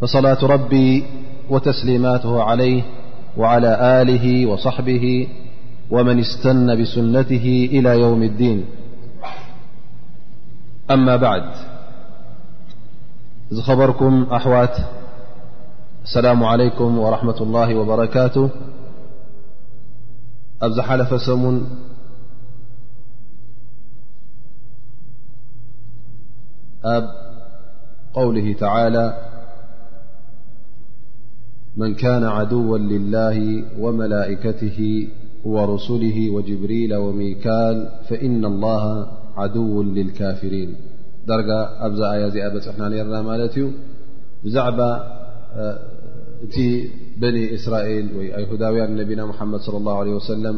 فصلاة 0.00 0.38
ربي 0.44 1.06
وتسليماته 1.50 2.42
عليه 2.42 2.82
وعلى 3.36 4.02
آله 4.02 4.46
وصحبه 4.46 5.28
ومن 5.90 6.18
استن 6.18 6.82
بسنته 6.82 7.68
إلى 7.72 8.00
يوم 8.00 8.22
الدين 8.22 8.64
أما 10.90 11.16
بعد 11.16 11.44
إذ 13.52 13.60
خبركم 13.60 14.22
أحوات 14.22 14.76
السلام 16.04 16.44
عليكم 16.44 16.98
ورحمة 16.98 17.36
الله 17.40 17.74
وبركاته 17.74 18.50
أبزحلفسمن 20.62 21.66
أب 26.84 27.08
قوله 28.14 28.52
تعالى 28.52 29.33
من 31.76 31.94
كان 31.94 32.24
عدوا 32.24 32.78
لله 32.92 33.38
وملئكته 33.82 34.80
ورسله 35.52 36.18
وجبሪيل 36.34 36.92
وሚካል 37.04 37.76
فإن 38.08 38.42
الله 38.52 38.82
عدو 39.40 39.66
للካاፍرين 39.96 40.70
دረ 41.28 41.48
ኣብዛ 41.86 42.00
ኣያ 42.14 42.24
ዚኣ 42.34 42.46
በፅሕና 42.54 42.82
ነርና 42.92 43.14
ማለት 43.30 43.54
እዩ 43.58 43.64
بዛዕባ 44.44 44.80
እቲ 46.46 46.56
በن 47.20 47.36
إስራኤል 47.56 48.06
هዳውያ 48.50 48.82
ነቢና 49.00 49.20
محمድ 49.32 49.60
صلى 49.66 49.78
الله 49.82 49.96
عله 50.02 50.12
وسلم 50.20 50.56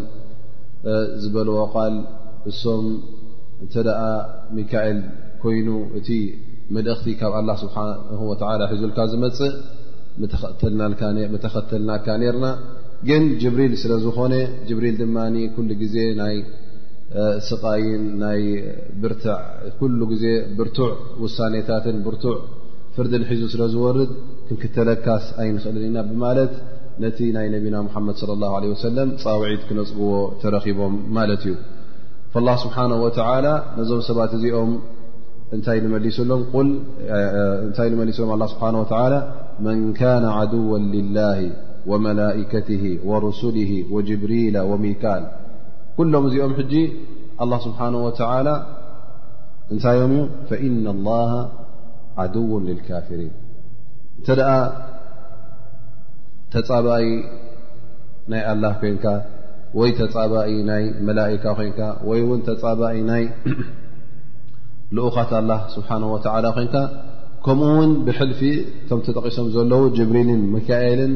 ዝበልዎ 1.23 1.57
قል 1.77 1.95
እሶም 2.51 2.85
እተ 3.65 3.73
ሚካኤል 4.59 4.99
ኮይኑ 5.43 5.69
እቲ 5.99 6.09
መልእኽቲ 6.75 7.07
ካብ 7.21 7.33
الله 7.41 7.57
ስبحنه 7.65 8.21
وتعلى 8.31 8.65
ሒዙልካ 8.73 8.99
ዝመፅእ 9.13 9.55
መተኸተልናካ 10.23 12.07
ነርና 12.23 12.47
ግን 13.09 13.25
ጅብሪል 13.41 13.73
ስለ 13.83 13.93
ዝኾነ 14.05 14.35
ጅብሪል 14.69 14.95
ድማ 15.01 15.17
ኩሉ 15.57 15.69
ግዜ 15.83 15.97
ናይ 16.21 16.37
ስቓይን 17.49 18.05
ናይ 18.23 18.41
ብርትዕ 19.03 19.35
ኩሉ 19.81 19.99
ግዜ 20.13 20.25
ብርቱዕ 20.59 20.89
ውሳኔታትን 21.25 21.99
ብርቱዕ 22.07 22.37
ፍርዲ 22.97 23.13
ንሒዙ 23.23 23.43
ስለ 23.53 23.63
ዝወርድ 23.75 24.11
ክንክተለካስ 24.49 25.25
ኣይንኽእልን 25.43 25.85
ኢና 25.91 25.99
ብማለት 26.11 26.53
ነቲ 27.05 27.19
ናይ 27.37 27.47
ነቢና 27.55 27.77
ሙሓመድ 27.87 28.17
صለ 28.21 28.31
ላ 28.43 28.49
ለ 28.65 28.71
ወሰለም 28.75 29.09
ፃውዒት 29.25 29.63
ክነፅግዎ 29.69 30.13
ተረኺቦም 30.43 30.95
ማለት 31.17 31.43
እዩ 31.49 31.55
ላ 32.49 32.53
ስብሓነ 32.65 32.93
ወተላ 33.05 33.45
ነዞም 33.79 34.01
ሰባት 34.09 34.33
እዚኦም 34.39 34.73
እንታይ 35.57 35.79
ንመሊስሎም 35.85 36.43
እንታይ 36.63 37.89
ንመሊሱሎም 37.95 38.41
ስብሓን 38.55 38.77
ወላ 38.83 39.15
من 39.61 39.93
كان 39.93 40.25
عدوا 40.25 40.79
لله 40.79 41.51
وملائكته 41.87 42.99
ورسله 43.05 43.73
وجبريل 43.93 44.57
ومكل 44.71 45.21
كሎم 45.99 46.25
እዚኦም 46.29 46.53
ج 46.73 46.75
الله 47.43 47.59
سبحنه 47.67 47.99
وتعلى 48.07 48.55
እታي 49.75 49.99
فإن 50.51 50.85
الله 50.95 51.31
عدو 52.21 52.51
للكافرين 52.69 53.33
እተ 54.21 54.29
ተጻبኢ 56.53 57.09
ናይ 58.31 58.43
الله 58.53 58.73
ኮن 58.83 58.95
و 59.81 59.83
ተبኢ 60.01 60.47
ይ 60.53 60.57
ملئك 61.09 61.45
ኮن 61.59 61.67
ይ 62.11 62.13
ተبኢ 62.49 62.95
ይ 63.21 63.25
لኡኻት 64.97 65.31
الله 65.41 65.59
سبحنه 65.77 66.07
وتعل 66.15 66.45
ኮن 66.57 66.67
ከምኡ 67.47 67.67
ውን 67.79 67.91
ብሕልፊ 68.07 68.41
እቶም 68.79 69.01
ተጠቂሶም 69.07 69.49
ዘለዉ 69.55 69.83
ጅብሪልን 69.97 70.41
መካኤልን 70.55 71.13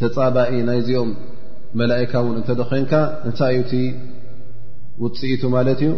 ተፃባኢ 0.00 0.52
ናይዚኦም 0.68 1.10
መላካ 1.80 2.12
ውን 2.26 2.34
እንተዶ 2.40 2.60
ኮንካ 2.72 2.92
እንታይ 3.30 3.56
እዩ 3.60 3.62
እ 3.78 3.80
ውፅኢቱ 5.02 5.42
ማለት 5.56 5.80
እዩ 5.86 5.94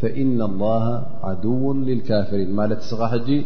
ፈእና 0.00 0.40
ላه 0.62 0.84
عድው 1.28 1.64
ልካፍሪን 1.88 2.50
ማለት 2.60 2.80
ስኻ 2.90 3.10
ጂ 3.26 3.40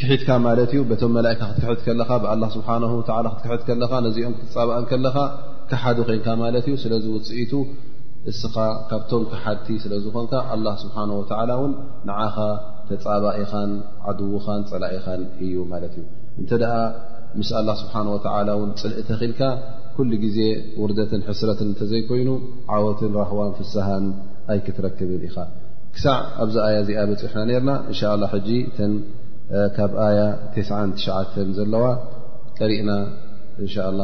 ክሒትካ 0.00 0.28
ማለት 0.48 0.72
እዩ 0.76 0.80
ቶም 1.02 1.12
መላካ 1.20 1.40
ክትክሕት 1.50 1.80
ከለኻ 1.88 2.10
ብ 2.24 2.26
ስብሓ 2.56 2.68
ክትክሕ 3.22 3.78
ከኻ 3.82 3.92
ነዚኦም 4.06 4.34
ፃባእ 4.54 4.84
ከለኻ 4.92 5.16
ክሓዱ 5.72 5.98
ኮንካ 6.10 6.26
ማለት 6.44 6.64
እዩ 6.70 6.76
ስለዚ 6.86 7.06
ውፅኢቱ 7.16 7.52
እስኻ 8.32 8.54
ካብቶም 8.92 9.24
ክሓቲ 9.34 9.68
ስለ 9.84 9.92
ዝኮንካ 10.06 10.34
ስብሓ 10.84 10.96
ላ 11.50 11.54
ውን 11.62 11.74
ንዓኻ 12.10 12.36
ተፃባ 12.88 13.24
ኢኻን 13.42 13.70
ዓድውኻን 14.10 14.62
ፀላኢኻን 14.70 15.20
እዩ 15.44 15.54
ማለት 15.72 15.94
እዩ 16.00 16.04
እንተኣ 16.40 16.72
ምስ 17.38 17.50
ኣላ 17.58 17.68
ስብሓንه 17.82 18.10
ወተላ 18.16 18.48
ውን 18.60 18.70
ፅልእ 18.80 18.98
ተኽልካ 19.10 19.40
ኩሉ 19.96 20.10
ግዜ 20.24 20.38
ውርደትን 20.82 21.22
ሕስረትን 21.28 21.68
እንተዘይኮይኑ 21.72 22.30
ዓወትን 22.74 23.12
ረህዋን 23.20 23.52
ፍስሃን 23.58 24.04
ኣይ 24.52 24.58
ክትረክብን 24.66 25.22
ኢኻ 25.28 25.36
ክሳዕ 25.94 26.16
ኣብዚ 26.42 26.54
ኣያ 26.66 26.76
እዚኣ 26.84 27.02
በፅሕና 27.10 27.44
ርና 27.58 27.70
እንሻ 27.90 28.00
ሕጂ 28.32 28.50
ተ 28.76 28.88
ካብ 29.76 29.92
ኣያ 30.06 30.20
9 30.58 31.56
ዘለዋ 31.58 31.84
ቀሪእና 32.58 32.90
እንሻ 33.64 33.74
ላ 34.00 34.02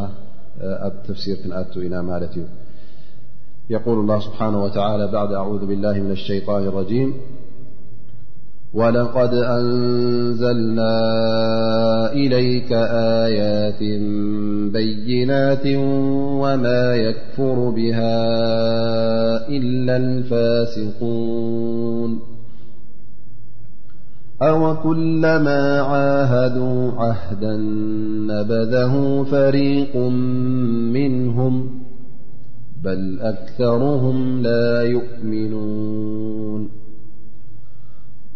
ኣብ 0.89 0.95
ተፍሲር 1.07 1.37
ክንኣት 1.43 1.73
ኢና 1.87 1.97
ማለት 2.11 2.35
እዩ 2.39 2.47
የقል 3.75 3.99
ስብሓه 4.27 4.49
ባ 5.15 5.17
ኣ 5.39 5.45
ብላ 5.71 5.87
ም 6.09 6.17
ሸይን 6.27 6.71
ረም 6.91 7.11
ولقد 8.75 9.35
أنزلنا 9.35 10.99
إليك 12.13 12.73
آيات 13.27 13.81
بينات 14.73 15.63
وما 16.43 16.95
يكفر 16.97 17.71
بها 17.71 18.23
إلا 19.49 19.97
الفاسقون 19.97 22.19
أوكلما 24.43 25.81
عاهدوا 25.81 26.93
عهدا 26.93 27.57
نبذه 28.29 29.25
فريق 29.31 29.97
منهم 30.97 31.69
بل 32.85 33.19
أكثرهم 33.21 34.43
لا 34.43 34.83
يؤمنون 34.83 36.80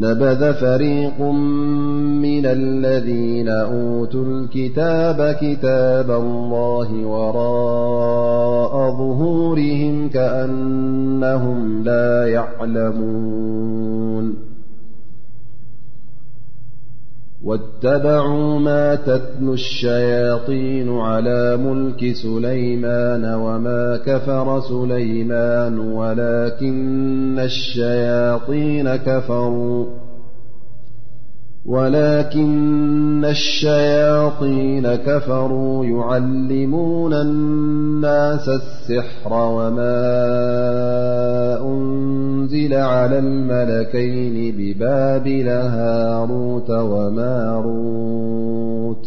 نبذ 0.00 0.52
فريق 0.52 1.20
من 2.22 2.46
الذين 2.46 3.48
أوتوا 3.48 4.24
الكتاب 4.24 5.36
كتاب 5.40 6.10
الله 6.10 7.06
وراء 7.06 8.72
ظهورهم 8.96 10.08
كأنهم 10.08 11.84
لا 11.84 12.26
يعلمون 12.28 14.49
واتبعوا 17.44 18.58
ما 18.58 18.94
تتنو 18.94 19.52
الشياطين 19.54 20.96
على 20.98 21.56
ملك 21.56 22.12
سليمان 22.12 23.24
وما 23.34 23.96
كفر 24.06 24.60
سليمان 24.60 25.78
ولكن 25.78 27.38
الشياطين 27.38 28.96
كفروا 28.96 29.86
ولكن 31.66 33.24
الشياطين 33.24 34.94
كفروا 34.94 35.84
يعلمون 35.84 37.14
الناس 37.14 38.48
السحر 38.48 39.32
وما 39.32 40.22
أنزل 41.64 42.74
على 42.74 43.18
الملكين 43.18 44.54
ببابل 44.58 45.48
هاروت 45.48 46.70
وماروت 46.70 49.06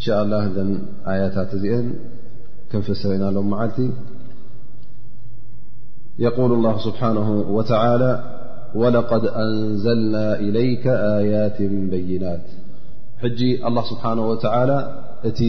إنشاء 0.00 0.22
الله 0.22 0.44
ذن 0.56 0.70
آياتات 1.14 1.50
ذئن 1.54 1.86
كن 2.72 2.80
فسرينا 2.80 3.24
لم 3.36 3.50
معلت 3.50 3.78
يقول 6.18 6.50
الله 6.52 6.74
سبحانه 6.86 7.28
وتعالى 7.56 8.12
ولقد 8.74 9.24
أنزلنا 9.44 10.36
إليك 10.46 10.86
آيات 11.20 11.58
بينات 11.92 12.46
حجي 13.22 13.66
الله 13.68 13.84
سبحانه 13.92 14.24
وتعالى 14.30 14.78
ت 15.38 15.40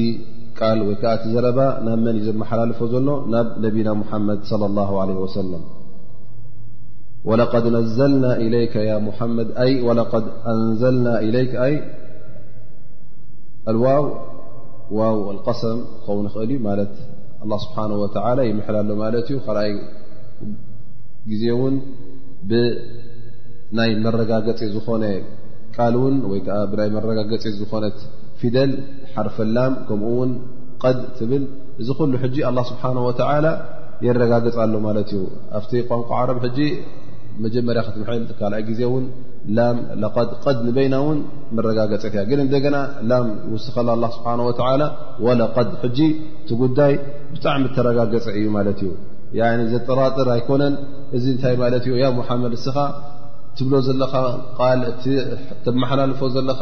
ال 0.72 0.80
وت 0.90 1.06
زربا 1.34 1.68
ن 1.86 1.88
من 2.04 2.16
محللف 2.42 2.80
ن 3.08 3.10
ن 3.34 3.36
نبينا 3.66 3.94
محمد 4.02 4.40
صلى 4.52 4.66
الله 4.70 4.92
عليه 5.02 5.18
وسلم 5.26 5.62
ولقد 7.30 7.64
نزلنا 7.78 8.32
إليك 8.46 8.76
يا 8.90 8.98
محمد 9.08 9.48
أ 9.68 9.68
ولقد 9.88 10.24
أنزلنا 10.54 11.14
إليك 11.26 11.54
أي 11.66 11.74
الواو 13.74 14.04
ዋው 15.00 15.18
ቀሰም 15.46 15.80
ክከውን 15.96 16.26
ይኽእል 16.30 16.44
እዩ 16.54 16.60
ማለት 16.70 16.94
ስብሓ 17.64 17.78
ወ 18.02 18.06
ይምሕል 18.50 18.76
ኣሎ 18.82 18.90
ማለት 19.04 19.26
እዩ 19.32 19.38
ካልኣይ 19.46 19.72
ግዜ 21.32 21.44
ውን 21.62 21.76
ብናይ 22.50 23.92
መረጋገፂ 24.06 24.60
ዝኾነ 24.76 25.04
ቃል 25.76 25.96
ውን 26.02 26.16
ወይ 26.32 26.40
ከዓ 26.48 26.58
ብናይ 26.72 26.90
መረጋገፂ 26.98 27.44
ዝኮነት 27.60 27.98
ፊደል 28.40 28.72
ሓርፈላም 29.14 29.74
ከምኡ 29.88 30.12
ውን 30.22 30.32
ቀድ 30.84 31.00
ትብል 31.18 31.44
እዚ 31.82 31.88
ኩሉ 32.00 32.14
ሕጂ 32.24 32.38
ኣه 32.50 32.64
ስብሓንه 32.72 33.02
ወተ 33.10 33.22
የረጋገፅ 34.06 34.56
ኣሎ 34.64 34.74
ማለት 34.88 35.10
እዩ 35.16 35.22
ኣብቲ 35.58 35.72
ቋንቋ 35.90 36.10
ዓረብ 36.20 36.38
ሕጂ 36.46 36.60
መጀመርያ 37.44 37.82
ክትምሕል 37.88 38.22
ካልኣይ 38.40 38.64
ግዜ 38.70 38.82
ውን 38.94 39.06
ቀድ 40.44 40.58
ንበይና 40.66 40.96
ውን 41.06 41.20
መረጋገፀትያ 41.58 42.22
ግን 42.30 42.40
እንደገና 42.46 42.78
ላም 43.10 43.28
ውስኸ 43.54 43.76
ስብሓ 43.76 44.38
ወቀ 44.48 45.56
ጂ 45.98 46.00
እቲ 46.48 46.50
ጉዳይ 46.64 46.94
ብጣዕሚ 47.34 47.64
ተረጋገፀ 47.78 48.26
እዩ 48.40 48.46
ማለት 48.58 48.82
እዩ 48.88 48.92
ዘጠራጥር 49.74 50.30
ኣይኮነን 50.36 50.76
እዚ 51.18 51.26
እንታይ 51.34 51.56
ማት 51.64 51.88
እ 51.96 52.12
ሙሓመድ 52.20 52.54
እስኻ 52.60 52.78
ትብሎ 53.58 53.74
ዘለኻ 53.88 54.14
ል 54.82 54.84
ተመሓላልፎ 55.66 56.20
ዘለካ 56.36 56.62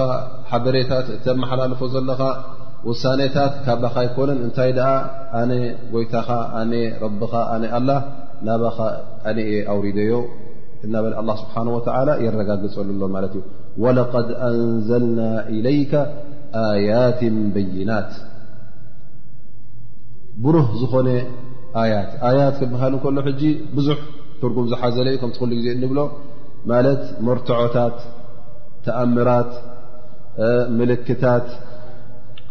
ሓበሬታት 0.51 1.09
ተመሓላልፎ 1.27 1.81
ዘለኻ 1.95 2.21
ውሳኔታት 2.89 3.53
ካ 3.65 3.77
ባካ 3.83 3.95
ኣይኮነን 4.05 4.39
እንታይ 4.48 4.71
ኣነ 5.41 5.51
ጎይታኻ 5.93 6.27
ኣነ 6.62 6.71
ኻ 7.31 7.45
ኣነ 7.55 7.63
ኣላ 7.79 7.89
ናባኻ 8.48 8.77
ኣነ 9.29 9.38
እየ 9.50 9.57
ኣውሪደዮ 9.74 10.13
እናበለ 10.86 11.13
ላ 11.27 11.31
ስብሓን 11.41 11.69
ወተላ 11.77 12.09
የረጋግፀሉ 12.25 12.88
ኣሎ 12.98 13.01
ማለት 13.15 13.31
እዩ 13.38 13.41
ወለቀድ 13.83 14.29
ኣንዘልና 14.50 15.19
إለይከ 15.55 15.93
ኣያት 16.65 17.19
በይናት 17.55 18.12
ብሩህ 20.43 20.67
ዝኾነ 20.81 21.09
ኣያት 21.81 22.12
ኣያት 22.29 22.55
ክበሃል 22.62 22.93
እንከሎ 22.98 23.17
ሕጂ 23.27 23.41
ብዙሕ 23.79 24.00
ትርጉም 24.43 24.67
ዝሓዘለ 24.74 25.07
እዩ 25.13 25.19
ከምትክሉ 25.24 25.50
ግዜ 25.59 25.67
እንብሎ 25.77 26.00
ማለት 26.71 27.03
መርትዖታት 27.27 27.98
ተኣምራት 28.86 29.51
ምልክታት 30.79 31.48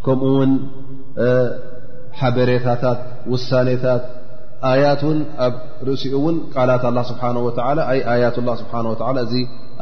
ከምኡ 0.04 0.28
ውን 0.38 0.52
ሓበሬታታት 2.20 3.00
ውሳኔታት 3.32 4.04
ኣያት 4.70 5.00
ውን 5.08 5.18
ኣብ 5.46 5.54
ርእሲኡ 5.86 6.12
እውን 6.20 6.36
ቃላት 6.54 6.84
ስብሓ 7.10 7.22
ኣያት 8.14 8.36
ላ 8.48 8.52
ስብሓ 8.60 8.78
እዚ 9.24 9.34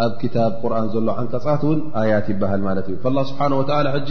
ኣብ 0.04 0.12
ክታብ 0.22 0.52
ቁርን 0.62 0.86
ዘሎ 0.94 1.08
ዓንቀፃት 1.22 1.62
እውን 1.66 1.78
ኣያት 2.00 2.26
ይበሃል 2.32 2.60
ማለት 2.68 2.86
እዩ 2.92 2.96
ላ 3.18 3.24
ስብሓ 3.30 3.40
ወላ 3.60 3.86
ሕጂ 3.96 4.10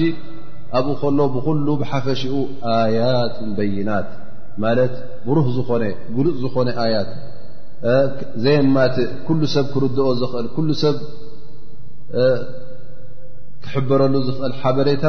ኣብኡ 0.77 0.93
ከሎ 1.01 1.19
ብኩሉ 1.35 1.67
ብሓፈሽኡ 1.81 2.35
ኣያቱን 2.77 3.49
በይናት 3.57 4.07
ማለት 4.63 4.93
ብሩህ 5.27 5.47
ዝኾነ 5.57 5.83
ጉሉፅ 6.17 6.35
ዝኮነ 6.43 6.69
ኣያት 6.85 7.09
ዘማትእ 8.43 9.09
ኩሉ 9.27 9.41
ሰብ 9.55 9.65
ክርድኦ 9.73 10.07
ዝኽእል 10.21 10.47
ሉ 10.67 10.71
ሰብ 10.83 10.97
ክሕበረሉ 13.63 14.13
ዝኽእል 14.27 14.53
ሓበሬታ 14.61 15.05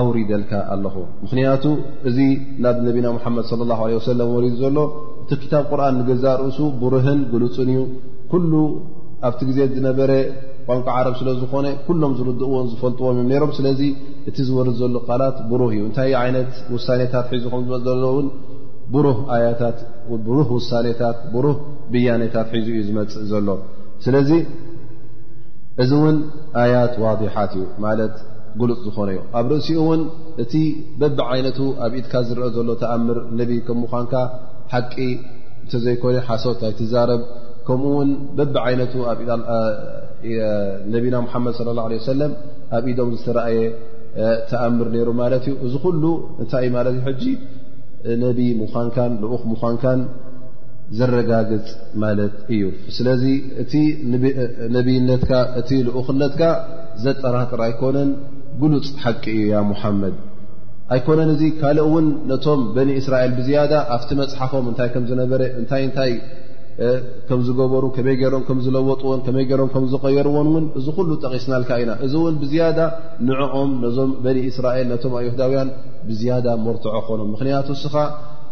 ኣውሪደልካ 0.00 0.52
ኣለኹ 0.74 0.96
ምኽንያቱ 1.22 1.64
እዚ 2.08 2.18
ናብ 2.64 2.76
ነቢና 2.88 3.06
ሙሓመድ 3.16 3.46
ለ 3.60 3.68
ላ 3.70 3.78
ወሰለም 4.00 4.28
ወሪዱ 4.36 4.54
ዘሎ 4.64 4.78
እቲ 5.24 5.32
ክታብ 5.44 5.64
ቁርኣን 5.70 5.94
ንገዛ 6.00 6.24
ርእሱ 6.40 6.58
ብሩህን 6.82 7.20
ግሉፅን 7.32 7.70
እዩ 7.74 7.80
ኩሉ 8.32 8.52
ኣብቲ 9.28 9.40
ግዜ 9.48 9.58
ዝነበረ 9.76 10.12
ቋንቋ 10.68 10.86
ዓረብ 10.98 11.14
ስለዝኮነ 11.20 11.66
ኩሎም 11.86 12.12
ዝርድእዎን 12.18 12.66
ዝፈልጥዎም 12.72 13.16
እዮ 13.20 13.24
ነሮም 13.32 13.52
ስለዚ 13.58 13.80
እቲ 14.28 14.36
ዝወርድ 14.48 14.76
ዘሎ 14.82 14.94
ቃላት 15.08 15.36
ብሩህ 15.50 15.70
እዩ 15.76 15.82
እንታይ 15.88 16.12
ዓይነት 16.22 16.50
ውሳኔታት 16.74 17.26
ሒዙ 17.34 17.44
ም 17.52 17.62
ዝመፅእ 17.64 17.86
ዘሎ 18.02 18.10
ውን 18.16 18.26
ብሩህ 18.94 19.18
ያታት 19.46 19.78
ሩህ 20.36 20.50
ውሳኔታት 20.58 21.18
ብሩህ 21.34 21.56
ብያነታት 21.94 22.48
ሒዙ 22.56 22.68
እዩ 22.74 22.80
ዝመፅእ 22.90 23.24
ዘሎ 23.32 23.48
ስለዚ 24.06 24.30
እዚ 25.82 25.90
እውን 26.00 26.16
ኣያት 26.60 26.94
ዋضሓት 27.04 27.52
እዩ 27.60 27.66
ማለት 27.86 28.14
ሉፅ 28.70 28.80
ዝኾነ 28.86 29.08
እዩ 29.16 29.20
ኣብ 29.38 29.46
ርእሲኡ 29.52 29.76
እውን 29.84 30.00
እቲ 30.42 30.54
በብ 31.00 31.18
ዓይነቱ 31.32 31.58
ኣብ 31.86 31.92
ኢድካ 32.00 32.12
ዝረአ 32.28 32.48
ዘሎ 32.56 32.68
ተኣምር 32.82 33.18
ነቢ 33.40 33.50
ከም 33.66 33.78
ምዃንካ 33.84 34.12
ሓቂ 34.72 34.94
እንተዘይኮነ 35.64 36.16
ሓሶት 36.28 36.58
ናይ 36.64 36.72
ትዛረብ 36.80 37.20
ከምኡ 37.66 37.84
ውን 37.98 38.10
በቢ 38.36 38.54
ዓይነቱ 38.66 38.94
ነቢና 40.94 41.14
ሙሓመድ 41.26 41.54
ለ 41.68 41.70
ላ 41.78 41.80
ሰለም 42.12 42.32
ኣብ 42.76 42.84
ኢዶም 42.92 43.08
ዝተረኣየ 43.18 43.58
ተኣምር 44.50 44.86
ነይሩ 44.94 45.08
ማለት 45.22 45.42
እዩ 45.50 45.54
እዚ 45.66 45.74
ኩሉ 45.84 46.02
እንታይ 46.42 46.62
እዩ 46.66 46.70
ማለት 46.78 46.92
እዩ 47.00 47.04
ሕጂ 47.08 47.22
ነቢይ 48.24 48.50
ሙዃንን 48.62 49.12
ልኡኽ 49.22 49.42
ምዃንካን 49.52 50.00
ዘረጋግፅ 50.98 51.66
ማለት 52.02 52.34
እዩ 52.56 52.64
ስለዚ 52.96 53.22
እቲ 53.62 53.72
ልኡኽነትካ 55.96 56.40
ዘጠራጥራ 57.04 57.60
ኣይኮነን 57.68 58.10
ጉሉፅ 58.62 58.86
ሓቂ 59.04 59.24
እዩ 59.36 59.42
ያ 59.54 59.58
ሙሓመድ 59.70 60.14
ኣይኮነን 60.94 61.30
እዚ 61.34 61.42
ካልእ 61.60 61.88
ውን 61.94 62.06
ነቶም 62.30 62.60
በኒ 62.76 62.90
እስራኤል 63.00 63.32
ብዝያዳ 63.38 63.72
ኣብቲ 63.94 64.08
መፅሓፎም 64.20 64.66
እንታይ 64.70 64.88
ከም 64.94 65.04
ዝነበረ 65.10 65.42
እንታይ 65.60 65.82
እንታይ 65.88 66.12
ከም 67.28 67.40
ዝገበሩ 67.46 67.84
ከመይ 67.96 68.16
ገይሮም 68.20 68.42
ከምዝለወጥዎን 68.48 69.20
ከመይገሮም 69.26 69.70
ከምዝቀየርዎን 69.74 70.48
ውን 70.54 70.64
እዚ 70.78 70.86
ኩሉ 70.98 71.08
ጠቂስናልካ 71.24 71.70
ኢና 71.82 71.92
እዚ 72.06 72.12
እውን 72.20 72.34
ብዝያዳ 72.42 72.78
ንዕኦም 73.28 73.70
ነዞም 73.84 74.10
በኒ 74.24 74.36
እስራኤል 74.50 74.86
ነቶም 74.92 75.14
ኣየሁዳውያን 75.20 75.70
ብዝያዳ 76.10 76.46
መርትዖ 76.66 76.92
ኮኖም 77.08 77.30
ምክንያቱ 77.34 77.66
እስኻ 77.78 77.94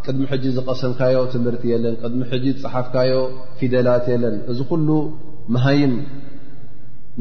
ቅድሚ 0.06 0.24
ሕጂ 0.32 0.44
ዝቐሰምካዮ 0.56 1.20
ትምህርቲ 1.34 1.64
የለን 1.74 1.94
ቅድሚ 2.02 2.20
ሕጂ 2.32 2.44
ዝፅሓፍካዮ 2.56 3.12
ፊደላት 3.60 4.04
የለን 4.14 4.36
እዚ 4.54 4.58
ኩሉ 4.72 4.88
መሃይም 5.54 5.94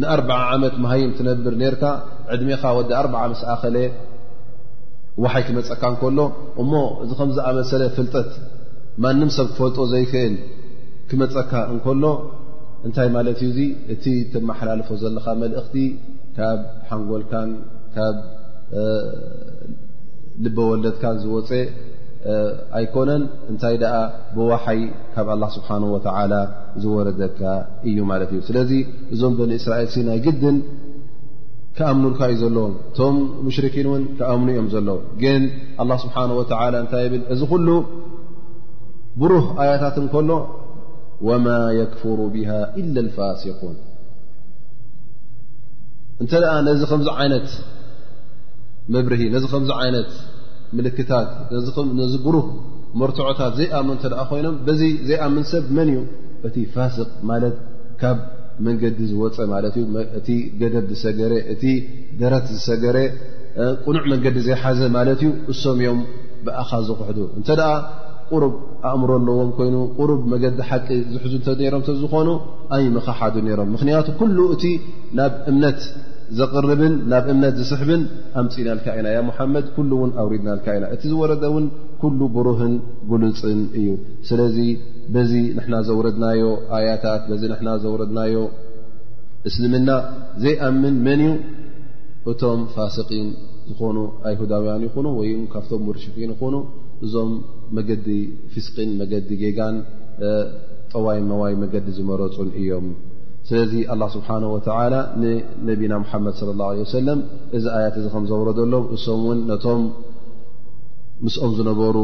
ንኣር0 0.01 0.29
ዓመት 0.55 0.75
መሃይም 0.83 1.11
ትነብር 1.17 1.53
ኔርካ 1.61 1.83
ዕድሜኻ 2.35 2.63
ወዲ 2.77 2.89
ኣር0 3.01 3.13
ምስኣኸለ 3.33 3.77
ውሓይ 5.23 5.43
ክመፀካ 5.47 5.81
እንከሎ 5.91 6.19
እሞ 6.61 6.73
እዚ 7.03 7.11
ከም 7.19 7.29
ዝኣመሰለ 7.35 7.83
ፍልጠት 7.97 8.31
ማንም 9.03 9.29
ሰብ 9.37 9.47
ክፈልጦ 9.53 9.77
ዘይክእል 9.93 10.33
ክመፀካ 11.09 11.51
እንከሎ 11.73 12.03
እንታይ 12.87 13.09
ማለት 13.15 13.39
እዩ 13.45 13.47
እዙ 13.51 13.59
እቲ 13.93 14.05
ተመሓላልፎ 14.33 14.89
ዘለኻ 15.03 15.25
መልእኽቲ 15.43 15.75
ካብ 16.37 16.59
ሓንጎልካን 16.89 17.49
ካብ 17.95 18.17
ልበ 20.45 20.57
ወለድካን 20.71 21.15
ዝወፀ 21.23 21.51
ኣይኮነን 22.77 23.23
እንታይ 23.51 23.75
ደኣ 23.81 23.95
ብዋሓይ 24.35 24.79
ካብ 25.15 25.27
ኣላ 25.33 25.43
ስብሓን 25.55 25.83
ወተላ 25.93 26.33
ዝወረደካ 26.83 27.41
እዩ 27.89 27.97
ማለት 28.11 28.29
እዩ 28.35 28.39
ስለዚ 28.49 28.71
እዞም 29.13 29.33
በኒ 29.39 29.51
እስራኤል 29.61 29.89
ሲና 29.95 30.09
ግድን 30.25 30.57
ከኣምኑካ 31.77 32.19
እዩ 32.33 32.37
ዘለዎም 32.43 32.73
እቶም 32.89 33.15
ሙሽርኪን 33.45 33.87
እውን 33.91 34.03
ከኣምኑ 34.17 34.49
እዮም 34.55 34.69
ዘለዎ 34.73 34.97
ግን 35.21 35.41
ኣላ 35.83 35.91
ስብሓ 36.03 36.15
ወ 36.39 36.43
እንታይ 36.83 37.07
ብል 37.13 37.23
እዚ 37.33 37.41
ኩሉ 37.53 37.67
ብሩህ 39.21 39.45
ኣያታት 39.61 39.97
እንከሎ 40.03 40.31
ወማ 41.27 41.47
የክፍሩ 41.79 42.19
ብሃ 42.35 42.49
ኢላ 42.81 42.95
ፋሲقን 43.17 43.75
እንተ 46.21 46.31
ደኣ 46.43 46.53
ነዚ 46.67 46.81
ከምዚ 46.89 47.07
ዓይነት 47.21 47.47
መብርሂ 48.95 49.21
ነዚ 49.35 49.45
ከምዚ 49.51 49.71
ዓይነት 49.83 50.09
ምልክታት 50.77 51.27
ነዚ 52.01 52.13
ጉሩፕ 52.25 52.47
መርትዖታት 52.99 53.53
ዘይኣምኑ 53.59 53.91
እተ 53.97 54.05
ደ 54.11 54.25
ኮይኖም 54.29 54.55
በዚ 54.67 54.81
ዘይኣምን 55.09 55.43
ሰብ 55.51 55.65
መን 55.77 55.89
እዩ 55.93 55.99
እቲ 56.47 56.55
ፋስቅ 56.75 57.09
ማለት 57.31 57.55
ካብ 58.01 58.17
መንገዲ 58.65 58.99
ዝወፀ 59.11 59.37
ማለት 59.53 59.73
እዩ 59.81 59.85
እቲ 60.19 60.27
ገደብ 60.61 60.85
ዝሰገረ 60.93 61.33
እቲ 61.53 61.63
ደረት 62.21 62.45
ዝሰገረ 62.55 62.97
ቁኑዕ 63.87 64.03
መንገዲ 64.13 64.37
ዘይሓዘ 64.47 64.79
ማለት 64.97 65.19
እዩ 65.23 65.31
እሶም 65.53 65.79
እዮም 65.83 65.99
ብኣኻ 66.47 66.71
ዝኩሕዱ 66.87 67.19
እንተ 67.39 67.49
ደኣ 67.59 67.71
ቁሩብ 68.31 68.53
ኣእምሮ 68.89 69.09
ኣለዎም 69.19 69.49
ኮይኑ 69.57 69.75
ቁሩብ 69.97 70.21
መገዲ 70.33 70.59
ሓቂ 70.69 70.87
ዝሕዙ 71.13 71.33
እ 71.51 71.67
ሮም 71.75 71.81
ዝኾኑ 72.01 72.29
ኣይ 72.77 72.83
ምኽሓዱ 72.95 73.35
ነይሮም 73.47 73.69
ምክንያቱ 73.75 74.07
ኩሉ 74.21 74.37
እቲ 74.55 74.63
ናብ 75.19 75.33
እምነት 75.51 75.79
ዘቅርብን 76.39 76.93
ናብ 77.11 77.25
እምነት 77.33 77.55
ዝስሕብን 77.59 78.01
ኣምፅ 78.39 78.53
ኢናልካ 78.61 78.85
ኢና 78.99 79.07
ያ 79.15 79.19
ሙሓመድ 79.29 79.65
ኩሉ 79.75 79.89
እውን 79.99 80.11
ኣውሪድናልካ 80.21 80.67
ኢና 80.77 80.85
እቲ 80.95 81.01
ዝወረደ 81.11 81.43
ውን 81.55 81.65
ኩሉ 82.01 82.19
ብሩህን 82.35 82.73
ጉልፅን 83.09 83.59
እዩ 83.79 83.85
ስለዚ 84.29 84.57
በዚ 85.15 85.31
ንሕና 85.57 85.75
ዘውረድናዮ 85.87 86.43
ኣያታት 86.77 87.23
በዚ 87.31 87.43
ና 87.67 87.75
ዘውረድናዮ 87.83 88.37
እስልምና 89.49 89.89
ዘይኣምን 90.43 90.95
መን 91.07 91.19
እዩ 91.27 91.33
እቶም 92.31 92.61
ፋሲቅን 92.75 93.27
ዝኾኑ 93.69 93.97
ኣይሁዳውያን 94.29 94.83
ይኹኑ 94.87 95.07
ወይ 95.19 95.31
ካብቶም 95.53 95.83
ውርሽፊን 95.89 96.31
ይኹኑ 96.35 96.55
እዞም 97.05 97.31
መገዲ 97.77 98.07
ፊስቅን 98.53 98.89
መገዲ 99.01 99.29
ጌጋን 99.43 99.75
ጠዋይ 100.93 101.19
መዋይ 101.31 101.53
መገዲ 101.63 101.87
ዝመረፁን 101.97 102.49
እዮም 102.61 102.87
ስለዚ 103.49 103.73
ኣላ 103.93 104.01
ስብሓነ 104.15 104.43
ወተላ 104.53 104.93
ንነቢና 105.21 105.93
መሓመድ 106.03 106.37
ለ 106.47 106.51
ላه 106.59 106.69
ለ 106.77 106.79
ወሰለም 106.85 107.19
እዚ 107.57 107.65
ኣያት 107.77 107.95
እዚ 108.01 108.05
ከም 108.13 108.23
ዘበረዘሎም 108.29 108.85
እሶም 108.95 109.19
እውን 109.25 109.39
ነቶም 109.49 109.81
ምስኦም 111.25 111.51
ዝነበሩ 111.57 111.97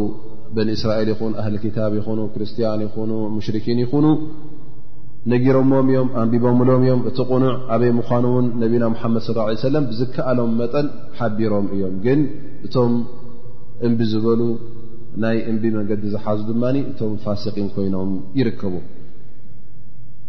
በኒእስራኤል 0.56 1.10
ይኹን 1.14 1.34
ኣህሊ 1.42 1.56
ክታብ 1.64 1.92
ይኹኑ 2.00 2.20
ክርስትያን 2.34 2.82
ይኹኑ 2.88 3.12
ሙሽርኪን 3.38 3.80
ይኹኑ 3.86 4.06
ነጊሮሞም 5.32 5.88
እዮም 5.94 6.08
ኣንቢቦምሎም 6.22 6.84
እዮም 6.86 7.02
እቲ 7.10 7.18
ቕኑዕ 7.32 7.52
ዓበይ 7.74 7.92
ምኳኑ 7.98 8.24
ውን 8.36 8.46
ነቢና 8.64 8.84
ሓመድ 9.02 9.26
ለ 9.38 9.46
ለ 9.52 9.58
ሰለም 9.66 9.84
ብዝከኣሎም 9.90 10.54
መጠን 10.62 10.88
ሓቢሮም 11.20 11.66
እዮም 11.76 11.94
ግን 12.06 12.22
እቶም 12.68 12.94
እንቢ 13.88 14.00
ዝበሉ 14.14 14.42
ናይ 15.26 15.38
እንቢ 15.52 15.64
መንገዲ 15.78 16.04
ዝሓዙ 16.16 16.40
ድማ 16.52 16.64
እቶም 16.94 17.14
ፋሲቂን 17.26 17.70
ኮይኖም 17.76 18.12
ይርከቡ 18.40 18.74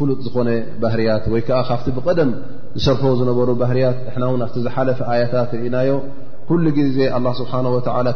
ፍ 0.00 0.06
ዝኮነ 0.24 0.50
ባህርያት 0.82 1.24
ወይዓ 1.32 1.42
ካብቲ 1.68 1.86
ብቀደም 1.96 2.30
ዝሰርሕዎ 2.76 3.12
ዝነበሩ 3.20 3.48
ባህርያት 3.62 3.98
ቲ 4.54 4.58
ዝሓለፈ 4.66 4.98
ኣያታት 5.12 5.50
እናዮ 5.66 5.90
ኩሉ 6.48 6.64
ግዜ 6.78 6.96
ስብሓ 7.38 7.52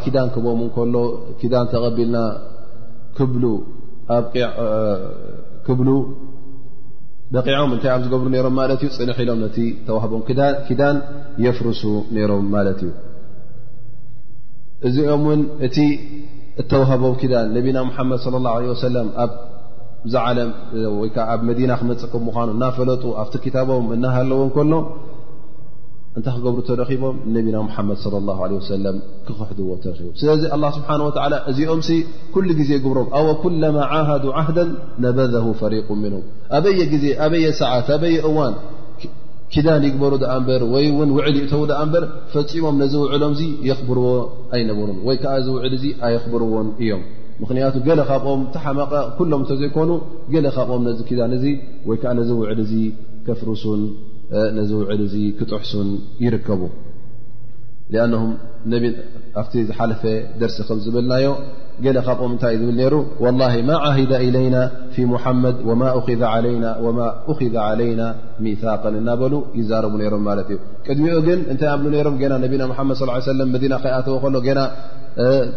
ክዳን 0.05 0.29
ክቦም 0.35 0.61
ሎ 0.95 0.97
ዳን 1.55 1.67
ተቐቢልና 1.73 2.19
ብ 3.31 3.43
በቂዖም 7.35 7.71
ታይ 7.83 7.93
ዝገብሩ 8.03 8.26
ም 8.57 8.57
ማ 8.57 8.61
እዩ 8.79 8.88
ፅን 8.97 9.11
ኢሎም 9.25 9.38
ነቲ 9.45 9.59
ተቦም 9.87 10.23
ክዳን 10.69 10.97
የፍርሱ 11.45 11.83
ሮም 12.31 12.47
ማት 12.55 12.81
እዩ 12.87 12.91
እዚኦም 14.88 15.25
ን 15.41 15.43
እቲ 15.67 15.79
እተህቦም 16.62 17.14
ክዳ 17.23 17.35
ነና 17.55 17.79
መድ 18.12 18.47
ه 19.25 19.29
ብዛ 20.06 20.14
ዓለም 20.30 20.50
ወይከዓ 21.00 21.25
ኣብ 21.34 21.40
መዲና 21.49 21.70
ክመፅእ 21.80 22.08
ከም 22.12 22.23
ምኳኑ 22.28 22.49
እናፈለጡ 22.56 23.04
ኣብቲ 23.23 23.34
ክታቦም 23.44 23.87
እናሃለዎ 23.94 24.40
ከሎ 24.56 24.73
እንታ 26.18 26.26
ክገብሩ 26.34 26.61
ተረኪቦም 26.68 27.16
ነቢና 27.37 27.56
ሓመድ 27.76 27.99
ص 28.04 28.26
ላه 28.26 28.38
ለ 28.50 28.58
ሰለም 28.73 28.96
ክክሕድዎ 29.26 29.68
ተረቦም 29.84 30.12
ስለዚ 30.20 30.42
ስብሓን 30.76 31.00
ወ 31.06 31.11
እዚኦም 31.50 31.80
ኩሉ 32.34 32.46
ግዜ 32.61 32.70
ግብሮም 32.84 33.08
ኣዎ 33.20 33.26
ኩለማ 33.44 33.76
ዓሃዱ 34.00 34.25
ዓህዳ 34.42 34.58
ነበዘ 35.06 35.34
ፈሪቁ 35.62 35.88
ምን 36.04 36.14
ኣበየዜ 36.58 37.04
ኣበየ 37.26 37.46
ሰዓት 37.62 37.88
ኣበየ 37.96 38.16
እዋን 38.30 38.54
ኪዳን 39.54 39.82
ይግበሩ 39.88 40.12
ኣ 40.34 40.37
ምበር 40.42 40.62
ወይ 40.75 40.87
ውን 40.99 41.11
ውዕል 41.16 41.34
ይእተው 41.40 41.61
ድኣ 41.70 41.80
ምበር 41.88 42.04
ፈፂሞም 42.34 42.76
ነዚ 42.82 42.94
ውዕሎምዚ 43.04 43.42
የኽብርዎ 43.70 44.06
ኣይነበሩን 44.56 44.99
ወይ 45.08 45.16
ከዓ 45.25 45.34
ዚ 45.44 45.52
ውዕል 45.56 45.75
እዙ 45.78 45.84
ኣይኽብርዎን 46.06 46.68
እዮም 46.84 47.02
ምኽንያቱ 47.41 47.76
ገለ 47.87 48.00
ካብኦም 48.11 48.43
ተሓመቐ 48.55 48.93
ኩሎም 49.19 49.41
እንተዘይኮኑ 49.45 49.91
ገለ 50.33 50.47
ካብኦም 50.57 50.83
ነዚ 50.88 50.99
ኪዳን 51.09 51.33
እዙ 51.38 51.45
ወይ 51.88 51.97
ከዓ 52.03 52.09
ፍነዚ 54.29 54.71
ውዕል 54.79 55.00
እዚ 55.07 55.14
ክጥሑሱን 55.38 55.88
ይርከቡ 56.23 56.62
ኣንም 58.05 58.23
ኣብቲ 59.41 59.55
ዝሓለፈ 59.69 60.03
ደርሲ 60.41 60.57
ከምዝብልናዮ 60.69 61.26
ገለ 61.85 61.97
ካብኦም 62.07 62.33
እንታይእ 62.35 62.59
ዝብል 62.61 62.76
ነይሩ 62.81 62.95
ወላ 63.25 63.41
ማ 63.71 63.79
ዓሂደ 63.88 64.12
ኢለይና 64.26 64.57
ፊ 64.95 65.05
ሙሓመድ 65.12 65.57
ወማ 65.69 65.83
ክዘ 67.38 67.55
ዓለይና 67.69 68.03
ሚቀን 68.47 68.95
እናበሉ 69.00 69.35
ይዛረቡ 69.61 69.93
ነይሮም 70.03 70.25
ማለት 70.31 70.49
እዩ 70.55 70.59
ቅድሚኡ 70.88 71.17
ግን 71.29 71.41
እንታይ 71.55 71.71
ኣብሉ 71.75 71.87
ነይሮም 71.97 72.17
ና 72.35 72.38
ነቢና 72.45 72.71
ሓመድ 72.81 72.99
ሰለም 73.33 73.50
መዲና 73.57 73.75
ከይኣተወ 73.85 74.17
ከሎ 74.25 74.37
ገና 74.49 74.62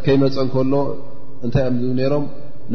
ከይመፀ 0.07 0.36
እን 0.46 0.51
ከሎ 0.55 0.74
እንታይ 1.46 1.65
እኦም 1.67 1.77
ዝ 1.82 1.88
ነሮም 2.00 2.24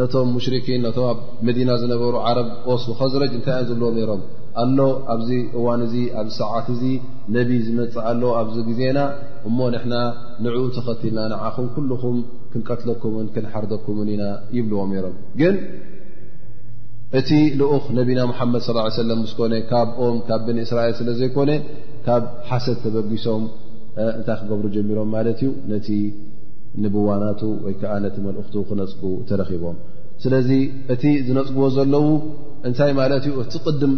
ነቶም 0.01 0.29
ሙሽርኪን 0.35 0.81
ነቶም 0.87 1.05
ኣብ 1.13 1.19
መዲና 1.47 1.71
ዝነበሩ 1.83 2.15
ዓረብ 2.29 2.49
ቆስ 2.67 2.83
ወከዝረጅ 2.91 3.33
እንታይ 3.39 3.57
እዮም 3.63 3.69
ዝብልዎም 3.81 3.95
ነሮም 4.01 4.23
ኣሎ 4.63 4.79
ኣብዚ 5.13 5.29
እዋን 5.59 5.81
እዚ 5.87 5.95
ኣብዚ 6.21 6.33
ሰዓት 6.41 6.67
እዚ 6.75 6.83
ነቢ 7.37 7.51
ዝመፅእ 7.67 8.05
ኣሎ 8.11 8.23
ኣብዚ 8.41 8.57
ግዜና 8.69 8.99
እሞ 9.49 9.59
ንሕና 9.75 9.95
ንዕኡ 10.45 10.65
ተኸትልና 10.77 11.21
ንዓኹም 11.33 11.67
ኩልኩም 11.77 12.19
ክንቀትለኩምን 12.53 13.27
ክንሓርደኩምን 13.35 14.09
ኢና 14.15 14.25
ይብልዎም 14.59 14.91
ነይሮም 14.95 15.15
ግን 15.41 15.57
እቲ 17.21 17.31
ልኡኽ 17.61 17.87
ነቢና 18.01 18.21
ሙሓመድ 18.33 18.63
ስለ 18.69 18.77
ሰለም 19.03 19.23
ስኮነ 19.33 19.55
ካብ 19.71 19.89
ኦም 20.05 20.15
ካብ 20.29 20.41
ብኒ 20.49 20.59
እስራኤል 20.67 20.95
ስለ 21.01 21.09
ዘይኮነ 21.21 21.51
ካብ 22.07 22.23
ሓሰድ 22.51 22.79
ተበጊሶም 22.85 23.43
እንታይ 24.19 24.37
ክገብሩ 24.43 24.65
ጀሚሮም 24.77 25.09
ማለት 25.17 25.41
እዩ 25.47 25.51
ነቲ 25.71 25.89
ንብዋናቱ 26.83 27.41
ወይ 27.65 27.75
ከዓ 27.81 27.95
ነቲ 28.05 28.17
መልእኽቱ 28.27 28.55
ክነፅጉ 28.69 29.03
ተረኺቦም 29.29 29.77
ስለዚ 30.25 30.51
እቲ 30.95 31.03
ዝነፅግዎ 31.27 31.65
ዘለዉ 31.77 32.07
እንታይ 32.69 32.91
ማለት 33.01 33.25
እዩ 33.29 33.35
እቲ 33.45 33.55
ቅድም 33.67 33.93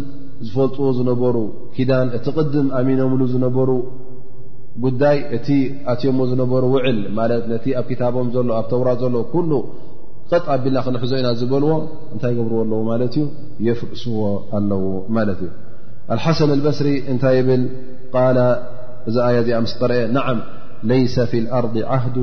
ዝፈልጥዎ 0.47 0.87
ዝነበሩ 0.97 1.35
ኪዳን 1.75 2.07
እቲ 2.17 2.25
ቅድም 2.37 2.67
ኣሚኖምሉ 2.79 3.21
ዝነበሩ 3.33 3.71
ጉዳይ 4.85 5.17
እቲ 5.37 5.47
ኣትዮምዎ 5.93 6.25
ዝነበሩ 6.31 6.63
ውዕል 6.75 6.97
ማለት 7.19 7.43
ነቲ 7.53 7.65
ኣብ 7.79 7.85
ክታቦም 7.91 8.27
ዘሎ 8.35 8.49
ኣብ 8.61 8.65
ተውራት 8.71 8.97
ዘሎ 9.05 9.15
ኩሉ 9.33 9.51
ቐጥ 10.31 10.45
ኣቢልና 10.55 10.79
ክንሕዞ 10.85 11.11
ኢና 11.21 11.29
ዝበልዎ 11.41 11.71
እንታይ 12.13 12.33
ገብርዎ 12.39 12.57
ኣለዎ 12.65 12.81
ማለት 12.91 13.13
እዩ 13.19 13.25
የፍርእስዎ 13.67 14.17
ኣለዉ 14.59 14.83
ማለት 15.17 15.39
እዩ 15.45 15.51
ኣልሓሰን 16.13 16.51
ልበስሪ 16.59 16.89
እንታይ 17.13 17.37
ይብል 17.41 17.63
ቃል 18.15 18.39
እዚ 19.09 19.15
ኣየ 19.27 19.37
እዚኣ 19.43 19.59
ምስ 19.65 19.73
ጠርአ 19.79 19.97
ናዓም 20.15 20.39
ለይሰ 20.89 21.15
ፊ 21.31 21.33
الኣርض 21.43 21.75
ዓህድ 21.95 22.17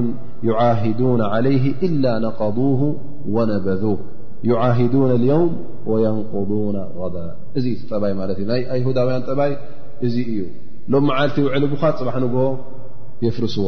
يعهዱ 0.49 1.01
عለይه 1.33 1.65
إላ 1.87 2.05
ነቀضه 2.27 2.81
وነበذ 3.35 3.83
هዱ 4.79 4.95
يውም 5.33 5.51
ወيንقض 5.91 6.51
غዳ 7.01 7.17
እዚ 7.59 7.65
ቲ 7.81 7.83
ጠባይ 7.91 8.13
ማለት 8.21 8.37
እዩ 8.41 8.47
ናይ 8.53 8.61
ይሁዳውያን 8.81 9.23
ጠባይ 9.29 9.53
እዚ 10.07 10.15
እዩ 10.33 10.39
ሎም 10.93 11.05
መዓልቲ 11.11 11.37
ውዕል 11.47 11.65
ቡኻ 11.73 11.83
ፅባሕ 11.99 12.15
ንግ 12.25 12.35
የፍርስዎ 13.25 13.67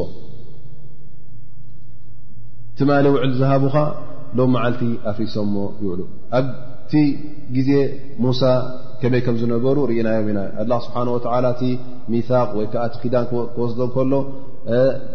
ቲ 2.79 2.87
ማለ 2.91 3.05
ውዕል 3.15 3.33
ዝሃቡኻ 3.41 3.77
ሎ 4.39 4.41
መዓልቲ 4.55 4.83
ኣፍሪሶሞ 5.11 5.55
ይውዕሉ 5.83 6.01
ኣብቲ 6.39 6.93
ግዜ 7.57 7.71
ሙሳ 8.25 8.43
ከመይ 9.01 9.23
ከም 9.27 9.37
ዝነበሩ 9.43 9.77
ርእናዮም 9.91 10.29
ኢና 10.33 10.41
ላ 10.71 10.75
ስብሓه 10.87 11.09
ወ 11.15 11.19
እቲ 11.53 11.63
ሚቅ 12.13 12.29
ወይ 12.59 12.67
ከዓ 12.73 12.83
እቲ 12.89 12.95
ክዳን 13.03 13.25
ክወስዶም 13.31 13.91
ከሎ 13.97 14.13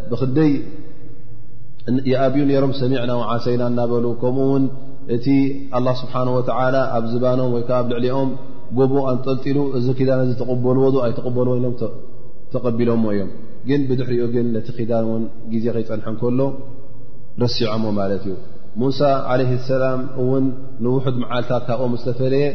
ብክንደይ 0.10 0.51
ኣብኡ 2.25 2.41
ነሮም 2.50 2.74
ሰሚዕና 2.82 3.12
ውዓሰይና 3.22 3.62
እናበሉ 3.72 4.06
ከምኡ 4.22 4.46
ውን 4.53 4.63
እቲ 5.15 5.25
ኣላ 5.77 5.88
ስብሓን 6.01 6.29
ወላ 6.36 6.75
ኣብ 6.98 7.06
ዝባኖም 7.13 7.51
ወይ 7.56 7.63
ከዓ 7.70 7.77
ኣብ 7.84 7.86
ልዕሊኦም 7.94 8.29
ጎቡ 8.79 8.94
ኣንጠልጢሉ 9.12 9.60
እዚ 9.77 9.88
ኪዳን 10.00 10.20
እዚ 10.25 10.34
ተቕበልዎ 10.41 10.84
ዶ 10.96 10.98
ኣይተቕበሉወይኖም 11.06 11.74
ተቐቢሎሞ 12.53 13.06
እዮም 13.15 13.29
ግን 13.70 13.82
ብድሕሪኡ 13.89 14.25
ግን 14.36 14.46
ነቲ 14.56 14.68
ኪዳን 14.77 15.06
ውን 15.12 15.24
ግዜ 15.53 15.65
ከይፀንሐ 15.77 16.08
ከሎ 16.22 16.41
ረሲዖሞ 17.44 17.84
ማለት 18.00 18.24
እዩ 18.27 18.36
ሙሳ 18.82 19.00
ለ 19.39 19.44
ሰላም 19.70 20.01
ውን 20.29 20.46
ንውሑድ 20.86 21.15
መዓልታት 21.24 21.63
ካብኦም 21.70 21.94
ዝተፈለየ 22.01 22.46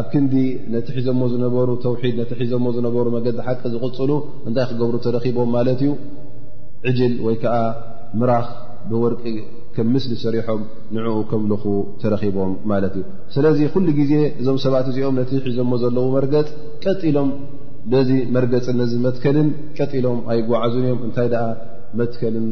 ኣብ 0.00 0.06
ክንዲ 0.12 0.34
ነቲ 0.74 0.88
ሒዞሞ 0.96 1.20
ዝነበሩ 1.32 1.68
ተውሒድ 1.86 2.14
ነቲ 2.22 2.30
ሒዞሞ 2.42 2.64
ዝነበሩ 2.78 3.06
መገዲ 3.16 3.38
ሓቂ 3.48 3.60
ዝቕፅሉ 3.74 4.10
እንታይ 4.48 4.66
ክገብሩ 4.72 4.96
ተረኺቦም 5.06 5.50
ማለት 5.56 5.80
እዩ 5.86 5.92
ዕጅል 6.88 7.14
ወይ 7.26 7.34
ከዓ 7.42 7.54
ምራኽ 8.20 8.46
ብወርቂ 8.90 9.22
ከም 9.74 9.88
ምስሊ 9.94 10.12
ሰሪሖም 10.22 10.60
ንዕኡ 10.94 11.16
ከምልኹ 11.30 11.62
ተረኺቦም 12.02 12.52
ማለት 12.70 12.92
እዩ 12.98 13.04
ስለዚ 13.34 13.58
ኩሉ 13.74 13.86
ጊዜ 13.98 14.12
እዞም 14.40 14.58
ሰባት 14.64 14.86
እዚኦም 14.92 15.14
ነቲ 15.20 15.30
ሒዞሞ 15.48 15.72
ዘለዉ 15.82 16.06
መርገፅ 16.16 16.48
ቀጢሎም 16.84 17.30
ነዚ 17.92 18.10
መርገፅን 18.36 18.76
ነዚ 18.82 18.92
መትከልን 19.06 19.48
ቀጢሎም 19.78 20.18
ኣይጓዓዙን 20.32 20.84
እዮም 20.88 21.00
እንታይ 21.08 21.28
ደኣ 21.34 21.44
መትከልን 22.00 22.48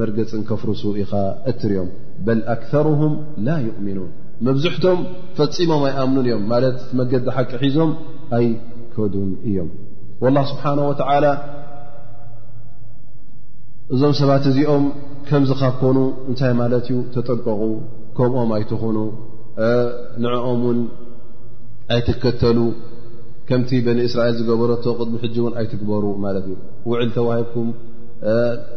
መርገፅን 0.00 0.42
ከፍርሱ 0.50 0.82
ኢኻ 1.02 1.12
እትርዮም 1.52 1.90
በል 2.26 2.40
ኣክርሁም 2.54 3.14
ላ 3.46 3.56
ይእሚኑን 3.66 4.10
መብዝሕቶም 4.46 5.00
ፈፂሞም 5.40 5.82
ኣይኣምኑን 5.88 6.26
እዮም 6.28 6.44
ማለት 6.52 6.78
መገዲ 7.00 7.26
ሓቂ 7.38 7.50
ሒዞም 7.64 7.90
ኣይከዱን 8.38 9.30
እዮም 9.50 9.70
ላ 10.36 10.40
ስብሓና 10.52 10.80
ወላ 10.90 11.24
እዞም 13.94 14.12
ሰባት 14.18 14.44
እዚኦም 14.50 14.84
ከምዚ 15.28 15.50
ካብ 15.60 15.74
ኮኑ 15.80 15.96
እንታይ 16.30 16.52
ማለት 16.60 16.84
እዩ 16.92 16.96
ተጠንቀቑ 17.14 17.60
ከምኦም 18.16 18.50
ኣይትኽኑ 18.58 18.98
ንዕኦም 20.24 20.60
ውን 20.68 20.78
ኣይትከተሉ 21.94 22.58
ከምቲ 23.48 23.70
በን 23.86 23.98
እስራኤል 24.08 24.34
ዝገበረቶ 24.40 24.84
ቅድሚ 25.00 25.14
ሕጂ 25.24 25.34
እውን 25.42 25.54
ኣይትግበሩ 25.60 26.04
ማለት 26.24 26.44
እዩ 26.48 26.56
ውዕል 26.90 27.10
ተዋሂብኩም 27.18 27.68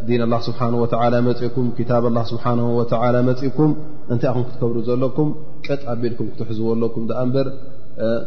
ዲን 0.07 0.21
ኣላ 0.25 0.35
ስብሓን 0.47 0.73
ወዓላ 0.81 1.15
መፂእኩም 1.29 1.67
ክታብ 1.79 2.05
ላ 2.17 2.21
ስብሓን 2.31 2.59
ወዓላ 2.79 3.15
መፂብኩም 3.31 3.71
እንታይ 4.13 4.31
ኹም 4.35 4.43
ክትከብሩ 4.47 4.77
ዘለኩም 4.89 5.29
ቀጥ 5.67 5.81
ኣ 5.93 5.99
ቤልኩም 6.03 6.29
ክትሕዝዎ 6.31 6.67
ኣለኩም 6.75 7.03
ደኣ 7.11 7.19
እምበር 7.27 7.49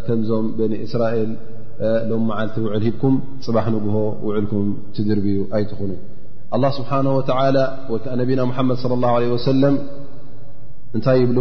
ከምዞም 0.07 0.47
በኒ 0.61 0.75
እስራኤል 0.87 1.33
ሎም 2.13 2.23
መዓልቲ 2.31 2.55
ውዕል 2.67 2.83
ሂብኩም 2.91 3.17
ፅባሕ 3.47 3.67
ንግሆ 3.77 3.97
ውዕልኩም 4.29 4.69
ትድርብዩ 4.99 5.37
ኣይትኹኑ 5.59 5.91
الله 6.55 6.71
سبحانه 6.71 7.17
وتعلى 7.17 7.79
نبናا 8.09 8.45
محمد 8.45 8.77
صلى 8.77 8.95
الله 8.95 9.09
عله 9.17 9.29
وسلم 9.37 9.75
እታይ 10.97 11.19
يبل 11.25 11.39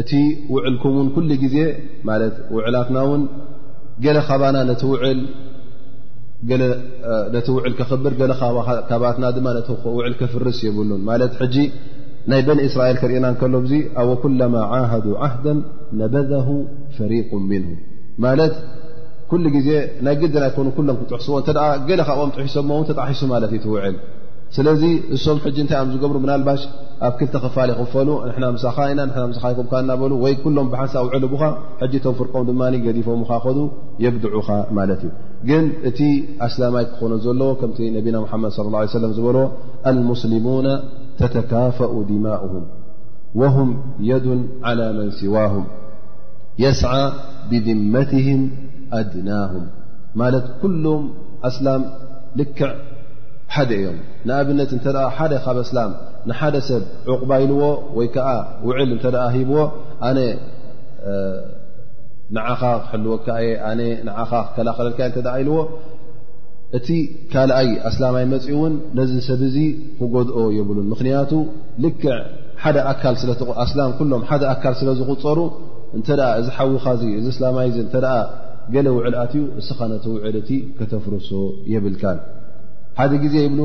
እቲ 0.00 0.12
وዕلكم 0.54 0.92
و 0.98 1.14
كل 1.16 1.28
ዜ 1.54 1.56
ولتና 2.54 2.96
و 3.10 3.12
جل 6.48 6.62
ت 7.46 7.48
ول 7.56 7.72
كخبر 7.78 8.12
ባና 8.20 8.32
ول 9.96 10.14
كፍርس 10.20 10.58
يብلن 10.68 11.00
ت 11.38 11.42
ج 11.54 11.56
ናይ 12.30 12.40
بن 12.48 12.58
إسራائل 12.68 12.96
كرእና 13.02 13.26
كل 13.40 13.54
أو 14.00 14.08
كلما 14.24 14.60
عاهدوا 14.72 15.16
عهدا 15.24 15.52
نبذه 16.00 16.48
فريق 16.98 17.30
منه 17.52 17.70
ኩሉ 19.32 19.44
ጊዜ 19.56 19.70
ናይ 20.04 20.14
ግድና 20.20 20.44
ይኑ 20.54 20.68
ሎም 20.86 20.96
ክጥሑስዎ 21.00 21.34
እተ 21.42 21.48
ገለካ 21.88 22.10
ም 22.28 22.30
ጥሑሰው 22.36 22.64
ተጣሒሱ 22.88 23.20
ማለት 23.32 23.50
እዩ 23.56 23.60
ትውዕል 23.64 23.96
ስለዚ 24.56 24.82
እሶም 25.14 25.36
ንታይ 25.64 25.80
ዝገብሩ 25.90 26.16
ብና 26.22 26.30
ልባሽ 26.40 26.62
ኣብ 27.08 27.12
ክልተ 27.18 27.34
ክፋል 27.44 27.68
ይክፈሉ 27.72 28.08
ና 28.42 28.46
ሳካ 28.62 28.78
ኢና 28.92 29.00
ኩ 29.58 29.66
እናበሉ 29.82 30.12
ወይ 30.24 30.34
ሎም 30.56 30.68
ሓንሳ 30.80 30.94
ውዕል 31.08 31.26
ቡኻ 31.32 31.42
ተ 32.04 32.12
ፍርቆም 32.20 32.42
ድማ 32.48 32.62
ገዲፎም 32.86 33.22
ካኸ 33.28 33.46
የብድዑኻ 34.04 34.48
ማለት 34.78 35.02
እዩ 35.08 35.12
ግን 35.50 35.64
እቲ 35.90 36.00
ኣስላማይ 36.46 36.86
ክኾነ 36.92 37.12
ዘለዎ 37.26 37.50
ከምቲ 37.62 37.78
ነና 37.96 38.24
መድ 38.44 38.48
صى 38.56 38.88
ه 38.88 39.12
ዝበለዎ 39.18 39.44
لሙስሊሙና 39.98 40.68
ተተካፈኡ 41.20 41.92
ድማؤهም 42.10 42.64
هም 43.56 43.70
የዱ 44.10 44.26
على 44.68 44.84
مን 44.98 45.08
ሲዋه 45.20 45.52
የስ 46.64 46.82
ብذመትهም 47.50 48.42
ኣድናም 48.98 49.52
ማለት 50.20 50.46
ኩሎም 50.62 51.02
ኣስላም 51.48 51.82
ልክዕ 52.38 52.70
ሓደ 53.54 53.70
እዮም 53.80 53.98
ንኣብነት 54.28 54.70
እንተ 54.76 54.84
ሓደ 55.16 55.32
ካብ 55.44 55.56
እስላም 55.66 55.90
ንሓደ 56.28 56.54
ሰብ 56.68 56.82
ዑቁባ 57.12 57.30
ኢልዎ 57.44 57.62
ወይ 57.98 58.08
ከዓ 58.14 58.28
ውዕል 58.68 58.90
እንተ 58.96 59.04
ሂብዎ 59.36 59.58
ኣነ 60.08 60.18
ንዓኻ 62.36 62.60
ክሕልወ 62.82 63.12
ከየ 63.26 63.48
ንኻ 64.08 64.18
ክከላኸለልካ 64.46 65.00
እ 65.14 65.16
ኢልዎ 65.42 65.58
እቲ 66.78 66.88
ካልኣይ 67.32 67.68
እስላማይ 67.90 68.24
መፂ 68.32 68.44
እውን 68.56 68.74
ነዚ 68.98 69.12
ሰብ 69.28 69.40
ዚ 69.54 69.56
ክጎድኦ 70.00 70.38
የብሉን 70.56 70.86
ምክንያቱ 70.92 71.32
ልክዕ 71.84 72.08
ሎም 72.10 72.22
ሓደ 74.30 74.42
ኣካል 74.52 74.74
ስለ 74.82 74.90
ዝቁፀሩ 75.00 75.38
እንተ 75.98 76.08
እዚ 76.40 76.46
ሓዊኻ 76.58 76.84
እዚ 77.00 77.04
እስላማይ 77.34 77.68
እ 77.82 77.84
ገለ 78.74 78.86
ውዕል 78.96 79.14
ኣትዩ 79.22 79.42
እስኻነተ 79.60 80.04
ውዕል 80.14 80.34
እቲ 80.40 80.50
ከተፍርሶ 80.78 81.28
የብልካል 81.72 82.18
ሓደ 82.98 83.12
ጊዜ 83.22 83.34
ይብሉ 83.46 83.60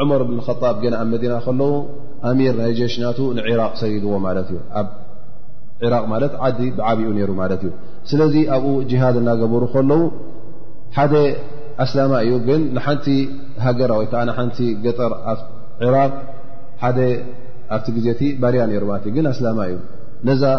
ዑመር 0.00 0.22
ብን 0.28 0.38
ጣብ 0.62 0.76
ገና 0.84 0.94
ኣብ 1.02 1.08
መዲና 1.14 1.34
ከለዉ 1.46 1.72
ኣሚር 2.30 2.54
ናይ 2.60 2.72
ሽናቱ 2.94 3.18
ንራቅ 3.38 3.72
ሰሪድዎ 3.82 4.10
ማት 4.26 4.48
ዩ 4.54 4.58
ኣብ 4.80 4.88
ራ 5.92 5.96
ማት 6.12 6.34
ዓዲ 6.46 6.58
ብዓብኡ 6.78 7.08
ሩ 7.30 7.30
ማለት 7.42 7.62
እዩ 7.66 7.72
ስለዚ 8.10 8.34
ኣብኡ 8.56 8.72
ጅሃድ 8.90 9.16
እናገበሩ 9.22 9.62
ከለዉ 9.74 10.02
ሓደ 10.96 11.14
ኣስላማ 11.84 12.12
እዩ 12.26 12.34
ግን 12.48 12.60
ንሓንቲ 12.76 13.06
ሃገራ 13.64 13.92
ወይ 14.00 14.08
ዓ 14.22 14.24
ሓንቲ 14.38 14.58
ገጠር 14.86 15.12
ራ 15.96 16.06
ኣብቲ 17.76 17.86
ዜእ 18.06 18.20
ባርያ 18.42 18.62
ሩ 18.72 18.86
እ 19.08 19.12
ግ 19.14 19.18
ኣስላማ 19.32 19.60
እዩ 19.72 19.76
ዛ 20.42 20.52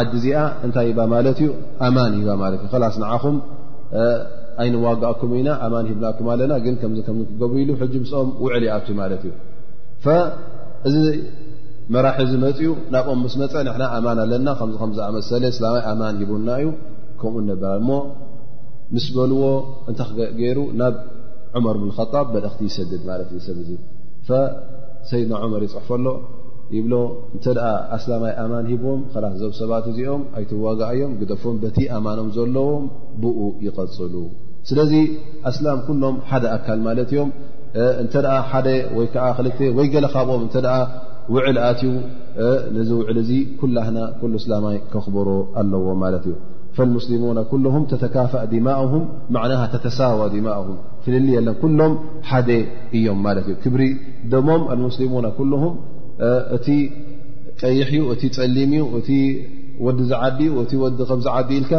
ዓዲ 0.00 0.12
እዚኣ 0.18 0.36
እንታይ 0.66 0.86
ሂባ 0.90 1.00
ማለት 1.14 1.38
እዩ 1.42 1.48
ኣማን 1.86 2.12
ሂባ 2.20 2.30
ማለት 2.42 2.60
እዩ 2.62 2.68
ክላስ 2.74 2.94
ንዓኹም 3.02 3.36
ኣይንዋጋኣኩም 4.62 5.30
ኢና 5.38 5.48
ኣማን 5.64 5.84
ሂብናኩም 5.90 6.26
ኣለና 6.32 6.52
ግን 6.64 6.74
ከከም 6.82 7.18
ክገቡ 7.28 7.52
ኢሉ 7.62 7.70
ሕ 7.80 7.86
ምስኦም 8.04 8.28
ውዕል 8.44 8.64
ይኣቱ 8.68 8.86
ማለት 9.00 9.22
እዩ 9.28 9.32
እዚ 10.88 10.98
መራሒ 11.94 12.24
ዝመፅኡ 12.30 12.70
ናብኦም 12.94 13.20
ምስ 13.26 13.34
መፀ 13.42 13.52
ንሕና 13.68 13.84
ኣማን 13.96 14.18
ኣለና 14.24 14.48
ከ 14.58 14.62
ከምዝኣመሰለ 14.80 15.42
እስላይ 15.54 15.80
ኣማን 15.90 16.14
ሂቡና 16.20 16.48
እዩ 16.60 16.68
ከምኡ 17.20 17.42
ነበ 17.50 17.64
ሞ 17.88 17.96
ምስ 18.94 19.06
በልዎ 19.16 19.42
እንታ 19.90 20.00
ክገይሩ 20.10 20.58
ናብ 20.80 20.94
ዑመር 21.56 21.76
ብከጣብ 21.82 22.26
መልእክቲ 22.36 22.60
ይሰድድ 22.68 23.02
ማለትእ 23.10 23.42
ሰብዙ 23.48 23.68
ሰይድና 25.10 25.32
ዑመር 25.44 25.62
ይፅሑፈሎ 25.68 26.06
ይብሎ 26.76 26.94
እንተ 27.36 27.44
ደኣ 27.56 27.68
ኣስላማይ 27.96 28.32
ኣማን 28.42 28.66
ሂቦም 28.72 29.00
ከላስ 29.12 29.34
ዞብ 29.42 29.52
ሰባት 29.60 29.84
እዚኦም 29.90 30.22
ኣይትዋጋ 30.38 30.80
እዮም 30.96 31.12
ግደፎም 31.20 31.56
በቲ 31.62 31.78
ኣማኖም 31.96 32.28
ዘለዎም 32.36 32.84
ብኡ 33.22 33.38
ይቀፅሉ 33.66 34.14
ስለዚ 34.68 34.92
ኣስላም 35.50 35.78
ኩሎም 35.88 36.16
ሓደ 36.30 36.44
ኣካል 36.56 36.80
ማለት 36.88 37.10
እዮም 37.14 37.30
እንተ 38.02 38.14
ሓደ 38.50 38.66
ወይ 38.98 39.06
ከዓ 39.14 39.26
ክልቴ 39.38 39.58
ወይ 39.78 39.86
ገለካብኦም 39.94 40.42
እተ 40.48 40.56
ውዕል 41.34 41.58
ኣትዩ 41.66 41.90
ነዚ 42.76 42.90
ውዕል 43.00 43.18
እዚ 43.22 43.30
ኩላህና 43.60 43.98
ኩሉ 44.20 44.32
እስላማይ 44.42 44.76
ከኽብሮ 44.92 45.28
ኣለዎ 45.60 45.86
ማለት 46.04 46.24
እዩ 46.30 46.34
ፈልሙስሊሙና 46.76 47.38
ኩሉም 47.52 47.82
ተተካፍእ 47.92 48.44
ዲማእም 48.52 49.04
ማዕና 49.34 49.54
ተተሳወ 49.74 50.20
ዲማእም 50.34 50.78
ፍልሊ 51.04 51.26
የለን 51.36 51.56
ኩሎም 51.62 51.94
ሓደ 52.30 52.48
እዮም 52.98 53.18
ማለት 53.26 53.46
እዮም 53.50 53.58
ክብሪ 53.64 53.84
ደሞም 54.34 54.62
ሙስሊሙና 54.84 55.26
ኩም 55.38 55.52
እቲ 56.56 56.66
ቀይሕ 57.62 57.88
ዩ 57.98 58.08
እቲ 58.14 58.22
ጸሊም 58.36 58.72
እዩ 58.76 58.82
እቲ 58.98 59.08
ወዲ 59.86 59.98
ዝዓዲ 60.10 60.40
ዩ 60.48 60.54
እቲ 60.64 60.72
ወዲ 60.84 60.98
ከም 61.10 61.20
ዝዓዲ 61.26 61.50
ኢልካ 61.60 61.74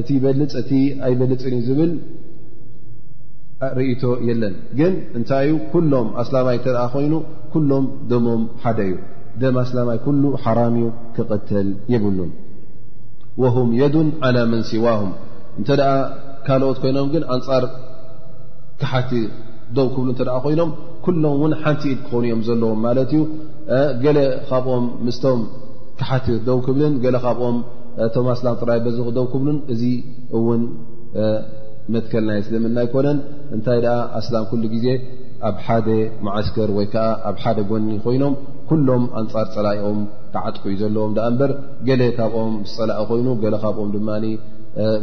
እቲ 0.00 0.08
በልፅ 0.24 0.52
እቲ 0.62 0.70
ኣይበልፅን 1.06 1.54
እዩ 1.58 1.62
ዝብል 1.68 1.92
ርእቶ 3.78 4.02
የለን 4.28 4.54
ግን 4.78 4.94
እንታይ 5.18 5.44
ዩ 5.50 5.54
ኩሎም 5.72 6.06
ኣስላማይ 6.22 6.56
እተ 6.60 6.66
ኮይኑ 6.94 7.14
ኩሎም 7.52 7.84
ደሞም 8.12 8.42
ሓደ 8.62 8.78
እዩ 8.88 8.94
ደም 9.42 9.56
ኣስላማይ 9.64 9.98
ኩሉ 10.06 10.22
ሓራም 10.44 10.74
እዩ 10.80 10.88
ክቐተል 11.16 11.68
የብሉን 11.94 12.32
ወሁም 13.42 13.68
የዱን 13.80 14.08
ዓላ 14.28 14.36
መን 14.52 14.62
ሲዋሁም 14.70 15.12
እንተ 15.60 15.68
ደኣ 15.80 15.92
ካልኦት 16.46 16.78
ኮይኖም 16.84 17.06
ግን 17.14 17.24
ኣንፃር 17.36 17.64
ካሓቲ 18.80 19.12
ደው 19.76 19.86
ክብሉ 19.94 20.08
እተደ 20.14 20.30
ኮይኖም 20.46 20.70
ኩሎም 21.04 21.24
እውን 21.38 21.52
ሓንቲ 21.62 21.82
ኢድ 21.92 22.00
ክኾኑ 22.06 22.22
እዮም 22.28 22.42
ዘለዎም 22.48 22.80
ማለት 22.86 23.10
እዩ 23.16 23.22
ገለ 24.04 24.18
ካብኦም 24.48 24.84
ምስቶም 25.06 25.40
ተሓትዮት 26.00 26.42
ደው 26.48 26.58
ክብልን 26.66 26.94
ገለ 27.04 27.16
ካብኦም 27.24 27.56
ቶም 28.14 28.26
ኣስላም 28.34 28.54
ጥራይ 28.62 28.78
በዝክ 28.84 29.08
ደው 29.16 29.26
ክብሉን 29.32 29.58
እዚ 29.72 29.82
እውን 30.38 30.62
መትከልናየ 31.94 32.40
ስለምና 32.46 32.76
ኣይኮነን 32.84 33.18
እንታይ 33.56 33.78
ደኣ 33.84 33.96
ኣስላም 34.20 34.44
ኩሉ 34.50 34.62
ግዜ 34.74 34.86
ኣብ 35.48 35.56
ሓደ 35.66 35.88
ማዓስከር 36.26 36.70
ወይ 36.78 36.86
ከዓ 36.92 37.06
ኣብ 37.28 37.36
ሓደ 37.44 37.58
ጎኒ 37.70 37.88
ኮይኖም 38.04 38.34
ኩሎም 38.68 39.04
ኣንፃር 39.20 39.46
ፀላኦም 39.54 40.00
ተዓጥቁ 40.34 40.62
እዩ 40.70 40.74
ዘለዎም 40.82 41.12
ዳኣ 41.16 41.26
እምበር 41.30 41.50
ገለ 41.88 42.02
ካብኦም 42.18 42.52
ምስ 42.62 42.74
ፀላእ 42.78 43.00
ኮይኑ 43.10 43.28
ገለ 43.44 43.56
ካብኦም 43.64 43.88
ድማ 43.96 44.08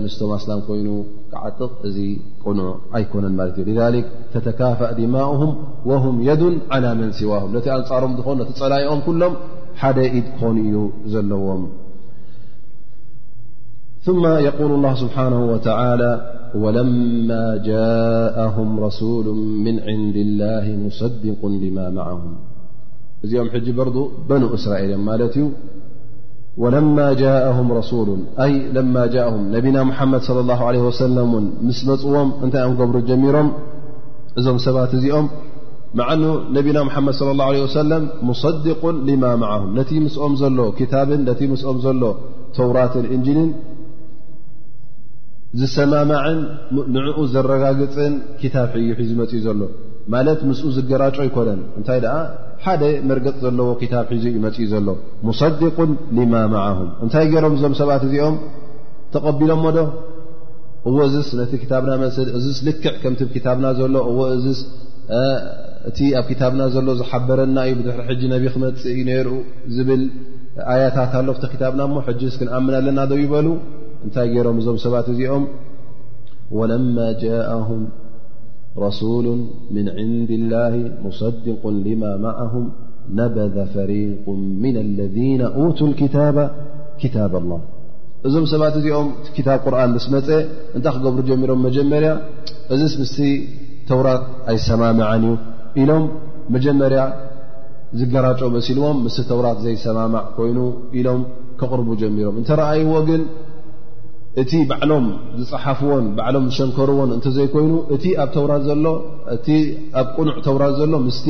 ምስቶም 0.03 0.29
ኣስላ 0.38 0.51
ኮይኑ 0.67 0.88
ዓጥቕ 1.47 1.71
እዚ 1.88 1.97
ቁኑع 2.45 2.69
ኣይኮነን 2.97 3.34
ለት 3.39 3.58
እ 3.63 3.65
لذلك 3.69 4.05
ተተካፍእ 4.34 4.91
ድماؤهም 4.99 5.51
وهم 5.89 6.15
يد 6.29 6.43
على 6.73 6.89
من 6.99 7.10
سዋاه 7.19 7.43
ነቲ 7.55 7.65
أንፃሮም 7.79 8.12
ዝኾኑ 8.19 8.36
ነቲ 8.41 8.49
ፀላيኦም 8.62 8.99
كሎም 9.08 9.34
ሓደ 9.82 9.97
ኢ 10.17 10.21
ክኾኑ 10.27 10.55
እዩ 10.67 10.75
ዘለዎም 11.13 11.63
ثم 14.05 14.23
يقول 14.49 14.71
الله 14.77 14.93
ስبሓنه 15.03 15.41
وتعلى 15.53 16.12
وለما 16.63 17.45
جاءهم 17.71 18.69
رسول 18.88 19.25
من 19.65 19.75
عንد 19.88 20.15
الله 20.25 20.65
مصدق 20.86 21.41
لم 21.63 21.77
معهم 21.99 22.34
እዚኦም 23.23 23.47
ሕج 23.53 23.65
በርض 23.77 23.95
በن 24.29 24.41
እስራኤልም 24.58 25.01
ማለት 25.10 25.34
እዩ 25.39 25.45
ወለማ 26.63 26.97
ጃም 27.19 27.67
ረሱሉ 27.77 28.07
ኣይ 28.45 28.53
ለማ 28.75 28.95
ጃእም 29.13 29.43
ነቢና 29.53 29.77
ሙሓመድ 29.89 30.23
ለ 30.37 30.39
ላ 30.49 30.55
ለ 30.75 30.79
ወሰለም 30.87 31.29
እን 31.39 31.45
ምስ 31.67 31.79
መፅዎም 31.89 32.29
እንታይ 32.45 32.63
እኦም 32.65 32.73
ገብሩ 32.79 32.95
ጀሚሮም 33.09 33.49
እዞም 34.39 34.57
ሰባት 34.65 34.91
እዚኦም 34.97 35.27
መዓኑ 35.99 36.23
ነቢና 36.57 36.77
መሓመድ 36.87 37.15
صለ 37.19 37.29
ላ 37.41 37.47
ወሰለም 37.67 38.03
ሙሰድቁን 38.29 38.97
ልማ 39.07 39.23
ማዓሁም 39.43 39.71
ነቲ 39.77 39.91
ምስኦም 40.05 40.33
ዘሎ 40.41 40.59
ክታብን 40.79 41.21
ነቲ 41.29 41.41
ምስኦም 41.53 41.79
ዘሎ 41.85 42.03
ተውራትን 42.57 43.07
እንጅልን 43.17 43.49
ዝሰማማዕን 45.61 46.39
ንዕኡ 46.95 47.17
ዘረጋግፅን 47.35 48.13
ክታብ 48.41 48.73
ሒይሒ 48.81 48.99
ዝመፅዩ 49.11 49.39
ዘሎ 49.47 49.59
ማለት 50.15 50.39
ምስኡ 50.49 50.67
ዝገራጮ 50.77 51.17
ይኮነን 51.29 51.61
እንታይ 51.79 51.99
ደኣ 52.05 52.15
ሓደ 52.65 52.81
መርገፅ 53.09 53.35
ዘለዎ 53.43 53.67
ክታብ 53.81 54.07
ሒዙ 54.13 54.23
እዩ 54.29 54.37
መፅእኡ 54.45 54.65
ዘሎ 54.71 54.87
ሙሰድቁ 55.27 55.77
ልማ 56.15 56.33
ማዓه 56.53 56.77
እንታይ 57.03 57.25
ገይሮም 57.33 57.53
እዞም 57.57 57.73
ሰባት 57.81 58.01
እዚኦም 58.07 58.35
ተቐቢሎም 59.13 59.59
ሞ 59.65 59.69
ዶ 59.77 59.83
እዎ 60.89 60.97
እዝስ 61.09 61.29
ነቲ 61.39 61.51
ታብና 61.71 61.91
መስ 62.01 62.17
እዚስ 62.39 62.59
ልክዕ 62.67 62.93
ከምቲ 63.03 63.21
ብክታብና 63.29 63.65
ዘሎ 63.79 63.95
እዎ 64.11 64.19
እስ 64.51 64.59
እቲ 65.89 65.99
ኣብ 66.19 66.25
ክታብና 66.31 66.61
ዘሎ 66.75 66.87
ዝሓበረና 67.01 67.57
እዩ 67.67 67.73
ብድሕሪ 67.79 68.01
ሕጂ 68.09 68.21
ነብ 68.33 68.43
ክመፅእ 68.55 68.91
እዩ 68.95 68.99
ነይሩ 69.09 69.27
ዝብል 69.75 70.03
ኣያታት 70.73 71.13
ኣሎ 71.21 71.27
ቲ 71.43 71.49
ክታብና 71.53 71.81
ሞ 71.93 72.03
ሕጂስ 72.07 72.35
ክንኣምን 72.41 72.75
ኣለና 72.81 72.99
ዶ 73.11 73.19
ይበሉ 73.23 73.47
እንታይ 74.05 74.27
ገይሮም 74.33 74.59
እዞም 74.61 74.77
ሰባት 74.85 75.07
እዚኦም 75.13 75.45
ወለማ 76.59 76.95
ጃእም 77.21 77.83
ረسሉ 78.85 79.25
ምن 79.75 79.85
عንድ 79.99 80.29
الله 80.39 80.73
مصድق 81.05 81.61
لم 81.87 82.01
ማعه 82.25 82.53
ነበذ 83.19 83.57
ፈሪق 83.73 84.25
من 84.63 84.75
اለذነ 84.83 85.41
ቱو 85.77 85.83
الክታ 85.91 86.15
ታب 87.15 87.33
الላه 87.41 87.61
እዞም 88.27 88.45
ሰባት 88.51 88.73
እዚኦም 88.79 89.07
ታብ 89.47 89.59
ቁርን 89.65 89.91
ምስ 89.97 90.05
መፀ 90.13 90.27
እንታይ 90.77 90.93
ክገብሩ 90.95 91.17
ጀሚሮም 91.29 91.59
መጀመርያ 91.67 92.09
እዚ 92.73 92.81
ም 93.01 93.03
ተውራት 93.89 94.23
ኣይሰማማዐን 94.51 95.23
እዩ 95.31 95.35
ኢሎም 95.81 96.03
መጀመርያ 96.55 97.01
ዝገራጮ 97.99 98.39
መሲልዎም 98.55 98.97
ም 99.05 99.13
ተውራት 99.29 99.57
ዘይሰማማዕ 99.65 100.25
ኮይኑ 100.37 100.59
ኢሎም 100.99 101.21
ኮቕርቡ 101.61 101.87
ጀሚሮም 102.01 102.35
እንተረአይዎ 102.41 102.91
ግን 103.09 103.23
እቲ 104.41 104.52
በዕሎም 104.69 105.06
ዝፃሓፍዎን 105.45 106.06
ባዕሎም 106.17 106.43
ዝሸንከርዎን 106.49 107.10
እንተዘይኮይኑ 107.15 107.73
እቲ 107.95 108.04
ኣብ 108.23 108.30
ተውራት 108.36 108.63
ዘሎ 108.67 108.86
እቲ 109.36 109.47
ኣብ 110.02 110.08
ቁኑዕ 110.17 110.36
ተውራት 110.47 110.73
ዘሎ 110.82 110.93
ምስቲ 111.08 111.28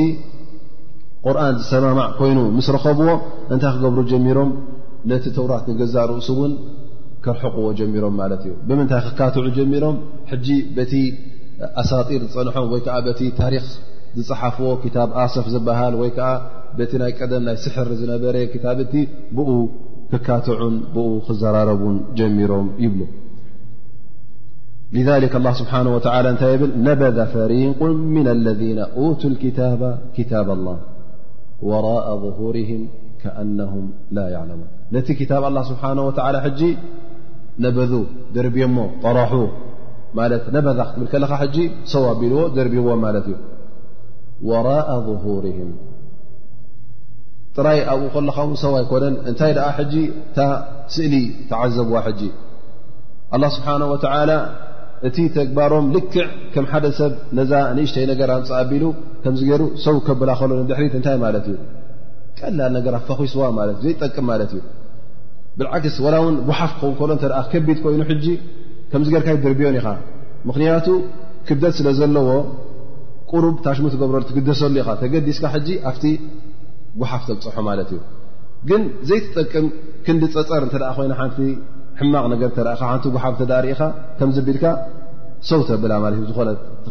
ቁርኣን 1.26 1.56
ዝሰማማዕ 1.62 2.10
ኮይኑ 2.19 2.39
ምስ 2.58 2.67
ረኸብዎ 2.76 3.10
እንታይ 3.54 3.72
ክገብሩ 3.76 4.00
ጀሚሮም 4.12 4.52
ነቲ 5.12 5.26
ተውራት 5.38 5.63
ንገዛእ 5.72 6.06
ርእሱ 6.10 6.30
እውን 6.36 6.54
ክርሕቕዎ 7.26 7.67
ጀሚሮም 7.80 8.13
ማለት 8.22 8.41
እዩ 8.45 8.54
ብምንታይ 8.67 9.02
ክካትዑ 9.08 9.45
ጀሚሮም 9.58 9.98
ሕጂ 10.32 10.48
በቲ 10.78 10.93
ኣሳጢር 11.82 12.22
ዝፀንሖም 12.34 12.67
ወይ 12.74 12.82
ከዓ 12.86 12.98
በቲ 13.08 13.22
ታሪክ 13.41 13.65
ዝፅሓፍዎ 14.17 14.69
ክታብ 14.84 15.10
ኣሶፍ 15.24 15.48
ዝበሃል 15.54 15.95
ወይ 16.02 16.12
ከዓ 16.17 16.30
በቲ 16.78 16.91
ናይ 17.02 17.12
ቀደም 17.19 17.43
ናይ 17.48 17.58
ስሕር 17.65 17.88
ዝነበረ 18.02 18.36
ክታብ 18.54 18.80
ቲ 18.91 19.02
ብኡ 19.38 19.50
ككتع 20.12 20.60
ب 20.95 21.22
زررب 21.41 21.84
جمرم 22.19 22.67
يبل 22.84 23.02
لذلك 24.95 25.34
الله 25.39 25.54
سبحانه 25.62 25.91
وتعالى 25.95 26.28
نت 26.36 26.43
ل 26.60 26.63
نبذ 26.89 27.17
فريق 27.36 27.80
من 28.17 28.26
الذين 28.36 28.80
أوتوا 29.00 29.30
الكتاب 29.34 29.82
كتاب 30.17 30.48
الله 30.58 30.78
وراء 31.69 32.08
ظهورهم 32.26 32.82
كأنهم 33.24 33.86
لا 34.17 34.26
يعلمون 34.36 34.69
نت 34.95 35.08
كتاب 35.22 35.41
الله 35.50 35.63
سبحانه 35.72 36.02
وتعالى 36.08 36.38
حجي 36.45 36.72
نبذو 37.65 38.04
در 38.36 38.45
طرحو 39.04 39.43
ت 40.45 40.48
نبذ 40.58 40.80
ل 41.13 41.17
ل 41.34 41.48
ج 41.56 41.58
صوا 41.93 42.12
بل 42.22 42.34
در 42.58 42.67
ملت 43.06 43.28
وراء 44.52 44.89
ظهورهم 45.10 45.69
ጥራይ 47.57 47.79
ኣብኡ 47.91 48.05
ከለኻ 48.15 48.35
ውን 48.47 48.57
ሰው 48.63 48.73
ኣይኮነን 48.79 49.15
እንታይ 49.29 49.51
ደኣ 49.57 49.67
ሕጂ 49.77 49.93
እታ 50.29 50.39
ስእሊ 50.95 51.13
ተዓዘብዋ 51.51 51.95
ሕጂ 52.07 52.21
ኣላ 53.35 53.43
ስብሓን 53.57 53.83
ወላ 53.91 54.33
እቲ 55.07 55.17
ተግባሮም 55.38 55.85
ልክዕ 55.95 56.23
ከም 56.53 56.65
ሓደ 56.71 56.85
ሰብ 56.99 57.12
ነዛ 57.38 57.51
ንእሽተይ 57.75 58.05
ነገራንፃኣቢሉ 58.12 58.83
ከምዚ 59.23 59.41
ገይሩ 59.49 59.63
ሰው 59.85 59.97
ከብላ 60.07 60.31
ከሎ 60.39 60.49
ንድሕሪት 60.63 60.93
እንታይ 60.99 61.17
ማለት 61.25 61.45
እዩ 61.51 61.55
ቀላል 62.39 62.71
ነገራት 62.77 63.03
ፋኺስዋ 63.09 63.45
ማለት 63.59 63.77
እዩ 63.81 63.85
ዘይጠቅም 63.88 64.25
ማለት 64.31 64.51
እዩ 64.55 64.62
ብዓክስ 65.59 65.95
ወላ 66.05 66.15
እውን 66.23 66.35
በሓፍ 66.47 66.71
ክኸውን 66.81 66.99
ከሎ 66.99 67.13
እተ 67.19 67.43
ከቢድ 67.53 67.77
ኮይኑ 67.85 68.01
ሕጂ 68.12 68.25
ከምዚ 68.91 69.07
ገርካይድርብዮን 69.15 69.77
ኢኻ 69.79 69.88
ምክንያቱ 70.49 70.88
ክብተት 71.47 71.73
ስለ 71.79 71.88
ዘለዎ 71.99 72.29
ቁሩብ 73.31 73.55
ታሽሙ 73.65 73.85
ትገብረሉ 73.95 74.23
ትግደሰሉ 74.31 74.75
ኢኻ 74.83 74.89
ተገዲስካ 75.03 75.43
ሕ 75.55 75.63
ፍ 75.95 76.13
ሓፍ 77.12 77.23
ተብፅሖ 77.29 77.55
ማት 77.67 77.89
እዩ 77.95 77.99
ግን 78.69 78.81
ዘይተጠቅም 79.09 79.65
ክንዲፀፀር 80.05 80.62
እተ 80.67 80.75
ይ 81.05 81.07
ንቲ 81.21 81.38
ሕማቕ 81.99 82.25
ነገ 82.33 82.43
ተእ 82.57 82.71
ቲ 83.03 83.12
ጉሓፍ 83.15 83.39
ርኢኻ 83.65 83.81
ከምዘቢልካ 84.19 84.65
ሰውተ 85.49 85.69
ብላ 85.83 85.93
ዝነ 86.39 86.49
ት 86.85 86.88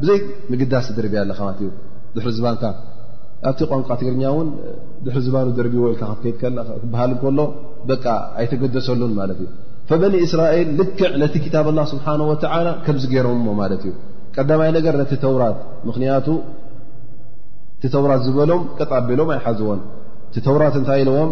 ብዘይ 0.00 0.18
ምግዳስ 0.52 0.86
ድርብያ 0.96 1.20
ኣ 1.48 1.50
ድሕሪ 2.14 2.32
ዝባንካ 2.36 2.62
ኣብቲ 3.48 3.60
ቋንቋ 3.70 3.88
ትግርኛ 4.00 4.22
እውን 4.32 4.48
ድሕሪ 5.04 5.22
ዝባኑ 5.26 5.48
ድርብ 5.58 5.74
ወልካ 5.84 6.02
ከክበሃልከሎ 6.22 7.38
ኣይተገደሰሉን 8.40 9.12
ማት 9.18 9.30
እዩ 9.34 9.46
ፈበኒ 9.90 10.14
እስራኤል 10.26 10.68
ልክዕ 10.78 11.04
ነቲ 11.22 11.34
ክታብ 11.44 11.66
ላ 11.78 11.84
ስብሓን 11.92 12.20
ወ 12.30 12.34
ከምዝገይሮም 12.86 13.42
ማት 13.60 13.72
እዩ 13.76 13.92
ቀዳማይ 14.36 14.70
ነገር 14.78 14.94
ነቲ 15.02 15.12
ተውራት 15.24 15.56
ምክንያቱ 15.88 16.26
እቲ 17.84 17.88
ተውራት 17.92 18.20
ዝበሎም 18.26 18.60
ቀጣቢሎም 18.80 19.28
ኣይሓዝዎን 19.36 19.80
እቲ 20.28 20.36
ተውራት 20.46 20.74
እንታይ 20.80 20.98
ኢለዎም 21.04 21.30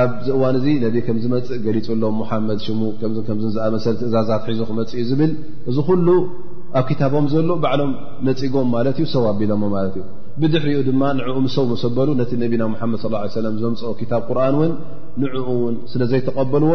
ኣብዚ 0.00 0.26
እዋን 0.36 0.54
እዚ 0.58 0.66
ነብ 0.84 0.94
ከምዝመፅእ 1.06 1.58
ገሊፁሎም 1.64 2.14
ሙሓመድ 2.20 2.58
ሽሙ 2.66 2.80
ከምዝኣመሰለ 3.28 3.94
ትእዛዛት 4.02 4.44
ሒዙ 4.50 4.60
ክመፅ 4.68 4.92
እዩ 5.00 5.04
ዝብል 5.08 5.32
እዚ 5.70 5.76
ኩሉ 5.88 6.08
ኣብ 6.80 6.84
ክታቦም 6.90 7.26
ዘሎ 7.34 7.50
ባዕሎም 7.64 7.92
ነፂጎም 8.28 8.68
ማለት 8.76 8.96
እዩ 9.00 9.06
ሰውኣቢሎሞ 9.14 9.62
ማለት 9.76 9.96
እዩ 10.00 10.04
ብድሕሪኡ 10.42 10.78
ድማ 10.90 11.02
ንዕኡ 11.20 11.36
ምሰው 11.46 11.66
ሰበሉ 11.84 12.08
ነቲ 12.20 12.30
ነቢና 12.44 12.62
ሙሓመድ 12.74 13.00
ስ 13.04 13.06
ሰለም 13.40 13.56
ዝመምፅኦ 13.62 13.92
ታብ 14.12 14.22
ቁርን 14.30 14.54
እውን 14.60 14.70
ንዕኡውን 15.22 15.74
ስለ 15.92 16.00
ዘይተቀበልዎ 16.12 16.72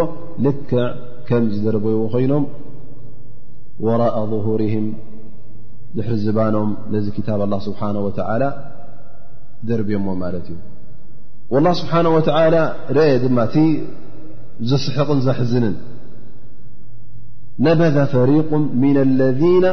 ልክዕ 0.47 0.81
ከም 1.29 1.45
ዝደረበይዎ 1.55 2.03
ኮይኖም 2.15 2.45
ወራእ 3.87 4.15
ظሁርም 4.33 4.87
ድሕሪ 5.97 6.15
ዝባኖም 6.23 6.71
ነዚ 6.93 7.05
ታብ 7.27 7.39
اله 7.45 7.59
ስብሓه 7.67 7.95
و 8.05 8.07
ደርብሞ 9.69 10.07
ማለት 10.23 10.45
እዩ 10.51 10.57
واله 11.53 11.71
ስብሓه 11.81 12.05
و 12.17 12.19
አ 12.41 13.15
ድማ 13.23 13.37
እቲ 13.49 13.55
ዝስሕቕን 14.69 15.19
ዘሕዝንን 15.27 15.75
ነበذ 17.67 17.97
ፈሪق 18.13 18.49
ምن 18.81 18.95
اለذና 19.05 19.65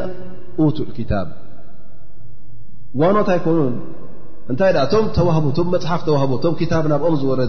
ቱ 0.77 0.79
الክታብ 0.89 1.29
ዋኖት 3.01 3.29
ኣይኮኑ 3.35 3.59
እንታይ 4.51 4.73
ቶም 4.93 5.07
ተዋህቡ 5.17 5.47
ቶ 5.57 5.61
መፅሓፍ 5.75 6.01
ተዋህቡ 6.09 6.33
ቶም 6.45 6.53
ክታብ 6.61 6.85
ናብኦም 6.93 7.15
ዝወረ 7.23 7.41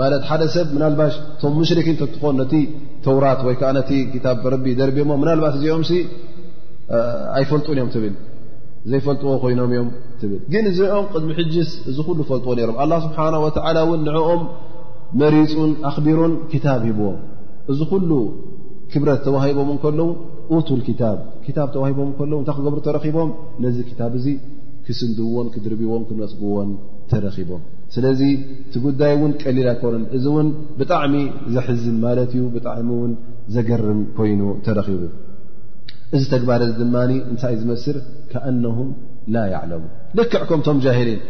ማለት 0.00 0.22
ሓደ 0.28 0.42
ሰብ 0.54 0.68
ናልባ 0.82 1.00
ቶም 1.42 1.52
ሙሽሪክን 1.60 1.96
ትኾኑ 2.00 2.26
ነቲ 2.40 2.52
ተውራት 3.04 3.40
ወይ 3.46 3.54
ከዓ 3.60 3.70
ነቲ 3.78 3.90
ረቢ 4.54 4.66
ደርብሞ 4.78 5.10
ናልባ 5.30 5.44
እዚኦም 5.56 5.82
ኣይፈልጡን 7.38 7.76
እዮም 7.78 7.90
ትብል 7.94 8.14
ዘይፈልጥዎ 8.90 9.32
ኮይኖም 9.42 9.70
እዮም 9.74 9.88
ትብል 10.20 10.38
ግን 10.52 10.64
እዚኦም 10.70 11.04
ቅድሚሕጅስ 11.14 11.70
እዚ 11.90 11.96
ኩሉ 12.08 12.18
ፈልጥዎ 12.30 12.50
ነሮም 12.60 12.76
ኣላ 12.84 12.92
ስብሓና 13.06 13.34
ወተዓላ 13.44 13.76
እውን 13.86 14.00
ንዕኦም 14.08 14.42
መሪፁን 15.22 15.70
ኣኽቢሮን 15.90 16.32
ክታብ 16.52 16.80
ሂብዎም 16.88 17.18
እዚ 17.72 17.80
ኩሉ 17.92 18.10
ክብረት 18.92 19.20
ተዋሂቦም 19.26 19.68
እንከለዉ 19.74 20.08
ቱታብ 20.88 21.18
ታ 21.56 21.60
ተዋሂቦም 21.74 22.08
እከለዉ 22.14 22.36
እንታይ 22.40 22.54
ክገብሩ 22.58 22.78
ተረኺቦም 22.86 23.30
ነዚ 23.64 23.76
ክታብ 23.90 24.12
እዙ 24.20 24.26
ክስንድዎን 24.86 25.48
ክድርብዎን 25.54 26.02
ክነፅግዎን 26.08 26.70
ተረኺቦም 27.12 27.62
ስለዚ 27.94 28.20
ቲ 28.74 28.82
ጉዳይ 28.86 29.12
እውን 29.16 29.32
ቀሊል 29.42 29.66
ኣይኮኑ 29.72 29.94
እዚ 30.16 30.24
እውን 30.32 30.48
ብጣዕሚ 30.82 31.14
ዘሕዝን 31.56 31.96
ማለት 32.06 32.30
እዩ 32.38 32.44
ብጣዕሚ 32.56 32.88
እውን 32.98 33.12
ዘገርም 33.56 34.00
ኮይኑ 34.18 34.42
ተረኺቡ 34.66 35.00
እዚ 36.16 36.22
ተግባር 36.34 36.60
እዚ 36.66 36.72
ድማ 36.82 36.96
እንታይ 37.30 37.52
እ 37.56 37.58
ዝመስር 37.62 37.96
ከኣነሁም 38.30 38.88
ላ 39.34 39.42
ያዕለሙ 39.54 39.82
ልክዕ 40.18 40.40
ከምቶም 40.50 40.78
ጃሂልን 40.84 41.20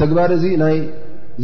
ተግባር 0.00 0.30
እዚ 0.38 0.44
ናይ 0.62 0.76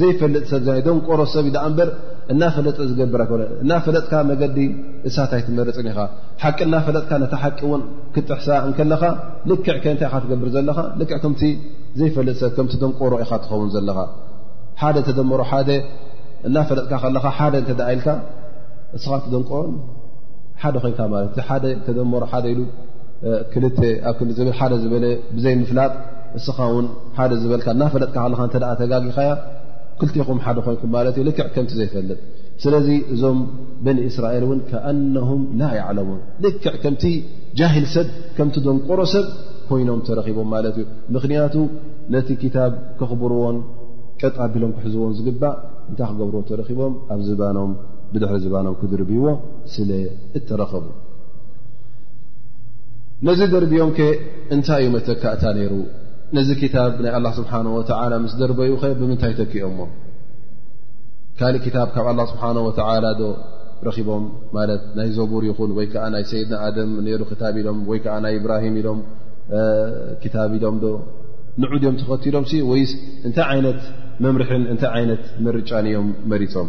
ዘይፈልጥ 0.00 0.42
ሰብ 0.52 0.64
ደንቆሮ 0.87 1.20
ሰብ 1.34 1.44
እዩዳኣ 1.48 1.64
እበር 1.72 1.88
እናፈለጥ 2.32 2.76
ዝገብር 2.90 3.20
ኣይኮነ 3.24 3.42
እና 3.62 3.72
ፈለጥካ 3.87 4.12
መገዲ 4.30 4.56
እሳታይ 5.08 5.40
ትመርፅን 5.48 5.87
ኢኻ 5.90 5.98
ሓቂ 6.42 6.58
እና 6.68 6.76
ፈለጥካ 6.87 7.10
ነታ 7.24 7.34
ሓቂ 7.42 7.58
እውን 7.68 7.82
ክጥሕሳ 8.14 8.48
እንከለኻ 8.68 9.02
ልክዕ 9.50 9.76
ከ 9.82 9.87
እንታይ 9.94 10.08
ኢካ 10.10 10.16
ትገብር 10.24 10.48
ዘለካ 10.56 10.78
ልክዕ 11.00 11.18
ከምቲ 11.24 11.42
ዘይፈልጥ 12.00 12.37
ሰብ 12.42 12.52
ከምቲ 12.58 12.74
ደንቆሮ 12.84 13.12
ኢካ 13.24 13.32
ትኸውን 13.44 13.68
ዘለኻ 13.76 13.98
ሓደ 14.82 14.96
ተደመሮ 15.08 15.40
ሓደ 15.50 15.70
እና 16.50 16.56
ፈለጥካ 16.70 16.92
ከለካ 17.04 17.26
ሓደ 17.40 17.54
እንተደኣኢልካ 17.62 18.08
እስኻ 18.98 19.12
ትደንቆሮ 19.26 19.64
ሓደ 20.62 20.77
ኮይንካ 20.85 21.01
ማለት 21.14 21.35
እ 21.40 21.45
ሓደ 21.49 21.64
ተደመሮ 21.87 22.23
ሓደ 22.33 22.45
ኢሉ 22.55 22.61
ክል 23.53 23.64
ኣብ 24.11 24.14
ክዝብል 24.21 24.49
ሓደ 24.59 24.73
ዝበለ 24.83 25.05
ብዘይምፍላጥ 25.37 25.93
እስኻ 26.38 26.59
ውን 26.75 26.87
ሓደ 27.19 27.33
ዝበልካ 27.43 27.67
እናፈለጥካ 27.77 28.17
ሃለካ 28.25 28.40
እተ 28.55 28.64
ኣ 28.71 28.73
ተጋጊኻያ 28.81 29.31
ክልይኹም 30.01 30.38
ሓደ 30.45 30.59
ኮይንኩም 30.67 30.90
ማለት 30.97 31.14
እዩ 31.19 31.25
ልክዕ 31.29 31.47
ከምቲ 31.55 31.73
ዘይፈለጥ 31.81 32.19
ስለዚ 32.62 32.88
እዞም 33.14 33.38
በኒ 33.85 33.99
እስራኤል 34.11 34.45
እውን 34.47 34.61
ከኣነሁም 34.71 35.43
ላ 35.61 35.71
ያዕለሙን 35.81 36.21
ልክዕ 36.45 36.75
ከምቲ 36.83 37.05
ጃሂል 37.61 37.87
ሰብ 37.95 38.09
ከምቲ 38.37 38.57
ደንቆሮ 38.67 39.01
ሰብ 39.14 39.27
ኮይኖም 39.71 40.01
ተረኪቦም 40.09 40.49
ማለት 40.55 40.77
እዩ 40.83 40.87
ምክንያቱ 41.17 41.55
ነቲ 42.14 42.29
ክታብ 42.43 42.73
ክኽብርዎን 43.01 43.59
ቀጥ 44.23 44.35
ኣቢሎም 44.47 44.73
ክሕዝዎን 44.79 45.14
ዝግባእ 45.19 45.57
እንታይ 45.90 46.07
ክገብርዎ 46.12 46.40
ተረኪቦም 46.53 46.95
ኣብ 47.12 47.21
ዝባኖም 47.29 47.71
ብድሕሪ 48.14 48.37
ዝባኖም 48.44 48.74
ክድርብዎ 48.81 49.24
ስለ 49.74 49.90
እተረኸቡ 50.38 50.85
ነዚ 53.27 53.40
ደርብኦም 53.53 53.90
ከ 53.96 54.00
እንታይ 54.55 54.83
እዩ 54.83 54.88
መተካእታ 54.94 55.42
ነይሩ 55.57 55.72
ነዚ 56.37 56.48
ክታብ 56.61 56.94
ናይ 57.05 57.12
ኣላ 57.18 57.27
ስብሓን 57.38 57.66
ወተዓላ 57.77 58.12
ምስ 58.24 58.33
ደርበኡ 58.40 58.70
ኸ 58.83 58.90
ብምንታይ 59.00 59.33
ተኪኦሞ 59.40 59.79
ካልእ 61.40 61.61
ክታብ 61.66 61.88
ካብ 61.94 62.07
ኣላ 62.12 62.20
ስብሓን 62.33 62.59
ወተዓላ 62.68 63.07
ዶ 63.20 63.24
ረኪቦም 63.88 64.24
ማለት 64.57 64.83
ናይ 64.98 65.09
ዘቡር 65.16 65.44
ይኹን 65.50 65.70
ወይ 65.79 65.87
ከዓ 65.92 66.05
ናይ 66.14 66.24
ሰይድና 66.31 66.55
ኣደም 66.66 66.92
ነይሩ 67.07 67.20
ክታብ 67.33 67.55
ኢሎም 67.62 67.79
ወይ 67.90 67.98
ከዓ 68.05 68.14
ናይ 68.27 68.35
እብራሂም 68.40 68.74
ኢሎም 68.81 69.00
ክታብ 70.22 70.50
ኢሎም 70.59 70.77
ዶ 70.85 70.87
ንዑድዮም 71.62 71.96
ተኸትሎም 72.03 72.44
ወይ 72.70 72.83
እንታይ 73.27 73.46
ዓይነት 73.55 73.81
መምርሕን 74.27 74.64
እንታይ 74.74 74.90
ዓይነት 75.00 75.24
መርጫን 75.46 75.87
እዮም 75.90 76.09
መሪፆም 76.33 76.68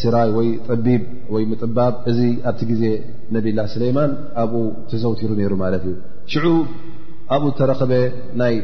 ስራይ 0.00 0.28
ወይ 0.36 0.48
ጠቢብ 0.66 1.02
ወይ 1.34 1.42
ምጥባብ 1.50 1.94
እዚ 2.10 2.20
ኣብቲ 2.48 2.60
ግዜ 2.70 2.84
ነቢላ 3.34 3.58
ስሌይማን 3.72 4.12
ኣብኡ 4.42 4.62
ተዘውቲሩ 4.90 5.30
ነይሩ 5.40 5.52
ማለት 5.64 5.82
እዩ 5.90 5.94
ሽዑ 6.32 6.46
ኣብኡ 7.36 7.48
ተረኸበ 7.58 7.92
ናይ 8.42 8.54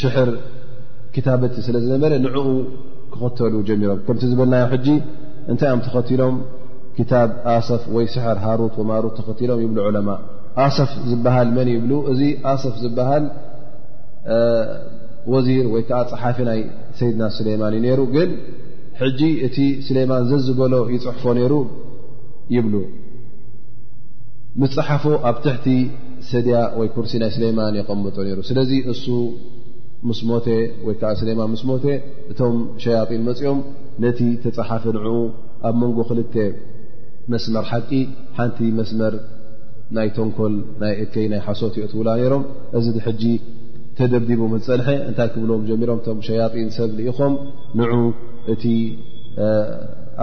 ሽሕር 0.00 0.30
ክታበቲ 1.16 1.54
ስለ 1.66 1.76
ዝነበረ 1.84 2.12
ንዕኡ 2.24 2.48
ክኽተሉ 3.12 3.54
ጀሚሮም 3.68 4.00
ከምቲ 4.06 4.22
ዝበልናዮ 4.32 4.64
ሕጂ 4.72 4.88
እንታይ 5.50 5.68
እኦም 5.70 5.80
ተኸትሎም 5.86 6.36
ክታብ 6.96 7.30
ኣሶፍ 7.54 7.84
ወይ 7.96 8.06
ስሕር 8.14 8.36
ሃሩት 8.46 8.74
ወማሩት 8.80 9.14
ተኸቲሎም 9.20 9.58
ይብሉ 9.64 9.78
ዑለማ 9.88 10.08
ኣሶፍ 10.64 10.92
ዝበሃል 11.10 11.48
መን 11.58 11.68
ይብሉ 11.76 11.92
እዚ 12.12 12.22
ኣሶፍ 12.52 12.76
ዝበሃል 12.84 13.24
ወዚር 15.32 15.66
ወይ 15.74 15.82
ከዓ 15.90 15.98
ፀሓፊ 16.12 16.36
ናይ 16.50 16.60
ሰይድና 16.98 17.22
ስሌማን 17.38 17.72
እዩ 17.76 17.82
ነይሩ 17.86 18.00
ግን 18.16 18.30
ሕጂ 19.00 19.20
እቲ 19.46 19.58
ስሌማን 19.86 20.22
ዘዝበሎ 20.30 20.74
ይፅሕፎ 20.92 21.24
ነይሩ 21.38 21.54
ይብሉ 22.54 22.74
ምስ 24.60 24.72
ፀሓፎ 24.76 25.04
ኣብ 25.30 25.36
ትሕቲ 25.44 25.66
ሰተድያ 26.28 26.58
ወይ 26.78 26.88
ኩርሲ 26.94 27.12
ናይ 27.22 27.30
ስሌማን 27.36 27.74
የቐመጦ 27.80 28.16
ነይሩ 28.26 28.38
ስለዚ 28.50 28.70
እሱ 28.92 29.04
ምስ 30.08 30.20
ሞቴ 30.30 30.46
ወይ 30.86 30.94
ከዓ 31.00 31.10
ስሌማን 31.20 31.48
ምስ 31.54 31.62
ሞተ 31.70 31.84
እቶም 32.32 32.56
ሸያጢን 32.82 33.22
መፂኦም 33.28 33.60
ነቲ 34.04 34.20
ተፀሓፈ 34.44 34.84
ንኡ 34.96 35.06
ኣብ 35.68 35.74
መንጎ 35.82 35.98
ክልተ 36.10 36.34
መስመር 37.32 37.64
ሓቂ 37.72 37.90
ሓንቲ 38.36 38.58
መስመር 38.78 39.14
ናይ 39.96 40.08
ቶንኮል 40.16 40.54
ናይ 40.82 40.94
እከይ 41.04 41.26
ናይ 41.32 41.40
ሓሶት 41.46 41.74
ዮ 41.82 41.86
ትውላ 41.92 42.08
ነይሮም 42.20 42.44
እዚ 42.78 42.86
ሕጂ 43.08 43.22
ተደብዲቦ 43.98 44.40
ምፀንሐ 44.54 44.88
እንታይ 45.08 45.28
ክብሎዎም 45.34 45.62
ጀሚሮም 45.68 46.00
እቶም 46.02 46.18
ሸያጢን 46.28 46.70
ሰብ 46.78 46.96
ኢኾም 47.10 47.34
ን 47.80 47.92
እቲ 48.52 48.64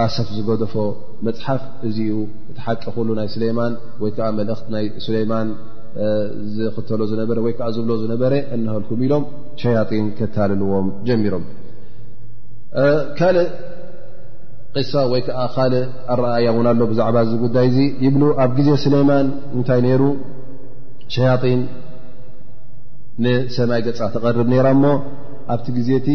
ኣሰፍ 0.04 0.28
ዝገደፎ 0.38 0.76
መፅሓፍ 1.26 1.64
እዚዩ 1.88 2.12
እቲ 2.52 2.58
ሓቂ 2.66 2.84
ኩሉ 2.96 3.10
ናይ 3.20 3.28
ስለማን 3.34 3.74
ወይ 4.04 4.12
ከዓ 4.18 4.28
መልእኽቲ 4.38 4.68
ናይ 4.76 4.86
ስለማን 5.06 5.50
ዝኽተሎ 6.54 7.02
ዝነበረ 7.12 7.38
ወይከዓ 7.46 7.68
ዝብሎ 7.76 7.92
ዝነበረ 8.04 8.34
እንክልኩም 8.56 9.02
ኢሎም 9.08 9.26
ሸያጢን 9.62 10.06
ክታልልዎም 10.20 10.88
ጀሚሮም 11.08 11.44
ካልእ 13.18 13.50
ቅሳ 14.78 14.94
ወይ 15.12 15.22
ከዓ 15.28 15.42
ካልእ 15.56 15.84
ኣረኣያ 16.14 16.48
እውን 16.54 16.68
ኣሎ 16.72 16.82
ብዛዕባ 16.92 17.18
እዚ 17.26 17.34
ጉዳይ 17.44 17.68
እዚ 17.72 17.78
ይብሉ 18.06 18.24
ኣብ 18.46 18.52
ግዜ 18.60 18.70
ስለይማን 18.84 19.28
እንታይ 19.58 19.82
ነይሩ 19.88 20.04
ሸያጢን 21.16 21.62
ንሰማይ 23.24 23.82
ገፃ 23.88 24.00
ተቐርብ 24.16 24.48
ነራ 24.54 24.68
እሞ 24.78 24.86
ኣብቲ 25.54 25.66
ግዜ 25.78 25.90
እቲ 26.02 26.10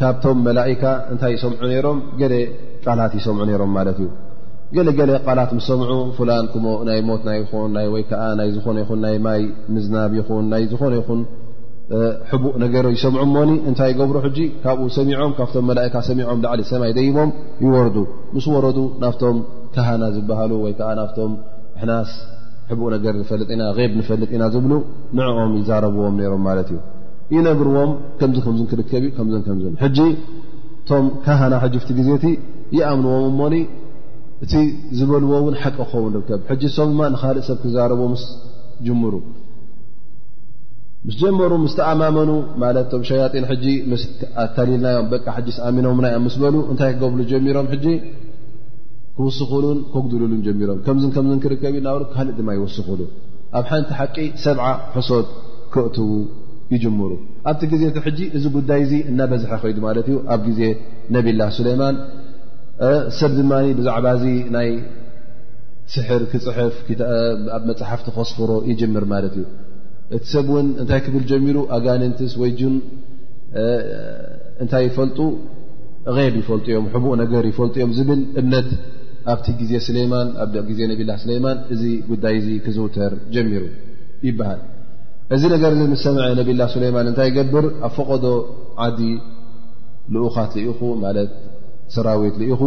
ካብቶም 0.00 0.38
መላእካ 0.46 0.82
እንታይ 1.12 1.32
ይሰምዑ 1.36 1.60
ነይሮም 1.70 1.98
ገሌ 2.20 2.34
ቃላት 2.84 3.12
ይሰምዑ 3.18 3.40
ነይሮም 3.50 3.72
ማለት 3.78 3.98
እዩ 4.04 4.08
ገለገለ 4.76 5.10
ቃላት 5.26 5.50
ምስ 5.56 5.64
ሰምዑ 5.70 5.92
ፉላን 6.16 6.44
ክም 6.52 6.64
ናይ 6.88 7.00
ሞትና 7.08 7.30
ይን 7.38 7.76
ወይ 7.94 8.02
ከዓ 8.10 8.22
ናይ 8.40 8.48
ዝኾነ 8.54 8.76
ይኹን 8.82 9.00
ናይ 9.04 9.16
ማይ 9.26 9.40
ምዝናብ 9.74 10.12
ይኹን 10.18 10.44
ናይ 10.52 10.62
ዝኾነ 10.72 10.92
ይኹን 11.00 11.20
ሕቡእ 12.30 12.54
ነገር 12.64 12.84
ይሰምዑሞኒ 12.96 13.50
እንታይ 13.68 13.88
ይገብሩ 13.92 14.16
ሕጂ 14.26 14.38
ካብኡ 14.64 14.84
ሰሚዖም 14.98 15.32
ካብቶም 15.38 15.64
መላእካ 15.70 15.94
ሰሚዖም 16.08 16.42
ላዕሊ 16.44 16.60
ሰማይ 16.72 16.92
ደይቦም 16.98 17.30
ይወርዱ 17.64 17.96
ምስ 18.36 18.46
ወረዱ 18.54 18.78
ናፍቶም 19.04 19.38
ካህና 19.74 20.02
ዝበሃሉ 20.16 20.52
ወይ 20.66 20.74
ከዓ 20.78 20.90
ናፍቶም 21.00 21.32
ሕናስ 21.82 22.12
ሕቡእ 22.70 22.90
ነገር 22.96 23.12
ዝፈልጥ 23.20 23.48
ኢና 23.56 23.62
ብ 23.76 23.90
ንፈልጥ 23.98 24.30
ኢና 24.38 24.44
ዝብሉ 24.54 24.72
ንዕኦም 25.20 25.52
ይዛረብዎም 25.60 26.16
ነይሮም 26.20 26.42
ማለት 26.48 26.68
እዩ 26.76 26.80
ይነግርዎም 27.34 27.90
ከምዚ 28.20 28.38
ከም 28.46 28.56
ክርከብ 28.70 29.04
ከ 29.46 29.48
እቶም 29.80 31.04
ካህና 31.24 31.54
ግዜቲ 31.98 32.24
ይኣምንዎም 32.76 33.24
እሞ 33.30 33.40
እቲ 34.44 34.52
ዝበልዎ 34.98 35.32
ን 35.52 35.54
ሓቂ 35.62 35.76
ክኸውን 35.78 36.12
ርከብ 36.20 36.40
ሰ 36.76 36.78
ንካልእ 37.14 37.44
ሰብ 37.48 37.58
ክዛረቦዎ 37.64 38.06
ምስ 38.12 38.22
ጅምሩ 38.86 39.14
ምስ 41.06 41.14
ጀመሩ 41.22 41.50
ምስተኣማመኑ 41.64 42.30
ማለትቶ 42.62 42.92
ሸያጢን 43.08 43.44
ታሊልናዮም 44.56 45.06
በቃ 45.14 45.26
ኣሚኖ 45.68 45.86
ምስበሉ 46.26 46.54
እንታይ 46.72 46.90
ክገብሉ 46.96 47.20
ጀሚሮም 47.32 47.66
ክስክሉን 47.74 49.78
ክጉድልሉ 49.92 50.32
ጀሮም 50.60 50.78
ከ 50.86 50.88
ክርከብ 51.44 51.72
ዩ 51.78 51.80
ናብ 51.86 51.98
ካእ 52.16 52.28
ድማ 52.38 52.48
ይወስክሉ 52.58 53.00
ኣብ 53.58 53.64
ሓንቲ 53.70 53.88
ሓቂ 54.00 54.16
ሰብ 54.44 54.56
ሕሶት 54.96 55.26
ክእትው 55.72 56.08
ይሩ 56.74 56.84
ኣብቲ 57.50 57.60
ግዜ 57.72 57.82
ሕጂ 58.06 58.18
እዚ 58.36 58.44
ጉዳይ 58.56 58.82
ዚ 58.90 58.94
እናበዝሐ 59.10 59.52
ከይዱ 59.62 59.78
ማለት 59.86 60.06
እዩ 60.10 60.16
ኣብ 60.34 60.40
ግዜ 60.48 60.60
ነብላ 61.14 61.40
ስሌማን 61.56 61.96
ሰብ 63.18 63.32
ድማ 63.38 63.52
ብዛዕባ 63.78 64.06
ዚ 64.22 64.26
ናይ 64.56 64.68
ስሕር 65.94 66.22
ክፅፍ 66.32 66.76
ብ 66.88 66.98
መፅሓፍቲ 67.68 68.06
ከስፍሮ 68.16 68.50
ይጀምር 68.70 69.04
ማለት 69.14 69.34
እዩ 69.40 69.44
እቲ 70.16 70.22
ሰብ 70.34 70.46
እውን 70.52 70.68
እንታይ 70.82 71.00
ክብል 71.06 71.24
ጀሚሩ 71.30 71.56
ኣጋንንትስ 71.78 72.34
ወይጁን 72.42 72.74
እንታይ 74.62 74.84
ይፈልጡ 74.88 75.18
غይድ 76.16 76.34
ይፈልጡ 76.42 76.66
እዮም 76.72 76.86
ሕቡቕ 76.94 77.12
ነገር 77.22 77.44
ይፈልጡ 77.52 77.74
እዮም 77.80 77.92
ዝብል 77.98 78.20
እምነት 78.40 78.68
ኣብቲዜ 79.34 79.72
ነላ 80.92 81.10
ስሌማን 81.24 81.58
እዚ 81.76 81.82
ጉዳይ 82.10 82.36
ዚ 82.46 82.50
ክዝውተር 82.66 83.14
ጀሚሩ 83.36 83.64
ይበሃል 84.28 84.60
እዚ 85.34 85.42
ነገር 85.52 85.70
እዚ 85.74 85.82
ምሰምዐ 85.92 86.22
ነብላ 86.38 86.62
ስሌይማን 86.72 87.08
እንታይ 87.10 87.28
ይገብር 87.30 87.66
ኣብ 87.88 87.92
ፈቐዶ 87.96 88.24
ዓዲ 88.86 89.00
ልኡኻት 90.14 90.52
ልኢኹ 90.60 90.80
ማለት 91.04 91.30
ሰራዊት 91.94 92.34
ልኢኹ 92.40 92.62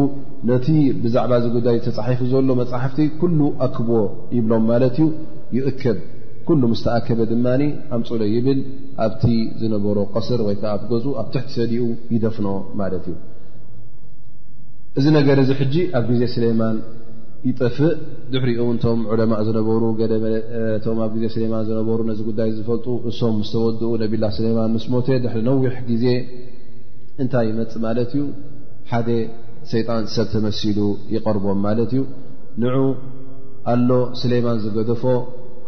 ነቲ 0.49 0.67
ብዛዕባ 1.03 1.31
ዚ 1.43 1.47
ጉዳይ 1.55 1.77
ተፃሒፉ 1.87 2.19
ዘሎ 2.31 2.47
መጻሕፍቲ 2.61 2.99
ኩሉ 3.21 3.39
ኣክቦ 3.67 3.89
ይብሎም 4.37 4.63
ማለት 4.71 4.95
እዩ 5.05 5.09
ይእከብ 5.57 5.97
ኩሉ 6.47 6.61
ምስተኣከበ 6.73 7.19
ድማኒ 7.31 7.61
ኣምፅሎ 7.97 8.21
ይብል 8.35 8.59
ኣብቲ 9.05 9.23
ዝነበሮ 9.61 9.97
ቀስር 10.15 10.39
ወይ 10.47 10.55
ከዓ 10.61 10.71
ኣብ 10.77 10.81
ገፁ 10.91 11.05
ኣብ 11.21 11.27
ትሕቲ 11.35 11.51
ሰዲኡ 11.59 11.83
ይደፍኖ 12.15 12.47
ማለት 12.81 13.05
እዩ 13.13 13.17
እዚ 14.99 15.05
ነገር 15.19 15.37
እዚ 15.43 15.51
ሕጂ 15.61 15.75
ኣብ 15.99 16.05
ግዜ 16.13 16.23
ስለማን 16.35 16.75
ይጠፍእ 17.47 17.79
ድሕሪኦ 18.33 18.65
እን 18.73 18.77
ቶም 18.83 18.99
ዑለማእ 19.13 19.41
ዝነበሩ 19.47 19.81
ገቶም 19.99 20.97
ኣብ 21.05 21.11
ግዜ 21.15 21.25
ስሌማን 21.33 21.63
ዝነበሩ 21.69 21.99
ነዚ 22.09 22.19
ጉዳይ 22.27 22.49
ዝፈልጡ 22.57 22.85
እሶም 23.09 23.33
ምስ 23.39 23.49
ተወድኡ 23.53 23.89
ነቢላ 24.03 24.25
ስሌማን 24.35 24.69
ምስ 24.75 24.85
ሞተ 24.93 25.07
ደሕሪ 25.23 25.41
ነዊሕ 25.47 25.73
ግዜ 25.89 26.05
እንታይ 27.23 27.45
ይመፅ 27.49 27.73
ማለት 27.85 28.11
እዩ 28.17 28.21
ሓደ 28.91 29.09
ሰይጣን 29.71 30.05
ሰብ 30.13 30.27
ተመሲሉ 30.35 30.79
ይቐርቦም 31.15 31.59
ማለት 31.67 31.91
እዩ 31.95 32.03
ንዑ 32.63 32.77
ኣሎ 33.73 33.89
ስሌማን 34.21 34.57
ዝገደፎ 34.65 35.03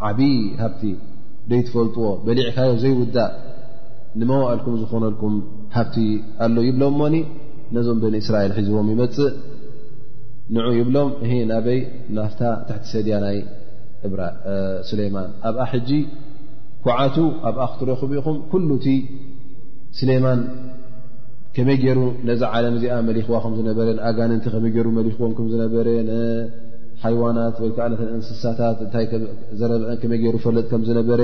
ዓብዪ 0.10 0.30
ሃብቲ 0.62 0.82
ደይትፈልጥዎ 1.50 2.06
በሊዕካዮ 2.28 2.72
ዘይውዳእ 2.84 3.34
ንመዋኣልኩም 4.22 4.76
ዝኾነልኩም 4.82 5.36
ሃፍቲ 5.76 5.96
ኣሎ 6.46 6.56
ይብሎምሞኒ 6.70 7.16
ነዞም 7.76 8.00
ብኒ 8.04 8.16
እስራኤል 8.24 8.52
ሒዝቦም 8.60 8.88
ይመፅእ 8.94 9.34
ንዑ 10.54 10.66
ይብሎም 10.80 11.10
እ 11.26 11.38
ናበይ 11.52 11.80
ናፍታ 12.16 12.42
ትሕቲ 12.68 12.84
ሰድያ 12.96 13.16
ናይ 13.24 13.38
ስሌማን 14.90 15.30
ኣብኣ 15.50 15.64
ሕጂ 15.72 15.90
ኩዓቱ 16.86 17.16
ኣብኣ 17.50 17.62
ክትረክብኢኹም 17.72 18.38
ኩሉ 18.52 18.70
እቲ 18.80 18.88
ስሌማን 20.00 20.42
ከመይ 21.56 21.78
ገይሩ 21.84 22.00
ነዛ 22.28 22.42
ዓለም 22.58 22.74
እዚኣ 22.78 22.96
መሊኽዋ 23.08 23.36
ከምዝነበረ 23.46 23.88
ንኣጋንንቲ 23.98 24.46
ከመይ 24.56 24.72
ገሩ 24.78 24.88
መሊኽዎም 25.00 25.34
ከም 25.38 25.48
ዝነበረ 25.54 25.88
ሃይዋናት 27.04 27.56
ወይከዓ 27.64 27.86
ነተ 27.92 28.02
እንስሳታት 28.18 28.78
እንታይ 28.86 29.06
ዘረብአን 29.60 29.98
ከመይ 30.02 30.20
ገይሩ 30.24 30.36
ፈለጥ 30.46 30.66
ከም 30.74 30.84
ዝነበረ 30.90 31.22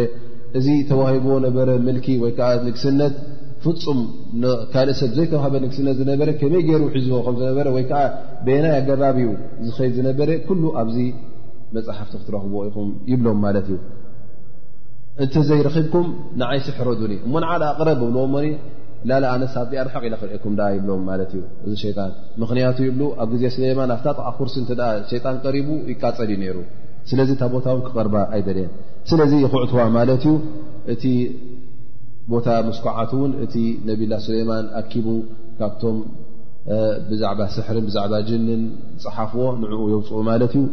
እዚ 0.59 0.67
ተዋሂቦዎ 0.91 1.35
ነበረ 1.47 1.67
ምልኪ 1.87 2.07
ወይ 2.23 2.31
ከዓ 2.39 2.49
ንግስነት 2.67 3.15
ፍፁም 3.63 3.99
ካልእ 4.73 4.95
ሰብ 4.99 5.11
ዘይተባሃበ 5.17 5.55
ንግስነ 5.63 5.89
ዝነበረ 5.99 6.29
ከመይ 6.41 6.61
ገይሩ 6.67 6.83
ሒዝቦ 6.95 7.11
ምዝነበረ 7.35 7.67
ወይከዓ 7.75 7.99
ቤናይ 8.45 8.71
ኣገባቢዩ 8.79 9.27
ዝኸይድ 9.65 9.91
ዝነበረ 9.97 10.29
ኩሉ 10.47 10.63
ኣብዚ 10.81 10.97
መፅሓፍቲ 11.75 12.13
ክትረክብዎ 12.21 12.55
ኹም 12.75 12.87
ይብሎም 13.11 13.39
ማለት 13.45 13.67
እዩ 13.73 13.77
እንተ 15.23 15.35
ዘይረክብኩም 15.49 16.07
ንዓይሲ 16.41 16.67
ሕረዱኒ 16.79 17.13
እሞንዓል 17.27 17.63
ቕረብ 17.79 17.99
ብብልዎምሞኒ 18.03 18.49
ላላ 19.09 19.23
ኣነስ 19.35 19.53
ኣብዚኣርሓቕ 19.63 20.03
ኢ 20.09 20.11
ክርእኩም 20.21 20.53
ይብሎም 20.77 21.03
ማት 21.09 21.21
እዩ 21.31 21.41
እዚ 21.67 21.73
ሸጣን 21.83 22.11
ምክንያቱ 22.43 22.77
ይብ 22.89 22.99
ኣብ 23.23 23.29
ግዜ 23.35 23.45
ስሌማ 23.57 23.81
ኣፍታጣኩርሲ 23.97 24.57
እ 24.63 24.75
ሸጣን 25.11 25.37
ቀሪቡ 25.45 25.69
ይቃፀል 25.91 26.31
እዩ 26.33 26.39
ነይሩ 26.43 26.57
ስለዚ 27.09 27.29
እታ 27.37 27.43
ቦታዎ 27.55 27.77
ክቐርባ 27.85 28.15
ኣይደለየን 28.35 28.71
ስለዚ 29.11 29.31
ይኩዕትዋ 29.43 29.79
ማለትእዩእ 29.97 31.15
ቦታ 32.31 32.47
መስኩዓት 32.67 33.11
እውን 33.17 33.31
እቲ 33.43 33.55
ነቢላ 33.89 34.13
ስሌማን 34.25 34.65
ኣኪቡ 34.79 35.07
ካብቶም 35.59 35.97
ብዛዕባ 37.09 37.39
ስሕርን 37.55 37.85
ብዛዕባ 37.89 38.13
ጅንን 38.27 38.63
ዝፀሓፍዎ 39.03 39.43
ንዕኡ 39.61 39.81
የውፅኡ 39.93 40.17
ማለት 40.31 40.53
እዩ 40.59 40.65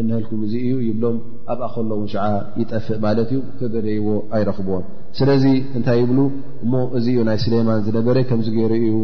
እንህልኩም 0.00 0.40
እዙ 0.46 0.52
እዩ 0.66 0.74
ይብሎም 0.88 1.16
ኣብኣ 1.52 1.66
ከሎዉን 1.74 2.08
ሸዓ 2.12 2.24
ይጠፍእ 2.60 2.98
ማለት 3.06 3.30
እዩ 3.34 3.40
ፈበለይዎ 3.60 4.06
ኣይረክብዎን 4.36 4.84
ስለዚ 5.18 5.44
እንታይ 5.78 5.98
ይብሉ 6.02 6.18
እሞ 6.64 6.72
እዚ 6.98 7.06
ዩ 7.18 7.24
ናይ 7.30 7.38
ስሌማን 7.44 7.82
ዝነበረ 7.88 8.16
ከምዚ 8.30 8.48
ገይሩ 8.58 8.72
እዩ 8.88 8.94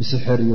ብስሕር 0.00 0.40
እዩ 0.46 0.52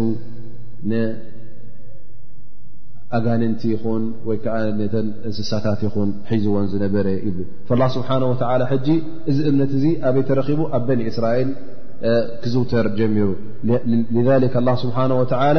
ኣጋነንቲ 3.17 3.62
ይኹን 3.74 4.04
ወይ 4.28 4.38
ከዓ 4.43 4.58
ነተን 4.80 5.08
እንስሳታት 5.28 5.80
ይኹን 5.86 6.10
ሒዝዎን 6.32 6.67
ዝነበረ 6.74 7.06
ይብ 7.28 7.38
ላ 7.82 7.86
ስብሓና 7.95 8.22
ወላ 8.32 8.65
ሕጂ 8.72 8.88
እዚ 9.32 9.38
እምነት 9.52 9.72
እዚ 9.78 9.86
ኣበይ 10.10 10.24
ተረኺቡ 10.30 10.60
ኣብ 10.78 10.84
በኒ 10.89 11.02
እስራኤል 11.12 11.50
ክዝውተር 12.43 12.88
ጀሚሩ 13.00 13.28
ክ 14.56 14.62
ላ 14.67 14.72
ስብሓና 14.84 15.12
ወላ 15.22 15.58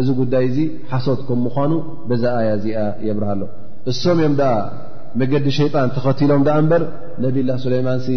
እዚ 0.00 0.08
ጉዳይ 0.20 0.44
እዙ 0.50 0.58
ሓሶት 0.90 1.20
ከም 1.28 1.40
ምኳኑ 1.46 1.72
በዛ 2.10 2.24
ኣያ 2.40 2.50
እዚኣ 2.58 2.78
የብርሃኣሎ 3.08 3.42
እሶም 3.90 4.18
ዮም 4.24 4.34
ደኣ 4.40 4.54
መንገዲ 5.20 5.46
ሸይጣን 5.58 5.88
ተኸትሎም 5.96 6.44
ዳኣ 6.46 6.56
እምበር 6.62 6.82
ነቢላ 7.24 7.48
ስለይማንሲ 7.64 8.08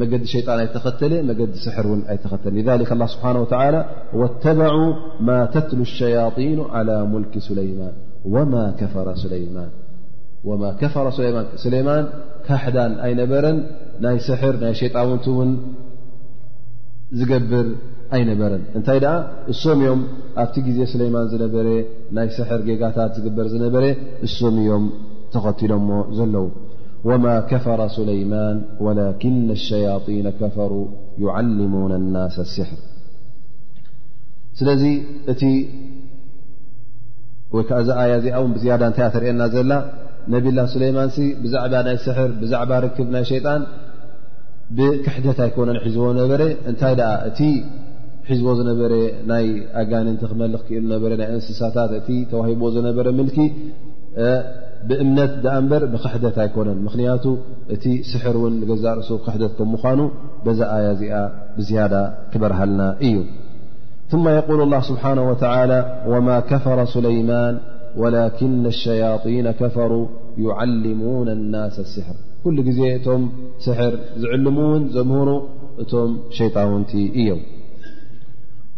መገዲ 0.00 0.24
ሸጣን 0.32 0.58
ኣይተኸተለ 0.62 1.12
መዲ 1.28 1.40
ስሕር 1.64 1.86
ን 1.98 2.00
ኣይኸተለ 2.12 2.54
ذ 2.66 2.68
اله 2.74 3.08
ስብሓه 3.14 3.34
و 3.40 3.44
واተበع 4.20 4.72
ማ 5.28 5.30
ተትل 5.54 5.80
الሸያطيኑ 5.88 6.58
على 6.76 6.94
ሙلክ 7.12 7.34
ለማን 7.58 7.94
وማ 10.48 10.62
ከፈረ 10.80 11.06
ስለይማን 11.64 12.04
ካሕዳን 12.46 12.92
ኣይነበረን 13.06 13.58
ናይ 14.04 14.16
ናይ 14.64 14.74
ሸጣን 14.80 15.08
ውን 15.38 15.50
ን 15.52 15.56
ዝገብር 17.18 17.66
ኣይነበረን 18.16 18.62
እንታይ 18.78 18.98
ደኣ 19.04 19.14
እሶም 19.52 19.78
እዮም 19.84 20.00
ኣብቲ 20.42 20.54
ጊዜ 20.68 20.78
ስለይማን 20.92 21.26
ዝነበረ 21.32 21.66
ናይ 22.18 22.28
ስሕር 22.36 22.60
ጌጋታት 22.68 23.10
ዝግበር 23.18 23.46
ዝነበረ 23.54 23.84
እሶም 24.28 24.56
እዮም 24.62 24.84
ተኸትሎሞ 25.34 25.88
ዘለዉ 26.18 26.46
وማ 27.06 27.24
ከፈረ 27.50 27.80
ስለيማን 27.96 28.56
ወላكن 28.86 29.46
الሸያطن 29.58 30.26
ከፈሩ 30.40 30.72
يعلሙو 31.24 31.82
الናስ 32.00 32.36
ስሕር 32.54 32.80
ስለዚ 34.58 34.82
እቲ 35.32 35.42
ወይ 37.56 37.62
ከዓ 37.68 37.76
እዛ 37.82 37.90
ኣያ 38.02 38.10
እዚ 38.20 38.26
ኣ 38.36 38.38
ብዝያዳ 38.56 38.82
እታ 38.92 39.00
ተርአና 39.14 39.42
ዘላ 39.54 39.72
ነብላ 40.32 40.58
ስለማን 40.74 41.10
ብዛዕባ 41.44 41.74
ናይ 41.88 41.96
ስሕር 42.06 42.30
ብዛዕባ 42.40 42.70
ርክብ 42.84 43.08
ናይ 43.14 43.24
ሸጣን 43.30 43.62
ብክሕደት 44.78 45.38
ኣይኮነን 45.44 45.78
ሒዝቦ 45.84 46.04
ነበረ 46.20 46.42
እንታይ 46.70 46.94
ኣ 47.10 47.14
እቲ 47.28 47.40
ሒዝቦ 48.30 48.46
ዝነበረ 48.58 48.92
ናይ 49.30 49.46
ኣጋንንቲ 49.82 50.22
ክመልኽክኢሉ 50.32 50.84
ነበ 50.94 51.04
ናይ 51.22 51.28
እንስሳታት 51.36 51.92
እቲ 52.00 52.08
ተዋሂቦ 52.32 52.62
ዘነበረ 52.76 53.06
ምልኪ 53.20 53.38
እምن 55.04 55.18
د 55.42 55.46
بر 55.70 55.82
بقحدت 55.92 56.34
ኣيكن 56.42 56.66
مክቱ 56.84 57.24
እቲ 57.74 57.84
سحر 58.10 58.34
ز 58.82 58.84
ርس 58.98 59.10
قሕد 59.26 59.42
مኑ 59.72 60.00
بዛ 60.44 60.60
آي 60.76 60.86
ዚ 61.00 61.02
بزيد 61.56 61.94
ክበርهلና 62.32 62.80
እዩ 63.06 63.16
ثم 64.12 64.24
يقول 64.38 64.60
الله 64.66 64.80
سبحانه 64.90 65.24
وتعالى 65.30 65.78
وما 66.12 66.36
كفر 66.50 66.78
سليمان 66.96 67.54
ولكن 68.02 68.62
الشياطين 68.74 69.46
كفروا 69.62 70.06
يعلمون 70.46 71.28
الناس 71.38 71.76
السحر 71.84 72.16
كل 72.44 72.56
ዜ 72.78 72.80
ቶ 73.06 73.08
سحر 73.66 73.92
ዝعلمውን 74.22 74.82
ዘمهر 74.96 75.28
እቶم 75.82 76.10
شيطاውنቲ 76.38 76.92
እيو 77.20 77.38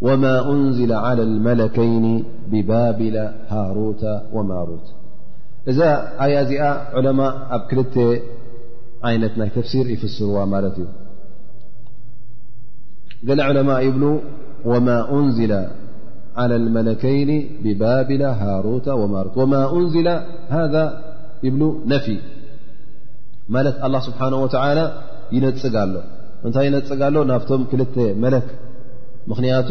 وما 0.06 0.34
أنزل 0.52 0.90
على 1.06 1.22
الملكين 1.30 2.04
ببابل 2.50 3.16
هاروت 3.52 4.02
وماروت 4.36 4.86
እዛ 5.70 5.78
ዚኣ 6.50 6.62
عለማء 6.98 7.32
ኣብ 7.56 7.62
ክልተ 7.70 7.94
ዓይነት 9.08 9.34
ናይ 9.40 9.50
ተፍሲር 9.56 9.86
ይፍስርዋ 9.94 10.38
ማለት 10.54 10.76
እዩ 10.82 10.86
ገ 13.28 13.38
عለማء 13.48 13.80
ይብ 13.86 13.96
وማ 14.70 14.88
أንዝل 15.16 15.52
على 16.40 16.54
الመلከይን 16.60 17.30
ብባبل 17.64 18.22
ሃሩ 18.40 18.66
وማሩት 19.00 19.34
و 19.40 19.44
ን 19.52 19.54
ذ 20.72 20.74
ይብ 21.46 21.56
ነፊ 21.92 22.06
ማለት 23.54 23.76
الله 23.86 24.00
ስብሓنه 24.08 24.38
و 24.44 24.48
ይነፅጋሎ 25.34 25.94
እታይ 26.46 26.64
يነፅጋ 26.68 27.02
ሎ 27.14 27.16
ናብቶም 27.30 27.62
ክልተ 27.70 27.94
መለክ 28.22 28.46
ምክንያቱ 29.30 29.70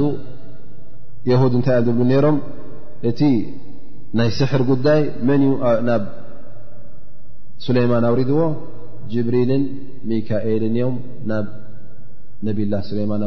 የهድ 1.29 1.53
እታይ 1.59 1.79
ዝብ 1.87 1.97
ነሮም 2.11 2.37
እቲ 3.09 3.19
ናይ 4.18 4.30
سሕር 4.39 4.62
ጉዳይ 4.72 5.01
መን 5.30 5.41
ናብ 5.89 6.03
سليማن 7.66 8.03
أውرድዎ 8.10 8.39
جብሪልን 9.14 9.64
ሚካኤልን 10.10 10.74
እዮም 10.78 10.95
ናብ 11.32 11.45
ነብ 12.47 12.57
الله 12.66 12.82
يማን 13.05 13.22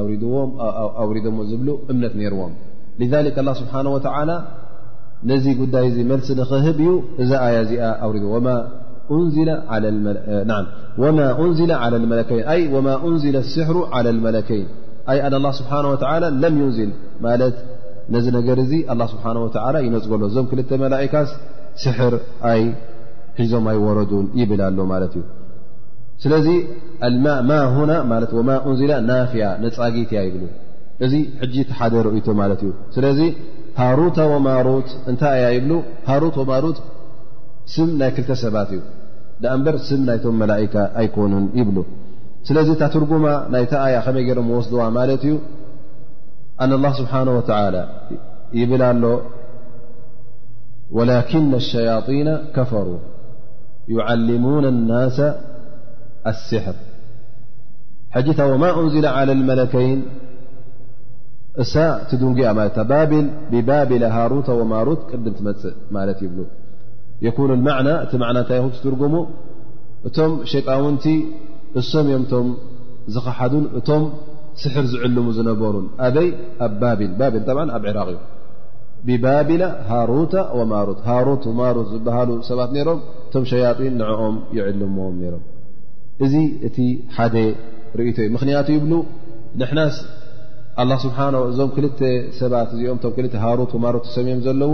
أوሪሞ 1.03 1.37
ዝብل 1.51 1.69
እምነት 1.93 2.13
ነርዎም 2.21 2.53
لذلك 3.03 3.35
الله 3.43 3.55
ስبحنه 3.61 3.91
وعل 3.97 4.31
نዚ 5.31 5.45
ጉዳይ 5.61 5.87
መልሲ 6.13 6.29
نኽህብ 6.41 6.79
እዩ 6.85 6.89
እዛ 7.23 7.31
ያ 7.57 7.59
ዚኣ 7.71 7.85
و 8.35 8.37
أንل 9.17 9.37
السحر 13.45 13.77
على 13.95 14.11
الመلከይن 14.15 14.67
الله 15.39 15.53
سبحنه 15.61 15.89
وعلى 15.93 16.27
لم 16.43 16.55
يንل 16.63 16.91
ነዚ 18.15 18.27
ነገር 18.39 18.59
እዚ 18.65 18.73
አላ 18.93 19.03
ስብሓን 19.13 19.37
ወተላ 19.45 19.75
ይነፅገሎ 19.87 20.23
እዞም 20.31 20.47
ክልተ 20.51 20.71
መላእካስ 20.83 21.31
ስሕር 21.83 22.15
ይ 22.57 22.63
ሒዞም 23.39 23.67
ኣይወረዱን 23.73 24.27
ይብላሎ 24.41 24.79
ማለት 24.93 25.13
እዩ 25.19 25.23
ስለዚ 26.23 26.47
ማ 27.51 27.53
ሁና 27.77 27.93
ማ 28.11 28.59
ኡንዚላ 28.71 28.93
ናፍያ 29.11 29.45
ነፃጊት 29.63 30.11
እያ 30.15 30.21
ይብሉ 30.27 30.45
እዚ 31.05 31.13
ሕጂ 31.43 31.55
ሓደ 31.79 31.95
ርእቶ 32.07 32.27
ማለት 32.41 32.61
እዩ 32.67 32.73
ስለዚ 32.97 33.21
ሃሩታ 33.81 34.19
ወማሩት 34.33 34.89
እንታይ 35.13 35.39
እያ 35.41 35.49
ይብሉ 35.57 35.73
ሃሩት 36.11 36.35
ወማሩት 36.43 36.79
ስም 37.75 37.91
ናይ 38.03 38.11
ክልተ 38.17 38.31
ሰባት 38.45 38.71
እዩ 38.77 38.81
ዳ 39.43 39.55
እምበር 39.57 39.77
ስም 39.89 40.01
ናይቶም 40.09 40.37
መላእካ 40.43 40.75
ኣይኮኑን 41.01 41.47
ይብሉ 41.61 41.79
ስለዚ 42.49 42.69
ታትርጉማ 42.83 43.27
ናይታ 43.55 43.73
ኣያ 43.89 43.97
ከመይ 44.07 44.25
ገይሮም 44.29 44.49
ወስድዋ 44.57 44.85
ማለት 44.99 45.23
እዩ 45.29 45.35
أن 46.65 46.73
الله 46.73 46.93
سبحانه 46.93 47.37
وتعالى 47.37 47.89
يبل 48.53 48.83
ل 49.03 49.19
ولكن 50.91 51.55
الشياطين 51.55 52.37
كفروا 52.57 52.99
يعلمون 53.89 54.65
الناس 54.65 55.21
السحر 56.27 56.75
حج 58.11 58.41
وما 58.41 58.81
أنزل 58.81 59.07
على 59.07 59.33
الملكين 59.33 60.05
تدنج 62.11 62.41
ببابل 63.53 64.05
هاروت 64.05 64.49
وماروت 64.51 64.99
قدم 65.13 65.33
تمእ 65.33 66.13
ت 66.19 66.23
يبل 66.23 66.39
يكون 67.27 67.51
المعنى 67.57 67.95
تترجم 68.11 69.15
م 69.15 69.17
شيطاونت 70.53 71.05
سم 71.93 72.07
يمم 72.15 72.55
ዝخحد 73.15 73.53
ስር 74.61 74.75
ዝዕልሙ 74.93 75.27
ዝነበሩን 75.39 75.85
ኣበይ 76.07 76.29
ኣ 76.65 76.67
ኣብ 77.77 77.85
ራቅ 77.99 78.11
እዩ 78.15 78.21
ብባቢላ 79.07 79.65
ሃሮታ 79.91 80.35
ወማሮት 80.59 80.99
ሃሮት 81.09 81.45
ማሮት 81.61 81.87
ዝበሃሉ 81.93 82.31
ሰባት 82.49 82.71
ሮም 82.89 83.01
እቶም 83.27 83.45
ሸያጢን 83.51 83.95
ንኦም 84.01 84.37
ይዕልሞም 84.57 85.17
ሮም 85.33 85.43
እዚ 86.25 86.35
እቲ 86.69 86.77
ሓደ 87.17 87.35
ርእቶ 88.01 88.19
እዩ 88.25 88.29
ምክንያቱ 88.37 88.69
ይብሉ 88.77 88.93
ንናዞም 89.63 91.69
ክተ 91.77 91.99
ሰባት 92.41 92.69
እዚኦም 92.77 92.99
ሃሮት 93.47 93.71
ወማሮት 93.79 94.05
ሰሚዮም 94.17 94.41
ዘለው 94.47 94.73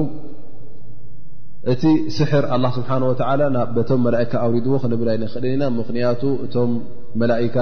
እቲ 1.73 1.83
ስሕር 2.19 2.45
ስብሓ 2.77 2.91
ወ 3.11 3.13
ቶም 3.89 4.01
መላካ 4.09 4.33
ኣውሪድዎ 4.47 4.75
ክንብላይ 4.83 5.17
ክእና 5.35 5.63
ምክንያቱ 5.81 6.23
እቶም 6.47 6.71
መላካ 7.23 7.57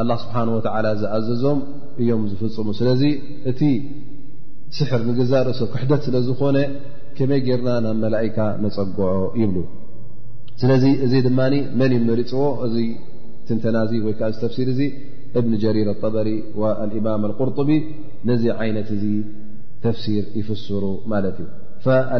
ኣላ 0.00 0.10
ስብሓን 0.22 0.48
ወተላ 0.56 0.86
ዝኣዘዞም 1.00 1.58
እዮም 2.02 2.22
ዝፍፅሙ 2.30 2.68
ስለዚ 2.80 3.02
እቲ 3.50 3.60
ስሕር 4.76 5.00
ንግዛርእ 5.10 5.54
ሰብ 5.60 5.68
ክሕደት 5.74 6.02
ስለ 6.06 6.16
ዝኾነ 6.26 6.58
ከመይ 7.18 7.40
ጌርና 7.46 7.68
ናብ 7.84 7.96
መላእካ 8.04 8.36
ነፀግዖ 8.64 9.00
ይብሉ 9.42 9.58
ስለዚ 10.62 10.84
እዚ 11.04 11.12
ድማ 11.26 11.40
መን 11.80 11.92
ይመሪፅዎ 11.98 12.42
እዚ 12.66 12.76
ትንተናዚ 13.48 13.92
ወይከዓ 14.06 14.28
ተፍሲር 14.44 14.68
እዚ 14.74 14.80
እብኒ 15.38 15.52
ጀሪር 15.62 15.88
ኣበሪ 15.94 16.28
ልእማም 16.90 17.22
አልቁርጡቢ 17.28 17.70
ነዚ 18.28 18.44
ዓይነት 18.62 18.88
እዚ 18.96 19.04
ተፍሲር 19.84 20.24
ይፍስሩ 20.40 20.84
ማለት 21.12 21.36
እዩ 21.44 21.48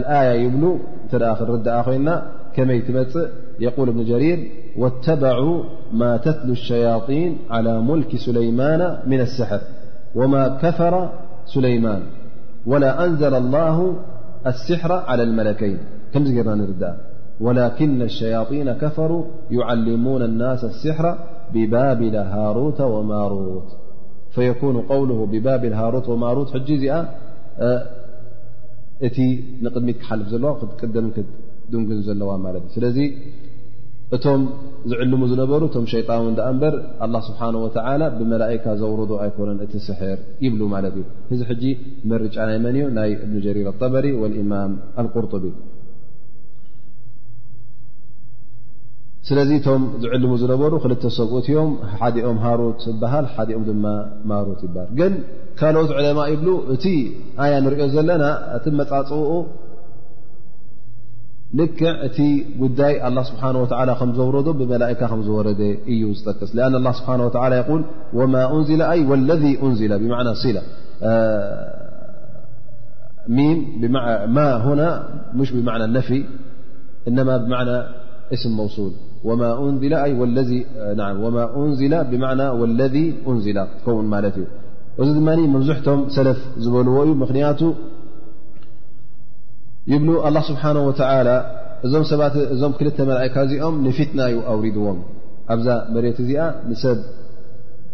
ልኣያ 0.03 0.29
ይብሉ 0.45 0.65
እንተ 1.05 1.13
ደ 1.23 1.33
ክርዳኣ 1.39 1.79
ኮይንና 1.87 2.11
ከመይ 2.57 2.81
ትመፅእ 2.89 3.29
የል 3.65 3.89
እብን 3.93 4.03
ጀሪር 4.11 4.41
واتبعوا 4.83 5.59
ما 6.01 6.11
تتلو 6.25 6.53
الشياطين 6.59 7.31
على 7.55 7.75
ملك 7.91 8.13
سليمان 8.27 8.83
من 9.11 9.21
السحر 9.27 9.61
وما 10.19 10.45
كفر 10.63 10.95
سليمان 11.55 12.01
ولا 12.73 12.91
أنزل 13.05 13.35
الله 13.43 13.77
السحر 14.53 14.93
على 15.09 15.23
الملكين 15.29 15.77
كم 16.15 16.25
رانر 16.49 16.71
ولكن 17.47 17.93
الشياطين 18.11 18.69
كفروا 18.83 19.23
يعلمون 19.59 20.23
الناس 20.31 20.61
السحر 20.73 21.07
ببابل 21.55 22.15
هاروت 22.35 22.81
وماروت 22.95 23.69
فيكون 24.35 24.77
قوله 24.93 25.19
ببابل 25.33 25.73
هاروت 25.81 26.07
وماروت 26.13 26.49
حجز 26.51 26.83
تللدننزلوا 31.71 32.37
ل 32.69 33.19
እቶም 34.17 34.43
ዝዕልሙ 34.91 35.23
ዝነበሩ 35.31 35.63
እቶም 35.71 35.87
ሸጣን 35.93 36.29
ዳ 36.37 36.41
በር 36.61 36.75
ه 37.03 37.11
ስብሓه 37.29 37.49
ብመላካ 38.19 38.65
ዘውረዶ 38.81 39.11
ኣይኮነን 39.25 39.59
እቲ 39.65 39.73
ስሕር 39.87 40.19
ይብሉ 40.45 40.61
ማለት 40.75 40.95
እዩ 41.01 41.05
እዚ 41.35 41.41
ሕጂ 41.51 41.65
መርጫ 42.11 42.37
ናይ 42.51 42.59
መን 42.67 42.77
ዩ 42.83 42.87
ናይ 42.99 43.11
እብኒ 43.25 43.37
ጀሪር 43.47 43.67
በሪ 43.95 44.07
እማም 44.43 44.73
قርطቢ 45.17 45.45
ስለዚ 49.29 49.51
እቶም 49.59 49.83
ዝዕልሙ 50.03 50.33
ዝነበሩ 50.43 50.73
ክልተ 50.85 51.03
ሰብኡት 51.19 51.47
ዮም 51.55 51.71
ሓኦም 52.01 52.37
ሃሩት 52.45 52.83
ይበሃል 52.95 53.27
ሓኦም 53.37 53.63
ድማ 53.71 53.85
ማሩት 54.31 54.61
ይሃል 54.67 54.89
ግን 54.99 55.15
ካልኦት 55.61 55.91
ዕለማ 56.01 56.21
ይብሉ 56.33 56.49
እቲ 56.75 56.85
ኣያ 57.45 57.53
ንሪኦ 57.65 57.89
ዘለና 57.97 58.25
እቲ 58.57 58.65
መፃፅውኡ 58.81 59.33
قا 61.57 63.09
الله 63.09 63.23
سبحانه 63.23 63.63
وتعالى 63.63 63.97
مزر 64.01 64.41
بملائكة 64.53 65.17
مزر 65.17 65.57
لأن 66.55 66.75
الله 66.75 66.93
سبحانه 66.93 67.25
وتعالى 67.27 67.55
يقول 67.57 67.83
وما 68.13 68.43
أنلأ 68.53 68.91
والذي 69.11 69.53
أنلبمعنىلة 69.65 70.63
نا 73.29 73.33
م 73.37 73.41
بمعنى 75.57 75.85
نفي 75.99 76.19
إنما 77.09 77.35
بمعنى 77.37 77.77
اسم 78.37 78.51
موصولوما 78.57 79.49
أنل 79.59 79.85
معنى 82.13 82.49
والذي 82.61 83.09
أنزل 83.33 83.59
كون 83.85 84.13
التزتهم 85.01 86.01
سل 86.17 86.29
لين 86.85 87.45
ይብሉ 89.93 90.11
ኣላ 90.29 90.37
ስብሓና 90.49 90.79
ወተዓላ 90.89 91.29
እሰባእዞም 91.87 92.73
ክልተ 92.79 92.97
መላእካ 93.11 93.35
እዚኦም 93.47 93.77
ንፊትና 93.85 94.21
እዩ 94.31 94.39
ኣውሪድዎም 94.53 94.99
ኣብዛ 95.55 95.69
መሬት 95.95 96.17
እዚኣ 96.25 96.43
ንሰብ 96.71 96.99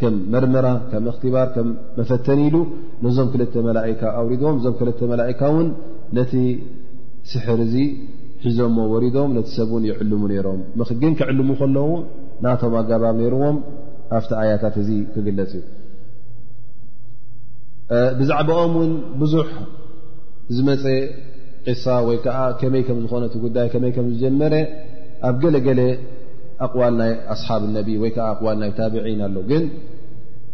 ከም 0.00 0.14
መርመራ 0.32 0.66
ከም 0.92 1.04
እኽትባር 1.12 1.48
ከም 1.56 1.68
መፈተን 1.98 2.40
ኢሉ 2.46 2.56
ነዞም 3.04 3.28
ክልተ 3.34 3.54
መላእካ 3.68 4.00
ኣውሪድዎም 4.20 4.56
እዞም 4.60 4.74
ክልተ 4.80 5.00
መላእካ 5.12 5.40
እውን 5.52 5.68
ነቲ 6.18 6.32
ስሕር 7.32 7.60
እዚ 7.66 7.76
ሒዞዎ 8.46 8.66
ወሪዶም 8.94 9.30
ነቲ 9.38 9.48
ሰብ 9.58 9.70
ን 9.80 9.84
ይዕልሙ 9.90 10.22
ነይሮም 10.32 10.58
ምኽግን 10.80 11.12
ክዕልሙ 11.20 11.48
ከለዎ 11.60 11.86
ናቶም 12.46 12.74
ኣጋባብ 12.80 13.14
ነይርዎም 13.20 13.58
ኣብቲ 14.16 14.30
ኣያታት 14.42 14.74
እዚ 14.82 14.90
ክግለፅ 15.12 15.52
እዩ 15.58 15.62
ብዛዕባኦም 18.18 18.74
ውን 18.80 18.92
ብዙሕ 19.22 19.48
ዝመፀ 20.56 20.86
ሳ 21.82 21.94
ወይ 22.08 22.16
ከዓ 22.24 22.38
ከመይ 22.60 22.82
ከም 22.88 22.98
ዝኾነቲ 23.04 23.34
ጉዳይ 23.44 23.66
ከመይ 23.72 23.92
ከም 23.96 24.06
ዝጀመረ 24.14 24.54
ኣብ 25.28 25.36
ገለገለ 25.42 25.80
ኣቕዋል 26.64 26.94
ናይ 27.00 27.12
ኣስሓብ 27.34 27.62
ነቢ 27.76 27.88
ወይ 28.02 28.10
ከዓ 28.16 28.26
ኣዋል 28.40 28.56
ናይ 28.62 28.70
ታብዒን 28.78 29.20
ኣሎ 29.26 29.36
ግን 29.50 29.64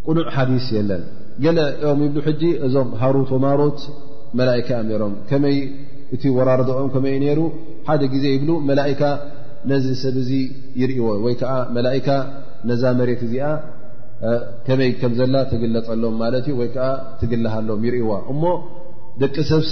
ቁኑዕ 0.08 0.26
ሓዲስ 0.36 0.66
የለን 0.76 1.02
ገለ 1.44 1.58
ኦም 1.90 1.98
ይብሉ 2.04 2.18
ሕጂ 2.28 2.42
እዞም 2.66 2.88
ሃሩት 3.00 3.30
ወማሮት 3.36 3.80
መላእካ 4.40 4.68
እም 4.82 4.88
ሮም 5.02 5.14
ከመይ 5.30 5.56
እቲ 6.14 6.22
ወራርድኦም 6.36 6.88
ከመይ 6.94 7.16
ነሩ 7.24 7.40
ሓደ 7.88 8.00
ጊዜ 8.14 8.24
ይብሉ 8.36 8.50
መላእካ 8.68 9.02
ነዚ 9.70 9.86
ሰብ 10.02 10.16
እዙ 10.22 10.30
ይርእዎ 10.80 11.08
ወይ 11.26 11.34
ከዓ 11.40 11.52
መላእካ 11.76 12.08
ነዛ 12.68 12.82
መሬት 13.00 13.20
እዚኣ 13.26 13.48
ከመይ 14.66 14.90
ከም 15.00 15.12
ዘላ 15.18 15.34
ትግለፀሎም 15.50 16.14
ማለት 16.22 16.46
ዩ 16.50 16.54
ወይ 16.60 16.70
ከዓ 16.76 16.88
ትግልሃሎም 17.20 17.80
ይርእዎ 17.88 18.10
እሞ 18.32 18.42
ደቂ 19.22 19.36
ሰብሲ 19.52 19.70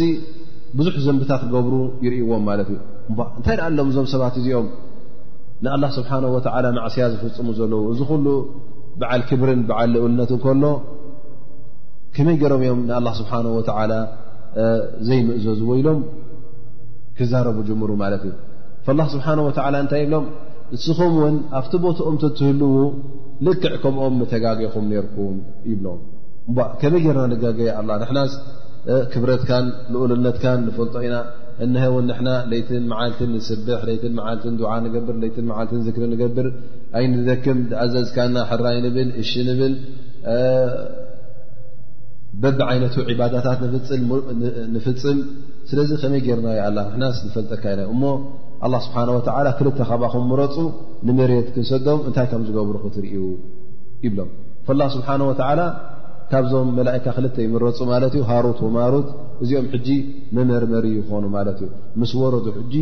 ብዙሕ 0.79 0.95
ዘንብታት 1.07 1.43
ክገብሩ 1.49 1.75
ይርእዎም 2.05 2.43
ማለት 2.49 2.69
እዩ 2.73 2.79
እ 2.79 3.23
እንታይ 3.39 3.55
ርኣ 3.61 3.67
ኣሎም 3.69 3.89
እዞም 3.93 4.07
ሰባት 4.13 4.35
እዚኦም 4.41 4.67
ንኣላ 5.65 5.85
ስብሓን 5.99 6.25
ወተዓላ 6.37 6.67
ማዕስያ 6.79 7.05
ዝፍፅሙ 7.13 7.49
ዘለዉ 7.59 7.83
እዚ 7.93 8.01
ኩሉ 8.11 8.27
በዓል 9.01 9.23
ክብርን 9.29 9.61
በዓል 9.69 9.89
ልውልነትን 9.95 10.39
ከሎ 10.45 10.65
ከመይ 12.17 12.37
ገይሮም 12.43 12.63
እዮም 12.67 12.81
ንኣላ 12.89 13.09
ስብሓን 13.21 13.47
ወዓላ 13.57 13.93
ዘይምእዘዝዎ 15.09 15.71
ኢሎም 15.83 15.99
ክዛረቡ 17.21 17.57
ጅሙሩ 17.71 17.91
ማለት 18.05 18.23
እዩ 18.29 18.95
ላ 18.99 19.03
ስብሓና 19.15 19.39
ወታዓላ 19.49 19.75
እንታይ 19.85 20.01
ይብሎም 20.05 20.27
ንስኹም 20.75 21.15
እውን 21.21 21.37
ኣብቲ 21.59 21.73
ቦትኦም 21.83 22.15
ትህልዉ 22.23 22.73
ልክዕ 23.47 23.75
ከምኦም 23.85 24.19
ተጋገኹም 24.33 24.87
ነርኩም 24.93 25.37
ይብሎም 25.73 25.99
እ 26.51 26.65
ከመይ 26.81 27.01
ጌይርና 27.07 27.25
ንጋገየ 27.33 27.71
ኣላ 27.81 27.91
ንሕና 28.03 28.19
ክብረትካን 29.13 29.67
ልኡልነትካን 29.93 30.59
ንፈልጦ 30.67 30.95
ኢና 31.07 31.17
እንሀ 31.65 31.85
ውን 31.95 32.05
ንሕና 32.11 32.29
ለይትን 32.51 32.85
መዓልትን 32.93 33.31
ንስብሕ 33.37 33.81
ትን 34.03 34.13
መዓልትን 34.19 34.55
ድዓ 34.61 34.73
ንገብር 34.85 35.15
ትን 35.37 35.47
መዓልትን 35.51 35.81
ዝክሪ 35.87 36.05
ንገብር 36.13 36.47
ኣይንደክም 36.99 37.59
ኣዘዝካና 37.85 38.37
ሕራይ 38.51 38.77
ንብል 38.85 39.09
እሽንብል 39.23 39.75
በብ 42.43 42.59
ዓይነቱ 42.71 42.95
ዒባዳታት 43.11 43.61
ንፍፅም 44.75 45.19
ስለዚ 45.71 45.91
ከመይ 46.03 46.21
ገርናዩ 46.27 46.59
ኣላ 46.69 46.79
ንና 46.95 47.03
ስዝፈልጠካ 47.19 47.63
ኢናዩ 47.75 47.89
እሞ 47.95 48.05
ኣላ 48.67 48.75
ስብሓ 48.85 48.97
ወተ 49.17 49.29
ክልተ 49.59 49.79
ካባኹም 49.91 50.25
ምረፁ 50.31 50.57
ንመሬት 51.09 51.49
ክንሰዶም 51.55 52.01
እንታይ 52.09 52.27
ከም 52.33 52.43
ዝገብሩ 52.49 52.77
ክትርእዩ 52.85 53.19
ይብሎም 54.07 54.31
ላ 54.81 54.85
ስብሓናወ 54.97 55.29
ካብዞም 56.33 56.69
መላእካ 56.79 57.05
ክልተ 57.17 57.37
ይምረፁ 57.47 57.79
ማለት 57.91 58.13
እዩ 58.17 58.23
ሃሩት 58.31 58.59
ወማሩት 58.65 59.07
እዚኦም 59.43 59.67
ሕጂ 59.75 59.89
መመርመሪ 60.37 60.87
ይኮኑ 60.99 61.25
ማለት 61.37 61.59
እዩ 61.67 61.71
ምስ 62.01 62.11
ወረዱ 62.23 62.47
ሕጂ 62.57 62.75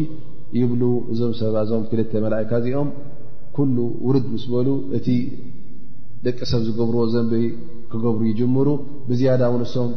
ይብሉ 0.60 0.82
እዞም 1.12 1.32
ሰባ 1.40 1.54
እዞም 1.66 1.84
ክልተ 1.90 2.12
መላእካ 2.24 2.50
እዚኦም 2.62 2.88
ኩሉ 3.56 3.76
ውርድ 4.06 4.26
ምስ 4.32 4.44
በሉ 4.54 4.68
እቲ 4.98 5.08
ደቂ 6.26 6.38
ሰብ 6.52 6.60
ዝገብርዎ 6.66 7.00
ዘንበ 7.14 7.32
ክገብሩ 7.92 8.20
ይጅምሩ 8.30 8.68
ብዝያዳ 9.08 9.42
ውን 9.54 9.62
እሶም 9.68 9.90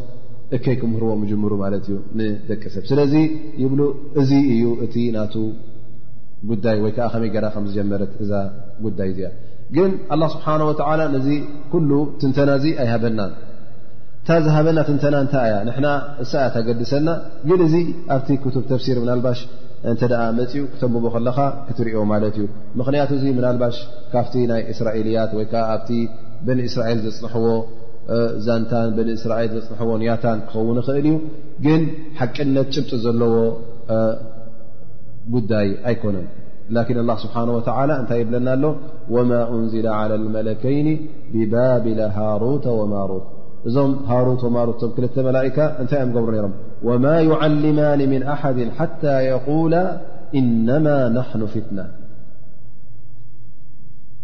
እከይ 0.58 0.76
ክምህርዎም 0.82 1.22
ይጅምሩ 1.26 1.52
ማለት 1.64 1.84
እዩ 1.90 1.98
ንደቂ 2.20 2.64
ሰብ 2.76 2.86
ስለዚ 2.92 3.14
ይብሉ 3.64 3.82
እዚ 4.22 4.32
እዩ 4.56 4.66
እቲ 4.86 4.96
ናቱ 5.18 5.36
ጉዳይ 6.52 6.78
ወይ 6.84 6.92
ከዓ 6.98 7.08
ከመይ 7.14 7.32
ገራ 7.36 7.46
ከም 7.56 7.66
ዝጀመረት 7.70 8.12
እዛ 8.24 8.32
ጉዳይ 8.86 9.10
እዚኣ 9.14 9.32
ግን 9.76 9.92
ኣላ 10.14 10.24
ስብሓና 10.34 10.62
ወተዓላ 10.72 11.02
ነዚ 11.16 11.28
ኩሉ 11.72 11.90
ትንተና 12.22 12.50
እዚ 12.60 12.66
ኣይሃበናን 12.84 13.32
እታ 14.22 14.30
ዝሃበና 14.46 14.80
ትንተና 14.88 15.16
እንታይ 15.24 15.46
እያ 15.50 15.58
ንሕና 15.68 15.88
እሳ 16.24 16.32
ያ 16.46 16.48
ታገድሰና 16.56 17.08
ግን 17.50 17.60
እዚ 17.68 17.76
ኣብቲ 18.16 18.30
ክቱብ 18.44 18.64
ተፍሲር 18.72 18.98
ምናልባሽ 19.04 19.40
እንተ 19.92 20.02
ደኣ 20.12 20.22
መፅኡ 20.40 20.64
ክተብቦ 20.72 21.04
ከለካ 21.16 21.38
ክትርእዮ 21.68 22.00
ማለት 22.14 22.36
እዩ 22.40 22.46
ምኽንያቱ 22.80 23.12
እዚ 23.20 23.26
ምናልባሽ 23.38 23.78
ካብቲ 24.14 24.34
ናይ 24.52 24.64
እስራኤልያት 24.74 25.32
ወይ 25.38 25.46
ከዓ 25.52 25.64
ኣብቲ 25.76 25.92
በኒ 26.48 26.60
እስራኤል 26.70 27.00
ዘፅንሕዎ 27.06 27.48
ዛንታን 28.48 28.90
በኒ 28.98 29.10
እስራኤል 29.20 29.52
ዘፅንሕዎ 29.58 29.94
ያታን 30.10 30.42
ክኸውን 30.50 30.80
ይኽእል 30.82 31.08
እዩ 31.12 31.16
ግን 31.68 31.84
ሓቅነት 32.20 32.68
ጭብጢ 32.76 32.92
ዘለዎ 33.06 33.34
ጉዳይ 35.36 35.70
ኣይኮነን 35.90 36.28
ላكን 36.76 36.98
الላه 37.04 37.18
ስብሓه 37.24 37.48
و 37.56 37.60
እንታይ 38.02 38.20
ይብለና 38.24 38.48
ኣሎ 38.56 38.66
وማ 39.16 39.32
እንዝل 39.56 39.86
على 40.00 40.14
الመለከይን 40.22 40.88
ብባብለ 41.34 42.00
ሃሮተ 42.18 42.66
ወማሮት 42.80 43.26
እዞም 43.68 43.92
ሃሩት 44.10 44.42
ወማሮት 44.48 44.80
ም 44.90 44.92
ክልተ 44.98 45.16
መላئካ 45.30 45.58
እንታይ 45.82 46.02
ም 46.10 46.12
ገብሩ 46.18 46.32
ነሮም 46.36 46.54
وማ 46.88 47.06
يዓلማኒ 47.30 48.00
ምن 48.14 48.22
ኣሓድ 48.36 48.58
ሓታى 48.78 49.16
የقላ 49.32 49.74
إነማ 50.40 50.86
ናحኑ 51.18 51.42
ፍትናة 51.54 51.88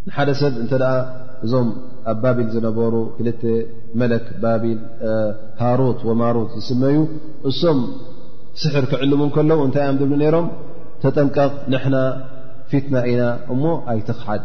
ንሓደ 0.08 0.30
ሰብ 0.42 0.54
እንተ 0.64 0.74
ደኣ 0.84 0.94
እዞም 1.46 1.68
ኣብ 2.12 2.18
ባቢል 2.24 2.48
ዝነበሩ 2.56 2.94
ክልተ 3.18 3.42
መለክ 4.00 4.26
ባል 4.44 4.62
ሃሮት 5.62 6.00
ወማሮት 6.10 6.50
ዝስመዩ 6.60 6.98
እሶም 7.50 7.80
ስሕር 8.62 8.86
ክዕልሙ 8.92 9.22
ከሎ 9.36 9.50
እንታይ 9.68 9.88
ም 9.96 9.98
ድ 10.02 10.22
ነሮም 10.24 10.48
ተጠንቀቕ 11.04 11.52
ና 11.74 11.76
ፊትና 12.72 12.96
ኢና 13.12 13.24
እሞ 13.54 13.64
ኣይትኽ 13.94 14.20
ሓድ 14.26 14.44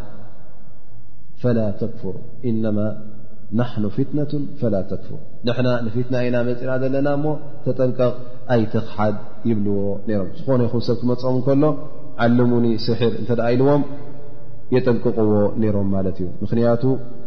ፈላ 1.43 1.59
ተክፍር 1.81 2.15
ኢነማ 2.49 2.79
ናሕኑ 3.59 3.85
ፍትነቱን 3.95 4.43
ፈላ 4.59 4.73
ተክፍር 4.91 5.17
ንሕና 5.47 5.69
ንፊትና 5.85 6.15
ኢና 6.27 6.37
መፅና 6.49 6.73
ዘለና 6.83 7.07
እሞ 7.19 7.25
ተጠንቀቕ 7.65 8.13
ኣይትኽ 8.55 8.85
ሓድ 8.97 9.15
ይብልዎ 9.49 9.79
ነይሮም 10.09 10.29
ዝኾነ 10.39 10.61
ይኹን 10.67 10.83
ሰብ 10.87 10.97
ክመፅኦም 11.01 11.35
እንከሎ 11.39 11.63
ዓለሙኒ 12.25 12.67
ስሕር 12.85 13.13
እንተደ 13.21 13.41
ኢልዎም 13.55 13.83
የጠንቅቕዎ 14.75 15.31
ነሮም 15.61 15.87
ማለት 15.95 16.17
እዩ 16.21 16.27
ምክንያቱ 16.43 16.83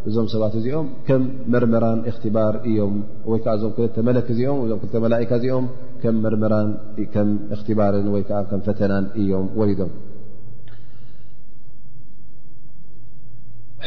እዞም 0.09 0.27
ሰባት 0.33 0.53
እዚኦም 0.59 0.87
ከም 1.07 1.21
መርመራን 1.55 1.99
እኽትባር 2.11 2.55
እዮም 2.69 2.95
ወይከዓ 3.31 3.53
እዞም 3.59 3.73
ክል 3.81 4.01
መለክ 4.09 4.27
እዚኦምዞ 4.35 4.71
ክ 4.81 5.03
መላእካ 5.05 5.31
እዚኦም 5.41 5.67
ከም 6.03 6.17
መርመራን 6.25 6.69
ከም 7.15 7.29
እኽትባርን 7.55 8.09
ወይከዓ 8.15 8.41
ከም 8.51 8.61
ፈተናን 8.69 9.07
እዮም 9.23 9.47
ወይዶም 9.61 9.91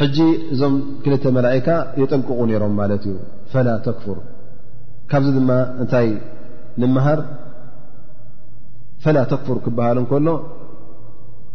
ሕጂ 0.01 0.18
እዞም 0.55 0.74
ክልተ 1.05 1.24
መላئካ 1.36 1.68
የጠንቅቁ 2.01 2.38
ነይሮም 2.49 2.74
ማለት 2.80 3.03
እዩ 3.11 3.14
فላ 3.53 3.68
ተكፍር 3.86 4.18
ካብዚ 5.11 5.28
ድማ 5.38 5.51
እንታይ 5.82 6.09
ንመሃር 6.82 7.20
ላ 9.16 9.18
ተكፍር 9.32 9.59
ክበሃል 9.64 9.99
እከሎ 10.03 10.28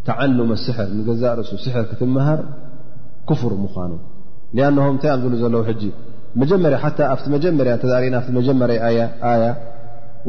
ተዓلም 0.08 0.50
ስሕር 0.66 0.90
ንገዛእ 0.98 1.34
ርእሱ 1.40 1.52
ስሕር 1.66 1.86
ክትመሃር 1.92 2.42
ክፍር 3.30 3.54
ምኳኑ 3.64 3.92
ኣንهም 4.70 4.92
እንታይ 4.96 5.12
ዝብሉ 5.22 5.36
ዘለዉ 5.44 5.62
ሕ 5.70 5.94
መጀመርያ 6.42 6.78
ኣቲ 7.14 7.24
መጀመርያ 7.36 7.74
ና 8.16 8.24
መጀመሪ 8.40 8.72
ኣያ 8.88 9.02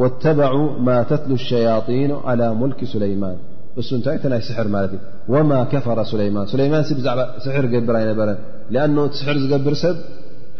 واተበع 0.00 0.52
ማ 0.86 0.88
ተትل 1.10 1.30
الሸيطيኑ 1.38 2.10
على 2.28 2.44
ሙልክ 2.60 2.78
ስለይማን 2.92 3.36
እሱ 3.80 3.88
እንታይ 3.98 4.16
እ 4.26 4.28
ናይ 4.32 4.40
ስሕር 4.48 4.66
ማለት 4.74 4.90
ዩ 4.96 4.98
ወማ 5.34 5.52
ከፈረ 5.70 6.00
ለማን 6.18 6.46
ለይማን 6.60 6.82
ብዛዕባ 6.98 7.20
ስሕር 7.44 7.64
ገብር 7.72 7.94
ኣይነበረን 8.00 8.38
ኣ 8.82 8.84
እ 9.04 9.06
ስሕር 9.20 9.36
ዝገብር 9.44 9.74
ሰብ 9.82 9.96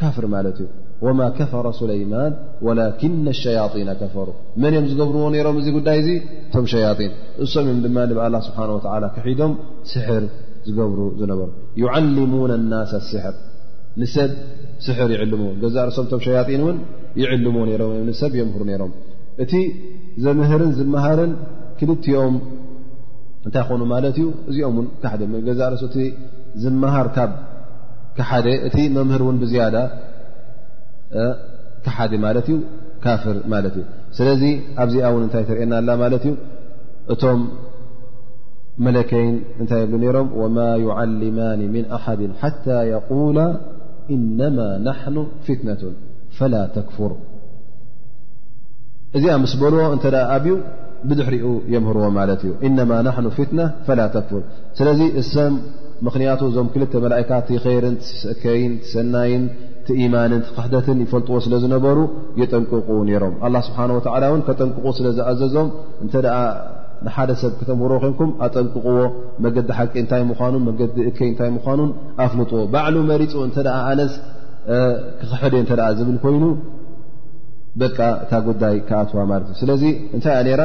ካፍር 0.01 0.25
ማለት 0.35 0.57
እዩ 0.63 0.69
ወማ 1.07 1.21
ከፈረ 1.39 1.67
ስለይማን 1.81 2.33
ወላክና 2.67 3.27
ሸያን 3.41 3.89
ከፈሩ 4.01 4.29
መን 4.63 4.75
እዮም 4.77 4.87
ዝገብርዎ 4.91 5.23
ነሮም 5.35 5.57
እዚ 5.61 5.69
ጉዳይ 5.77 5.99
እዚ 6.03 6.11
ቶም 6.55 6.65
ሸያጢን 6.73 7.13
እሶም 7.45 7.65
እዮም 7.71 7.81
ድማ 7.87 7.99
ብ 8.19 8.29
ላ 8.35 8.39
ስብሓ 8.49 8.61
ክሒዶም 9.17 9.55
ስሕር 9.93 10.25
ዝገብሩ 10.69 11.01
ዝነበሩ 11.21 11.51
ዓሙን 11.97 12.53
ናስ 12.73 12.93
ስሕር 13.11 13.35
ንሰብ 14.03 14.31
ስሕር 14.85 15.09
ይዕልምዎ 15.15 15.49
ገዛ 15.63 15.77
ርሶም 15.89 16.07
ቶም 16.13 16.21
ሸያጢን 16.27 16.63
እውን 16.65 16.79
ይዕልምዎ 17.23 17.63
ሮም 17.83 18.09
ሰብ 18.23 18.33
የሩ 18.41 18.63
ነሮም 18.71 18.93
እቲ 19.43 19.53
ዘምህርን 20.25 20.73
ዝመሃርን 20.79 21.31
ክልትኦም 21.79 22.35
እንታይ 23.49 23.63
ኾኑ 23.71 23.81
ማለት 23.95 24.17
እዩ 24.21 24.27
እዚኦም 24.51 24.77
ን 24.85 24.87
ካሓደ 25.03 25.23
ገዛ 25.47 25.61
ሶ 25.81 25.87
እቲ 25.91 25.97
ዝመሃር 26.63 27.09
ካብ 27.17 27.33
ሓደ 28.31 28.47
እቲ 28.69 28.77
መምህር 28.97 29.23
ውን 29.27 29.37
ብዝያዳ 29.43 29.77
ካሓዲ 31.87 32.13
ማለት 32.27 32.47
እዩ 32.53 32.57
ካፍር 33.05 33.39
ማለት 33.53 33.75
እዩ 33.79 33.85
ስለዚ 34.19 34.43
ኣብዚኣ 34.83 35.07
ውን 35.15 35.23
እንታይ 35.27 35.45
ተርኤየና 35.49 35.75
ላ 35.89 35.97
ማለት 36.03 36.25
እዩ 36.29 36.35
እቶም 37.15 37.41
መለከይን 38.87 39.37
እንታይ 39.63 39.81
የብሉ 39.85 39.95
ነይሮም 40.05 40.29
ወማ 40.43 40.57
ይዓሊማኒ 40.85 41.61
ምን 41.75 41.85
ኣሓድ 41.99 42.21
ሓታى 42.43 42.79
የقላ 42.93 43.39
ኢነማ 44.15 44.59
ናሕኑ 44.87 45.17
ፍትነቱን 45.45 45.95
ፈላ 46.39 46.55
ተክፍር 46.77 47.13
እዚኣ 49.17 49.35
ምስ 49.43 49.53
በልዎ 49.61 49.83
እተ 49.97 50.07
ኣዩ 50.37 50.47
ብድሕሪኡ 51.09 51.49
የምህርዎ 51.75 52.05
ማለት 52.19 52.41
እዩ 52.47 52.53
ኢነማ 52.69 52.93
ናሕኑ 53.07 53.27
ፊትና 53.39 53.61
ፈላ 53.87 54.01
ተክፍር 54.15 54.43
ስለዚ 54.79 55.01
እሰም 55.21 55.55
ምኽንያቱ 56.07 56.41
እዞም 56.51 56.69
ክልተ 56.75 56.93
መላእካት 57.05 57.49
ኸይርን 57.65 57.97
ስእከይን 58.23 58.73
ትሰናይን 58.85 59.43
ቲኢማንን 59.89 60.41
ትክሕተትን 60.49 60.99
ይፈልጥዎ 61.05 61.37
ስለ 61.47 61.55
ዝነበሩ 61.65 61.99
የጠንቅቁ 62.41 62.87
ነይሮም 63.09 63.35
ኣላ 63.49 63.57
ስብሓን 63.69 63.91
ወተላ 63.97 64.25
እ 64.37 64.39
ከጠንቅቁ 64.49 64.85
ስለዝኣዘዞም 64.99 65.69
እንተ 66.05 66.15
ደ 66.27 66.31
ንሓደ 67.07 67.31
ሰብ 67.43 67.53
ክተምህሮዎ 67.61 67.99
ኮይንኩም 68.05 68.31
ኣጠንቅቅዎ 68.47 68.99
መገዲ 69.45 69.69
ሓቂ 69.79 69.93
እንታይ 70.03 70.23
ምኳኑን 70.31 70.63
መገዲ 70.69 70.97
እከይ 71.11 71.29
እንታይ 71.33 71.51
ምኳኑን 71.57 71.91
ኣፍልጥዎ 72.25 72.61
ባዕሉ 72.75 72.97
መሪፁ 73.13 73.35
እንተደ 73.49 73.69
ኣነስ 73.91 74.15
ክኽሕድ 75.23 75.55
ተ 75.71 75.91
ዝብል 75.99 76.19
ኮይኑ 76.25 76.45
በቃ 77.83 77.99
እታ 78.25 78.33
ጉዳይ 78.49 78.75
ክኣትዋ 78.89 79.21
ማለት 79.33 79.47
እዩ 79.53 79.59
ስለዚ 79.63 79.83
እንታይ 80.17 80.37
ያ 80.55 80.59
ራ 80.61 80.65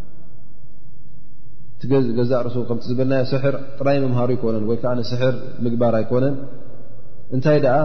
ቲገዛ 1.81 2.31
ርሱ 2.47 2.55
ከምቲ 2.69 2.83
ዝብልናዮ 2.91 3.23
ስሕር 3.31 3.55
ጥራይ 3.77 3.97
ምምሃሩ 4.03 4.29
ይኮነን 4.37 4.65
ወይከዓ 4.69 4.91
ንስሕር 4.99 5.35
ምግባር 5.65 5.93
ኣይኮነን 5.99 6.35
እንታይ 7.35 7.57
ኣ 7.75 7.79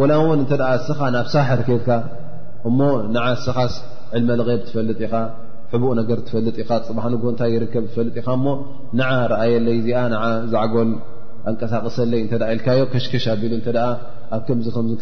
ወላ 0.00 0.12
ውን 0.26 0.40
እተ 0.44 0.52
ስኻ 0.86 1.00
ናብ 1.14 1.26
ሳሕርኬብካ 1.34 1.88
እሞ 2.68 2.78
ንዓ 3.14 3.24
ስኻስ 3.46 3.74
ዕልመ 4.18 4.30
ልغብ 4.40 4.60
ትፈልጥ 4.68 4.98
ኢኻ 5.06 5.14
ሕቡቕ 5.72 5.90
ነገር 6.00 6.18
ትፈልጥ 6.26 6.56
ኢኻ 6.62 6.70
ፅብሓንጎ 6.88 7.22
እንታይ 7.32 7.50
ይርከብ 7.56 7.84
ትፈልጥ 7.90 8.14
ኢኻ 8.22 8.28
እሞ 8.38 8.46
ንዓ 9.00 9.10
ርኣየለይ 9.32 9.76
እዚኣ 9.80 10.02
ን 10.12 10.42
ዛዕጎል 10.52 10.90
ኣንቀሳቀሰለይ 11.50 12.20
እተ 12.26 12.42
ኢልካዮ 12.54 12.80
ከሽከሽ 12.92 13.26
ኣቢሉ 13.34 13.52
እ 13.60 13.78
ኣብ 14.34 14.50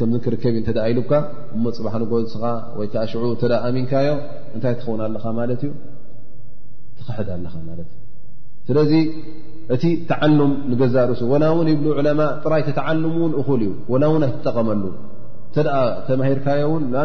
ምም 0.02 0.14
ክርከብ 0.26 0.54
እዩ 0.60 0.72
ኢሉካ 0.92 1.12
እሞ 1.56 1.64
ፅባሓንጎ 1.78 2.12
ስኻ 2.34 2.44
ወይከዓ 2.80 3.04
ሽዑ 3.12 3.24
ተ 3.42 3.54
ኣሚንካዮ 3.68 4.10
እንታይ 4.56 4.74
ትኸውን 4.80 5.02
ኣለካ 5.08 5.26
ማለት 5.40 5.62
እዩ 5.68 5.72
ትክሕድ 7.00 7.28
ኣለኻ 7.36 7.54
ለት 7.78 7.90
እዩ 7.94 8.01
ስለዚ 8.68 8.92
እቲ 9.74 9.84
ተዓلም 10.10 10.52
ንገዛርሱ 10.70 11.20
وላ 11.32 11.44
ውን 11.58 11.68
ብ 11.82 11.86
ء 11.96 12.00
ጥራይ 12.44 12.62
ተተዓلሙ 12.68 13.16
ን 13.30 13.34
እል 13.40 13.60
እዩ 13.68 13.70
وላ 13.92 14.04
ውን 14.12 14.24
ይ 14.28 14.32
ጠቀመሉ 14.46 14.82
እተ 15.50 15.64
ተማሂርካዮ 16.08 16.62
ውን 16.72 16.84
ኣ 17.02 17.04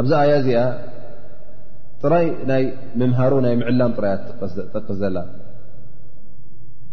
ኣብዚ 0.00 0.12
ኣያ 0.22 0.32
እዚኣ 0.42 0.60
ጥራይ 2.02 2.26
ናይ 2.50 2.64
ምምሃሩ 3.00 3.32
ናይ 3.46 3.54
ምዕላም 3.62 3.92
ጥራይ 3.98 4.14
ጠቅስ 4.74 4.98
ዘላ 5.02 5.16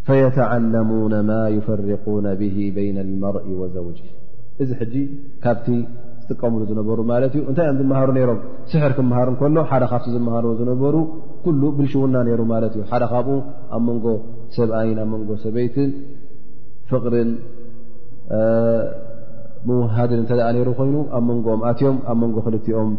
فيተعلሙون 0.07 1.13
ማ 1.29 1.31
يፈرقن 1.57 2.25
به 2.41 2.57
بين 2.77 2.97
المرء 3.05 3.45
وዘوج 3.61 3.97
እዚ 4.61 4.69
ካ 5.43 5.45
ጥቀምሉ 6.31 6.61
ዝነበሩ 6.69 6.99
ማለት 7.13 7.31
እዩ 7.37 7.41
እንታይ 7.49 7.65
እዮም 7.71 7.77
ዝመሃሩ 7.81 8.09
ነይሮም 8.17 8.39
ስሕር 8.71 8.91
ክመሃር 8.97 9.29
ከሎ 9.39 9.55
ሓደ 9.71 9.83
ካብቲ 9.91 10.07
ዝመሃሮ 10.15 10.45
ዝነበሩ 10.59 10.95
ኩሉ 11.45 11.61
ብልሽውና 11.77 12.15
ነይሩ 12.27 12.41
ማለት 12.53 12.73
እዩ 12.77 12.83
ሓደ 12.91 13.03
ካብኡ 13.13 13.35
ኣብ 13.75 13.81
መንጎ 13.89 14.05
ሰብኣይን 14.57 14.99
ኣብ 15.05 15.09
መንጎ 15.15 15.29
ሰበይትን 15.45 15.89
ፍቕርን 16.91 17.29
ምውሃድን 19.69 20.21
እተ 20.25 20.31
ነይሩ 20.57 20.69
ኮይኑ 20.81 20.95
ኣብ 21.17 21.23
መንጎኦም 21.31 21.61
ኣትዮም 21.71 21.97
ኣብ 22.11 22.17
መንጎ 22.23 22.37
ክልቲኦም 22.47 22.91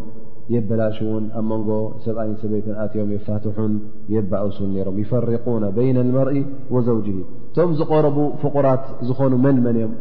የበላሽውን 0.54 1.24
ኣብ 1.38 1.44
መንጎ 1.52 1.68
ሰብኣይን 2.06 2.36
ሰበይትን 2.44 2.76
ኣትዮም 2.84 3.10
የፋትሑን 3.16 3.74
የባእሱን 4.14 4.70
ነይሮም 4.76 4.96
ይፈሪቁነ 5.02 5.64
በይን 5.76 5.98
ልመርኢ 6.08 6.38
ወዘውጅ 6.76 7.06
እቶም 7.22 7.72
ዝቀረቡ 7.80 8.16
ፍቁራት 8.42 8.84
ዝኾኑ 9.08 9.32
መን 9.44 9.56
መን 9.66 9.78
እዮም 9.80 9.92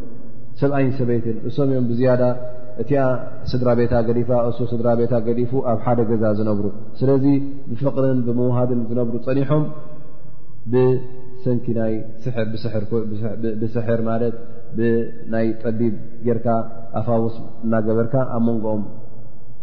ሰብኣይን 0.60 0.90
ሰበይትን 1.00 1.36
እሶም 1.48 1.68
እዮም 1.72 1.86
ብዝያ 1.90 2.10
እቲኣ 2.82 3.00
ስድራ 3.50 3.68
ቤታ 3.80 3.94
ገዲፋ 4.08 4.28
እሱ 4.50 4.58
ስድራ 4.72 4.88
ቤታ 5.00 5.14
ገዲፉ 5.26 5.52
ኣብ 5.70 5.78
ሓደ 5.86 6.00
ገዛ 6.10 6.22
ዝነብሩ 6.38 6.66
ስለዚ 7.00 7.24
ብፍቕርን 7.70 8.18
ብምውሃድን 8.26 8.80
ዝነብሩ 8.90 9.14
ፀኒሖም 9.26 9.64
ብሰንቲ 10.72 11.64
ናይብስሕር 11.78 14.00
ማለት 14.10 14.36
ናይ 15.34 15.46
ጠቢብ 15.62 15.94
ጌርካ 16.26 16.46
ኣፋውስ 17.00 17.34
እናገበርካ 17.64 18.14
ኣብ 18.36 18.42
መንጎኦም 18.48 18.84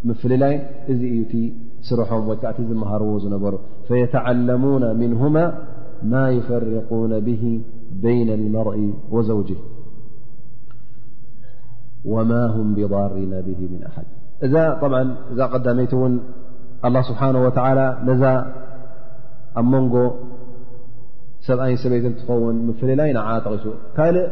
ምፍልላይ 0.09 0.55
እዚ 0.91 1.01
እዩ 1.13 1.17
እቲ 1.25 1.33
ስርሖም 1.87 2.21
ወይ 2.29 2.37
ከዓ 2.41 2.49
እቲ 2.53 2.59
ዝመሃርዎ 2.69 3.11
ዝነበሩ 3.23 3.53
ፈየተዓለሙና 3.87 4.83
ምንሁማ 5.01 5.35
ማ 6.11 6.13
ይፈርقነ 6.37 7.11
ብሂ 7.27 7.41
በይና 8.03 8.29
اልመርኢ 8.39 8.79
ወዘውጂ 9.15 9.49
ወማ 12.13 12.31
هም 12.55 12.67
ብضሪና 12.77 13.33
ም 13.71 13.79
ኣሓድ 13.87 14.07
እ 14.45 14.49
እዛ 15.31 15.45
ቀዳመይቲ 15.53 15.93
እውን 15.97 16.13
ኣه 16.87 16.99
ስብሓه 17.09 17.29
ወ 17.45 17.49
ነዛ 18.09 18.23
ኣብ 19.59 19.65
መንጎ 19.73 19.95
ሰብኣይን 21.47 21.77
ሰበይት 21.81 22.05
እንትኸውን 22.11 22.55
ምፍለላይ 22.67 23.09
ን 23.17 23.21
ጠቂሱ 23.45 23.65
ካልእ 23.97 24.25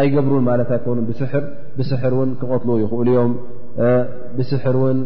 ኣይገብሩን 0.00 0.44
ማለት 0.48 0.68
ኣይኮኑ 0.76 0.98
ስር 1.90 2.14
ን 2.28 2.30
ክቆትል 2.40 2.70
ይም 3.14 3.32
ስሕር 4.50 4.76
ን 4.96 4.98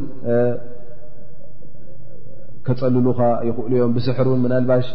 ከፀልሉኻ 2.66 3.18
ይኽእሉ 3.48 3.72
ዮም 3.80 3.92
ብስሕር 3.96 4.28
ን 4.36 4.38
ምና 4.44 4.52
ልባሽ 4.62 4.86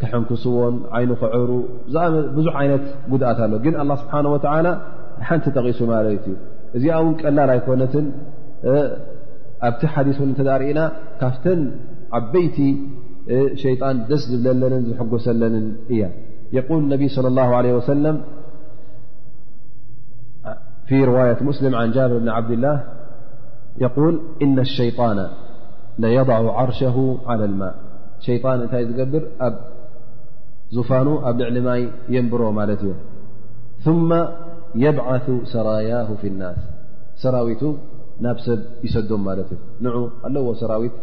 ክሐንክስዎን 0.00 0.74
ዓይኑ 0.96 1.10
ክዕሩ 1.22 1.48
ብዙሕ 2.36 2.54
ዓይነት 2.60 2.84
ጉድኣት 3.12 3.38
ኣሎ 3.46 3.54
ግን 3.64 3.74
ስብሓ 4.02 4.14
ሓንቲ 5.26 5.46
ጠቂሱ 5.56 5.78
ማለ 5.92 6.06
እ 6.16 6.34
እዚ 6.76 6.84
ውን 7.04 7.12
ቀላል 7.20 7.50
ኣيኮነት 7.56 7.94
ኣብቲ 9.68 9.82
حدث 9.94 10.18
ተርእና 10.38 10.80
ካፍተ 11.20 11.44
ዓበይቲ 12.18 12.58
ሸيጣን 13.62 13.96
ደስ 14.10 14.22
ዝብለለን 14.32 14.82
ዝحጎሰለንን 14.90 15.66
እያ 15.94 16.02
يل 16.56 16.70
ነብ 16.92 17.00
صلى 17.16 17.28
الله 17.32 17.48
عله 17.58 17.72
وسل 17.78 18.04
روية 21.14 21.38
مسلም 21.48 21.72
عن 21.80 21.88
ጃبር 21.96 22.18
ن 22.26 22.28
ዓبدلله 22.38 22.76
يول 23.84 24.14
إن 24.44 24.56
الሸيጣان 24.66 25.18
ليضع 26.02 26.38
عርشه 26.58 26.96
على 27.30 27.44
المء 27.50 27.70
ሸيን 28.26 28.58
እታይ 28.66 28.82
ዝገብር 28.88 29.24
ኣ 29.46 29.48
ዙፋኑ 30.76 31.08
ኣብ 31.28 31.36
ልዕሊ 31.56 31.68
ይ 31.80 31.82
የንብሮ 32.14 32.42
ማለት 32.58 32.80
እዩ 32.86 32.90
يبعث 34.84 35.26
ሰራያه 35.52 36.08
في 36.20 36.26
الናስ 36.32 36.58
ሰራዊቱ 37.22 37.62
ናብ 38.24 38.38
ሰብ 38.46 38.60
ይሰዶም 38.86 39.20
ማለት 39.28 39.48
እዩ 39.54 39.60
ን 39.82 39.86
ኣለዎ 40.26 40.46
ሰራዊት 40.60 40.94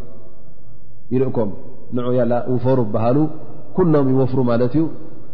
ይርእኮም 1.13 1.49
ን 1.95 2.05
ያ 2.18 2.22
ውፈሩ 2.53 2.80
በሃሉ 2.93 3.18
ኩሎም 3.78 4.05
ይወፍሩ 4.13 4.39
ማለት 4.51 4.74
እዩ 4.78 4.84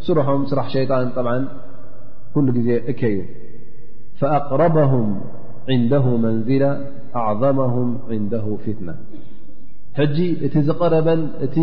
ስሩሖም 0.06 0.42
ስራሕ 0.52 0.68
ሸيጣን 0.78 1.08
ኩሉ 2.34 2.48
ግዜ 2.58 2.70
እከዩ 2.92 3.18
فأقረበهም 4.20 5.10
عንده 5.72 6.06
መንዝላ 6.26 6.64
ኣعظمهም 7.20 7.90
عንده 8.14 8.46
ፍትናة 8.64 8.98
ሕጂ 10.00 10.18
እቲ 10.46 10.54
ዝቀረበን 10.68 11.22
እቲ 11.46 11.56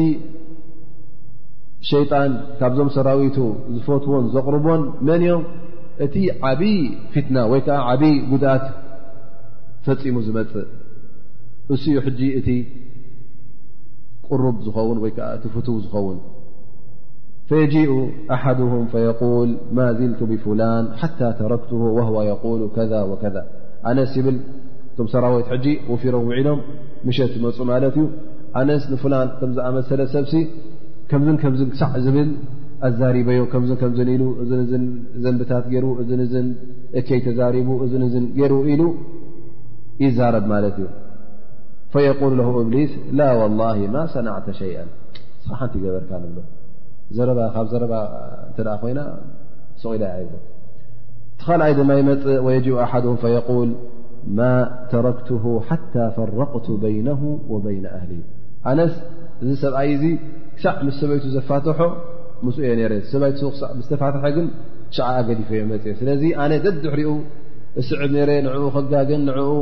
ሸيጣን 1.91 2.31
ካብዞም 2.61 2.89
ሰራዊቱ 2.97 3.37
ዝፈትዎን 3.75 4.25
ዘቕርቦን 4.35 4.83
መን 5.09 5.23
ዮም 5.29 5.43
እቲ 6.05 6.16
ዓብዪ 6.49 6.64
ፍትና 7.12 7.36
ወይ 7.53 7.61
ከዓ 7.66 7.78
ዓብዪ 7.92 8.12
ጉድት 8.30 8.64
ፈፂሙ 9.86 10.16
ዝመፅእ 10.26 10.68
እስኡ 11.74 11.94
ሕጂ 12.07 12.20
እቲ 12.38 12.49
ቅርብ 14.28 14.57
ዝኸውን 14.66 14.99
ወይ 15.05 15.12
ዓ 15.16 15.30
እቲ 15.38 15.44
ፍት 15.55 15.68
ዝኸውን 15.84 16.18
فየጂኡ 17.51 17.90
ኣሓድهም 18.34 18.84
فيقል 18.92 19.51
ማ 19.76 19.78
زልቱ 19.99 20.20
ብፍላን 20.32 20.84
ሓታى 21.01 21.28
ተረክት 21.40 21.70
وهو 21.96 22.16
يقሉ 22.30 22.61
ከذ 22.76 22.92
وከذ 23.11 23.36
ኣነስ 23.88 24.12
ይብል 24.18 24.36
ቶም 24.96 25.07
ሰራወይት 25.12 25.46
ሕጂ 25.53 25.66
ውፊሮም 25.92 26.24
ውዒሎም 26.30 26.61
ምሸት 27.07 27.30
ዝመፁ 27.36 27.59
ማለት 27.72 27.94
እዩ 28.01 28.05
ኣነስ 28.61 28.82
ንፍላን 28.92 29.28
ከም 29.40 29.51
ዝኣመሰለ 29.57 30.01
ሰብሲ 30.14 30.32
ከምዝን 31.11 31.36
ከምዝን 31.42 31.68
ክሳዕ 31.72 31.92
ዝብል 32.05 32.28
ኣዛሪበዮም 32.87 33.47
ከምከምዝን 33.53 34.09
ኢሉ 34.14 34.22
እ 34.43 34.64
ዘንብታት 35.24 35.64
እ 35.79 36.43
እከይ 36.99 37.20
ተዛሪቡ 37.26 37.68
እ 37.87 37.89
ን 38.03 38.24
ገይሩ 38.39 38.55
ኢሉ 38.72 38.83
ይዛረብ 40.05 40.45
ማለት 40.53 40.76
እዩ 40.85 40.89
የሉ 42.07 42.22
ለ 42.41 42.45
እብሊስ 42.62 42.93
ላ 43.18 43.26
ወላه 43.41 43.79
ማ 43.95 44.05
ሰናዕተ 44.14 44.47
ሸይአ 44.61 44.79
ስ 45.45 45.57
ሓንቲ 45.61 45.74
ይገበርካ 45.81 46.11
ንብሎ 46.22 46.39
ካብ 47.55 47.66
ዘረባ 47.72 47.93
እተ 48.51 48.59
ኮይና 48.83 49.01
ስቑኢላ 49.83 50.05
ቲ 50.31 50.35
ኻልኣይ 51.47 51.72
ድማ 51.79 51.91
ይመፅእ 52.01 52.37
ወየጅቡ 52.47 52.76
ኣሓድም 52.85 53.16
ል 53.68 53.72
ማ 54.39 54.47
ተረክት 54.93 55.29
ሓታى 55.68 56.05
ፈረቅቱ 56.16 56.66
በይነ 56.83 57.09
ወበይነ 57.53 57.85
ኣህሊ 57.99 58.12
ኣነስ 58.70 58.95
እዚ 59.43 59.51
ሰብኣይ 59.64 59.89
እዙ 59.97 60.05
ክሳዕ 60.57 60.74
ምስ 60.87 60.97
ሰበይቱ 61.03 61.24
ዘፋትሖ 61.35 61.79
ምስ 62.47 62.57
እየ 62.62 62.70
ነረ 62.80 62.93
ሰባይት 63.12 63.36
ሳዕ 63.43 63.51
ብዝተፋትሐ 63.78 64.22
ግን 64.36 64.47
ሸዓገዲፈዮ 64.97 65.62
መፅየ 65.72 65.93
ስለዚ 66.01 66.22
ኣነ 66.43 66.53
ደድሕሪኡ 66.64 67.11
እስዕብ 67.80 68.11
ነረ 68.16 68.30
ንዕኡ 68.47 68.64
ከጋግን 68.74 69.22
ንዕኡ 69.28 69.53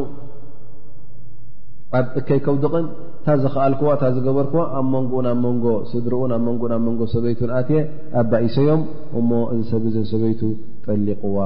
ዓብ 1.98 2.06
እከይ 2.20 2.40
ከውድቕን 2.46 2.84
እታ 3.20 3.26
ዝኽኣልክዋ 3.42 3.88
እታ 3.96 4.04
ዝገበርክዋ 4.16 4.62
ኣብ 4.78 4.86
መንጎኡን 4.94 5.26
ኣብ 5.32 5.38
መንጎ 5.46 5.64
ስድርኡን 5.92 6.32
ኣብ 6.36 6.42
መንጎኡን 6.48 6.72
ኣብ 6.76 6.82
መንጎ 6.88 7.00
ሰበይቱን 7.14 7.50
ኣትየ 7.58 7.78
ኣባኢሰዮም 8.22 8.82
እሞ 9.20 9.30
እዚ 9.54 9.62
ሰብዝን 9.72 10.06
ሰበይቱ 10.12 10.42
ፀሊቕዋ 10.86 11.38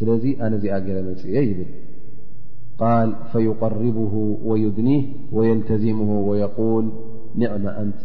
ስለዚ 0.00 0.24
ኣነዚኣ 0.46 0.76
ገይረ 0.86 0.98
መፅ 1.08 1.22
እየ 1.30 1.38
ይብል 1.48 1.72
ቃል 2.82 3.08
ፈይቀርብሁ 3.32 4.12
ወዩድኒ 4.50 4.90
ወየንተዝሙሁ 5.38 6.10
ወየቁል 6.28 6.86
ዕን 7.54 7.64
ዕንት 7.84 7.98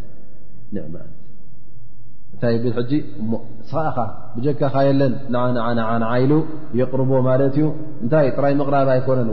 እንታይ 2.37 2.57
ብል 2.63 2.77
ጂ 2.89 2.95
እሞ 3.21 3.31
ስእኻ 3.69 3.95
ብጀካኻ 4.33 4.73
የለን 4.87 5.13
ንንንንዓ 5.35 6.09
ኢሉ 6.23 6.33
የቕርቦ 6.79 7.11
ማለት 7.27 7.55
እዩ 7.59 7.67
እንታይ 8.03 8.27
ጥራይ 8.35 8.53
ምቕራብ 8.59 8.89
ኣይኮነን 8.93 9.29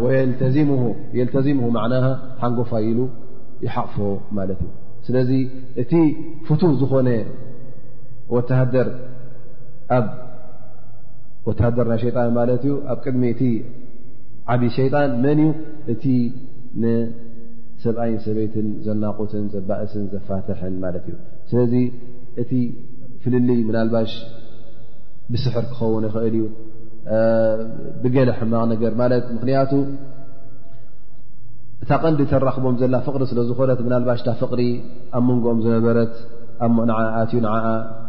የልተዚም 1.16 1.58
ዕና 1.82 1.92
ሓንጎፋይሉ 2.42 3.00
ይሓቕፎ 3.64 3.96
ማለት 4.38 4.60
እዩ 4.66 4.70
ስለዚ 5.08 5.30
እቲ 5.82 5.92
ፍቱህ 6.46 6.70
ዝኾነ 6.82 7.08
ወተሃደር 11.48 11.86
ናይ 11.92 12.00
ሸጣን 12.06 12.32
ማለት 12.38 12.62
እዩ 12.66 12.74
ኣብ 12.94 12.98
ቅድሚ 13.04 13.22
እቲ 13.34 13.42
ዓብይ 14.54 14.70
ሸይጣን 14.78 15.10
መን 15.26 15.42
እዩ 15.44 15.50
እቲ 15.96 16.04
ንሰብኣይን 16.84 18.18
ሰበይትን 18.26 18.66
ዘናቁትን 18.88 19.44
ዘባእስን 19.56 20.06
ዘፋትሐን 20.14 20.74
ማለት 20.86 21.04
እዩ 21.12 21.16
ስለእ 21.52 21.86
ፍልልይ 23.24 23.60
ምናልባሽ 23.68 24.10
ብስሕር 25.34 25.64
ክኸውን 25.68 26.04
ይኽእል 26.08 26.34
እዩ 26.36 26.46
ብገለ 28.02 28.28
ሕማቕ 28.38 28.62
ነገር 28.72 28.92
ማለት 29.00 29.24
ምክንያቱ 29.36 29.72
እታ 31.82 31.90
ቐንዲ 32.02 32.20
ተራኽቦም 32.30 32.74
ዘላ 32.82 32.94
ፍቕሪ 33.06 33.22
ስለ 33.30 33.40
ዝኾነት 33.50 33.80
ብናልባሽእታ 33.86 34.30
ፍቕሪ 34.42 34.60
ኣብ 35.18 35.22
መንጎኦም 35.30 35.58
ዝነበረት 35.64 36.12
ዓኣትዩ 36.96 37.38
ንዓዓ 37.46 37.66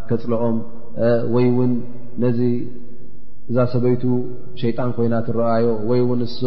ከፅልኦም 0.10 0.58
ወይ 1.36 1.48
ውን 1.58 1.72
ነዚ 2.24 2.40
እዛ 3.50 3.58
ሰበይቱ 3.72 4.04
ሸይጣን 4.62 4.92
ኮይናት 4.98 5.26
ትረኣዮ 5.30 5.66
ወይውን 5.90 6.22
እሳ 6.28 6.40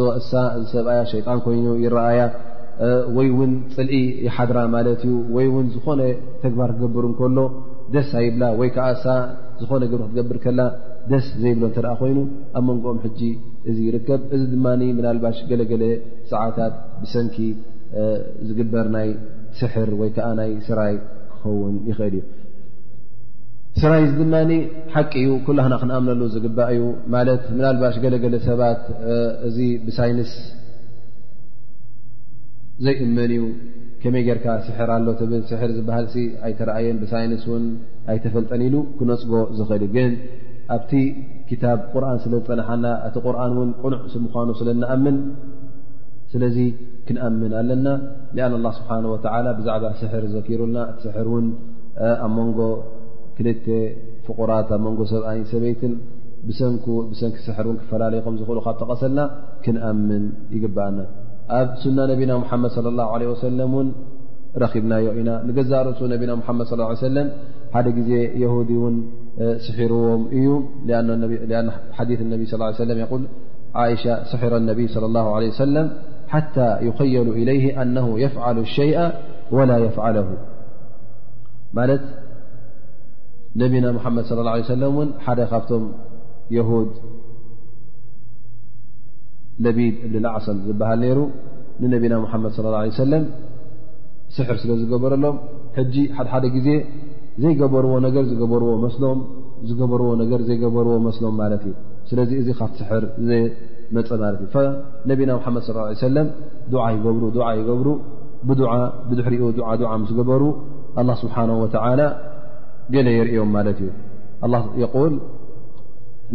እዚ 0.58 0.62
ሰብኣያ 0.76 1.00
ሸይጣን 1.14 1.38
ኮይኑ 1.44 1.66
ይረኣያ 1.84 2.22
ወይ 3.16 3.28
ውን 3.38 3.52
ፅልዒ 3.74 3.92
ይሓድራ 4.26 4.58
ማለት 4.76 5.00
እዩ 5.08 5.14
ወይ 5.36 5.46
እውን 5.50 5.66
ዝኾነ 5.74 6.00
ተግባር 6.44 6.70
ክገብር 6.76 7.04
እንከሎ 7.10 7.36
ደስ 7.94 8.08
ኣይብላ 8.20 8.44
ወይ 8.60 8.70
ከዓ 8.76 8.86
ሳ 9.02 9.14
ዝኾነ 9.60 9.82
ግብሪ 9.92 10.02
ክትገብር 10.12 10.38
ከላ 10.44 10.60
ደስ 11.10 11.26
ዘይብሎ 11.42 11.62
እተደኣ 11.70 11.92
ኮይኑ 12.00 12.18
ኣብ 12.58 12.64
መንጎኦም 12.68 12.98
ሕጂ 13.04 13.20
እዚ 13.70 13.76
ይርከብ 13.86 14.22
እዚ 14.34 14.42
ድማ 14.54 14.66
ምናልባሽ 14.98 15.38
ገለገለ 15.50 15.84
ሰዓባታት 16.30 16.74
ብሰንኪ 17.02 17.36
ዝግበር 18.48 18.86
ናይ 18.96 19.08
ስሕር 19.60 19.90
ወይ 20.00 20.10
ከዓ 20.18 20.26
ናይ 20.40 20.50
ስራይ 20.68 20.94
ክኸውን 21.30 21.74
ይኽእል 21.90 22.14
እዩ 22.20 22.24
ስራይ 23.82 24.02
እዚ 24.06 24.12
ድማኒ 24.22 24.52
ሓቂ 24.94 25.12
እዩ 25.24 25.32
ኩላክና 25.48 25.74
ክንኣምነሉ 25.82 26.22
ዝግባእ 26.34 26.70
እዩ 26.76 26.84
ማለት 27.14 27.42
ምናልባሽ 27.56 27.96
ገለገለ 28.04 28.34
ሰባት 28.48 28.82
እዚ 29.48 29.58
ብሳይንስ 29.88 30.32
ዘይእመን 32.86 33.30
እዩ 33.38 33.44
ከመይ 34.02 34.22
ጌይርካ 34.26 34.48
ስሕር 34.66 34.90
ኣሎ 34.96 35.06
ብ 35.30 35.40
ስሕር 35.50 35.70
ዝበሃል 35.76 36.06
ኣይተረኣየን 36.46 36.98
ብሳይንስ 37.04 37.44
ውን 37.52 37.64
ኣይተፈልጠን 38.12 38.60
ኢሉ 38.66 38.74
ክነፅጎ 38.98 39.32
ዝኽእል 39.58 39.82
እዩ 39.86 39.88
ግን 39.96 40.12
ኣብቲ 40.74 40.92
ክታብ 41.48 41.78
ቁርን 41.92 42.18
ስለ 42.24 42.32
ዝፀንሓና 42.40 42.84
እቲ 43.08 43.16
ቁርን 43.26 43.40
እውን 43.56 43.70
ቁኑዕ 43.82 44.02
ስብምኳኑ 44.14 44.48
ስለንኣምን 44.60 45.18
ስለዚ 46.32 46.56
ክንኣምን 47.08 47.52
ኣለና 47.60 47.86
ኣን 48.46 48.54
ኣላ 48.58 48.66
ስብሓን 48.78 49.04
ወላ 49.12 49.46
ብዛዕባ 49.58 49.84
ስሕር 50.00 50.24
ዘኪሩልና 50.34 50.78
እቲ 50.92 51.00
ስሕር 51.06 51.26
እውን 51.30 51.46
ኣብ 52.26 52.32
መንጎ 52.38 52.60
ክልተ 53.36 53.66
ፍቁራት 54.26 54.70
ኣብ 54.76 54.80
መንጎ 54.86 55.00
ሰብኣ 55.12 55.32
ሰበይትን 55.52 55.94
ብሰንኪ 56.48 57.38
ስሕር 57.48 57.66
እን 57.72 57.76
ክፈላለዩ 57.84 58.20
ኹም 58.26 58.36
ዝኽእሉ 58.42 58.58
ካብ 58.66 58.76
ተቀሰልና 58.82 59.20
ክንኣምን 59.64 60.24
ይግብኣና 60.56 60.98
ب 61.50 61.68
سنة 61.84 62.06
نبنا 62.12 62.34
محمد 62.44 62.70
صلى 62.76 62.88
الله 62.92 63.06
عله 63.14 63.26
وسلم 63.32 63.68
ون 63.80 63.86
ربና 64.62 64.92
ኢن 65.20 65.28
نزر 65.56 65.86
نبنا 66.12 66.32
محمد 66.40 66.64
صلى 66.68 66.76
الله 66.78 66.88
عليه 66.92 67.06
وسلم 67.08 67.26
حد 67.74 67.88
ዜ 68.08 68.10
يهود 68.44 68.70
ن 68.92 68.94
صحرዎم 69.66 70.22
እዩ 70.38 70.48
لأن 71.50 71.66
حديث 71.98 72.18
النبي 72.26 72.44
صلى 72.50 72.58
اله 72.62 72.66
عليه 72.70 72.80
سم 72.82 72.90
يقول 73.06 73.22
ئش 73.86 74.02
صحر 74.32 74.52
النبي 74.62 74.86
صلى 74.94 75.06
الله 75.10 75.26
عله 75.36 75.48
وسلم 75.54 75.86
حتى 76.34 76.68
يخيل 76.88 77.28
إليه 77.40 77.66
أنه 77.82 78.06
يفعل 78.24 78.56
الشيء 78.66 78.98
ولا 79.56 79.76
يفعله 79.86 80.28
نبن 83.62 83.84
محمد 83.98 84.22
صى 84.28 84.32
اله 84.42 84.52
عليه 84.56 84.68
وسلم 84.68 84.94
ح 85.24 85.26
م 85.80 85.82
يهود 86.58 86.90
ለቢድ 89.64 89.94
እብን 90.06 90.24
ዓሰም 90.36 90.58
ዝበሃል 90.68 90.98
ነይሩ 91.04 91.18
ንነብና 91.82 92.14
ሓመድ 92.32 92.52
ص 92.56 92.60
ه 93.02 93.06
ለ 93.12 93.22
ስሕር 94.36 94.56
ስለ 94.62 94.70
ዝገበሩሎም 94.80 95.36
ሕጂ 95.76 95.94
ሓደሓደ 96.16 96.44
ጊዜ 96.56 96.68
ዘይገበርዎ 97.42 97.90
ነገ 98.04 98.16
ዝበርዎ 98.30 98.68
መስም 98.84 99.18
ዝበርዎ 99.68 100.08
ነገ 100.22 100.32
ዘይገበርዎ 100.48 100.92
መስሎም 101.04 101.34
ማለት 101.42 101.62
እዩ 101.68 101.74
ስለዚ 102.08 102.30
እዚ 102.40 102.48
ካብ 102.58 102.72
ስሕር 102.80 103.04
ዘመፀ 103.28 104.08
ማለት 104.24 104.40
እዩ 104.46 104.54
ነብና 105.10 105.30
መድ 105.56 105.64
ص 105.68 106.00
ሰለ 106.04 106.16
ይገብሩ 106.96 107.22
ይገብሩ 107.60 107.88
ብብድሕሪኡ 108.48 109.44
ዓ 109.70 109.94
ምስ 110.02 110.10
ገበሩ 110.18 110.42
ኣ 111.00 111.04
ስብሓናه 111.22 111.54
ወላ 111.64 112.00
ገለ 112.94 113.08
የርዮም 113.18 113.50
ማለት 113.58 113.78
እዩ 113.84 113.90
ል 115.12 115.14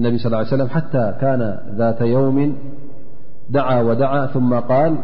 ነቢ 0.05 0.13
ص 0.23 0.25
ه 0.29 0.41
ሰለ 0.55 0.61
ሓታ 0.77 0.93
ካነ 1.21 1.41
ذተ 1.79 1.99
የውም 2.13 2.37
دعى 3.49 3.83
ودعا 3.83 4.25
ثم 4.27 4.59
قال 4.59 4.97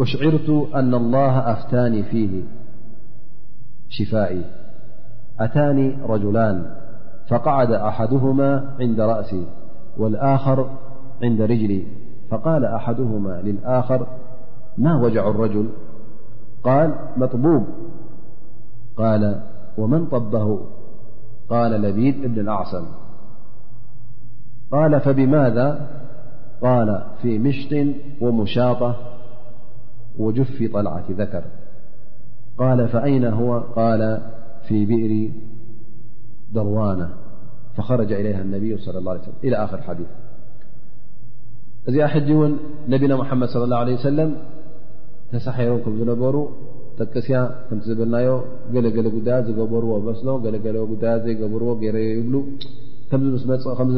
أشعرت 0.00 0.66
أن 0.74 0.94
الله 0.94 1.52
أفتاني 1.52 2.02
فيه 2.02 2.42
شفائي 3.88 4.44
أتاني 5.40 5.98
رجلان 6.06 6.74
فقعد 7.28 7.70
أحدهما 7.72 8.74
عند 8.80 9.00
رأسي 9.00 9.46
والآخر 9.98 10.70
عند 11.22 11.40
رجلي 11.42 11.86
فقال 12.30 12.64
أحدهما 12.64 13.40
للآخر 13.44 14.06
ما 14.78 14.96
وجع 15.02 15.30
الرجل 15.30 15.68
قال 16.64 16.94
مطبوب 17.16 17.66
قال 18.96 19.40
ومن 19.78 20.06
طبه 20.06 20.60
قال 21.48 21.70
لبيذ 21.72 22.14
ابن 22.24 22.40
الأعصم 22.40 22.84
قال 24.72 25.00
فبماذا 25.00 25.88
قال 26.62 27.02
في 27.22 27.38
مشط 27.38 27.72
ومشاطة 28.20 28.96
وجف 30.18 30.70
طلعة 30.72 31.04
ذكر 31.10 31.44
قال 32.58 32.88
فأين 32.88 33.24
هو 33.24 33.58
قال 33.58 34.20
في 34.68 34.84
بئر 34.86 35.30
دروانة 36.52 37.10
فخرج 37.76 38.12
إليها 38.12 38.42
النبي 38.42 38.76
صلى 38.78 38.98
الله 38.98 39.10
عليه 39.12 39.20
وسلم 39.22 39.34
إلى 39.44 39.56
آخر 39.56 39.82
حديث 39.82 40.06
ذ 41.90 41.98
أحون 42.00 42.58
نبينا 42.88 43.16
محمد 43.16 43.48
صلى 43.48 43.64
الله 43.64 43.76
عليه 43.78 43.94
وسلم 43.94 44.36
تسحرنكمنبر 45.32 46.48
سي 47.18 47.48
كتلنايو 47.70 48.42
جللابر 48.72 50.14
سبر 50.14 50.54
يبل 51.82 52.38
ከምዚ 53.10 53.32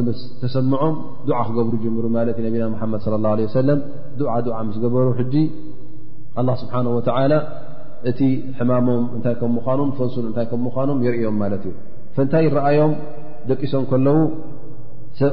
ምስተሰምዖም 0.09 0.95
ዱዓ 1.29 1.39
ክገብሩ 1.47 1.73
ይጀምሩ 1.79 2.05
ማለት 2.17 2.37
ዩ 2.41 2.43
ነብና 2.47 2.75
ሓመድ 2.83 3.01
صለ 3.07 3.15
ላه 3.25 3.33
ለه 3.39 3.47
ሰለም 3.59 3.79
ድዓ 4.21 4.35
ዓ 4.59 4.61
ምስገበሩ 4.69 5.07
ሕጂ 5.21 5.35
አላ 6.41 6.49
ስብሓን 6.63 6.87
ወዓላ 6.97 7.33
እቲ 8.11 8.21
ሕማሞም 8.59 9.05
እንታይ 9.17 9.35
ከም 9.41 9.51
ምኳኑም 9.59 9.91
ፈንሱን 9.97 10.25
እንታይ 10.29 10.47
ከም 10.51 10.61
ምዃኖም 10.67 10.99
የርእዮም 11.07 11.37
ማለት 11.43 11.63
እዩ 11.71 11.75
ፈእንታይ 12.17 12.43
ይረኣዮም 12.49 12.93
ደቂሶም 13.51 13.85
ከለዉ 13.91 14.17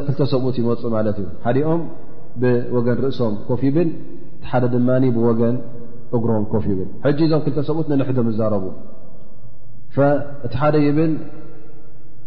ክልተ 0.05 0.19
ሰብኡት 0.33 0.55
ይመፁ 0.61 0.81
ማለት 0.97 1.17
እዩ 1.21 1.27
ሓዲኦም 1.45 1.81
ብወገን 2.41 2.97
ርእሶም 3.05 3.35
ኮፍ 3.49 3.61
ይብል 3.67 3.89
እቲ 3.89 4.47
ሓደ 4.49 4.63
ድማ 4.73 4.89
ብወገን 5.17 5.55
እግሮም 6.17 6.43
ኮፍ 6.53 6.65
ይብል 6.71 6.89
ሕጂ 7.05 7.19
እዞም 7.27 7.41
ክልተ 7.45 7.59
ሰብኡት 7.69 7.87
ንንሕዶም 7.93 8.27
ዝዛረቡ 8.33 8.65
እቲ 10.47 10.53
ሓደ 10.63 10.75
ይብል 10.87 11.13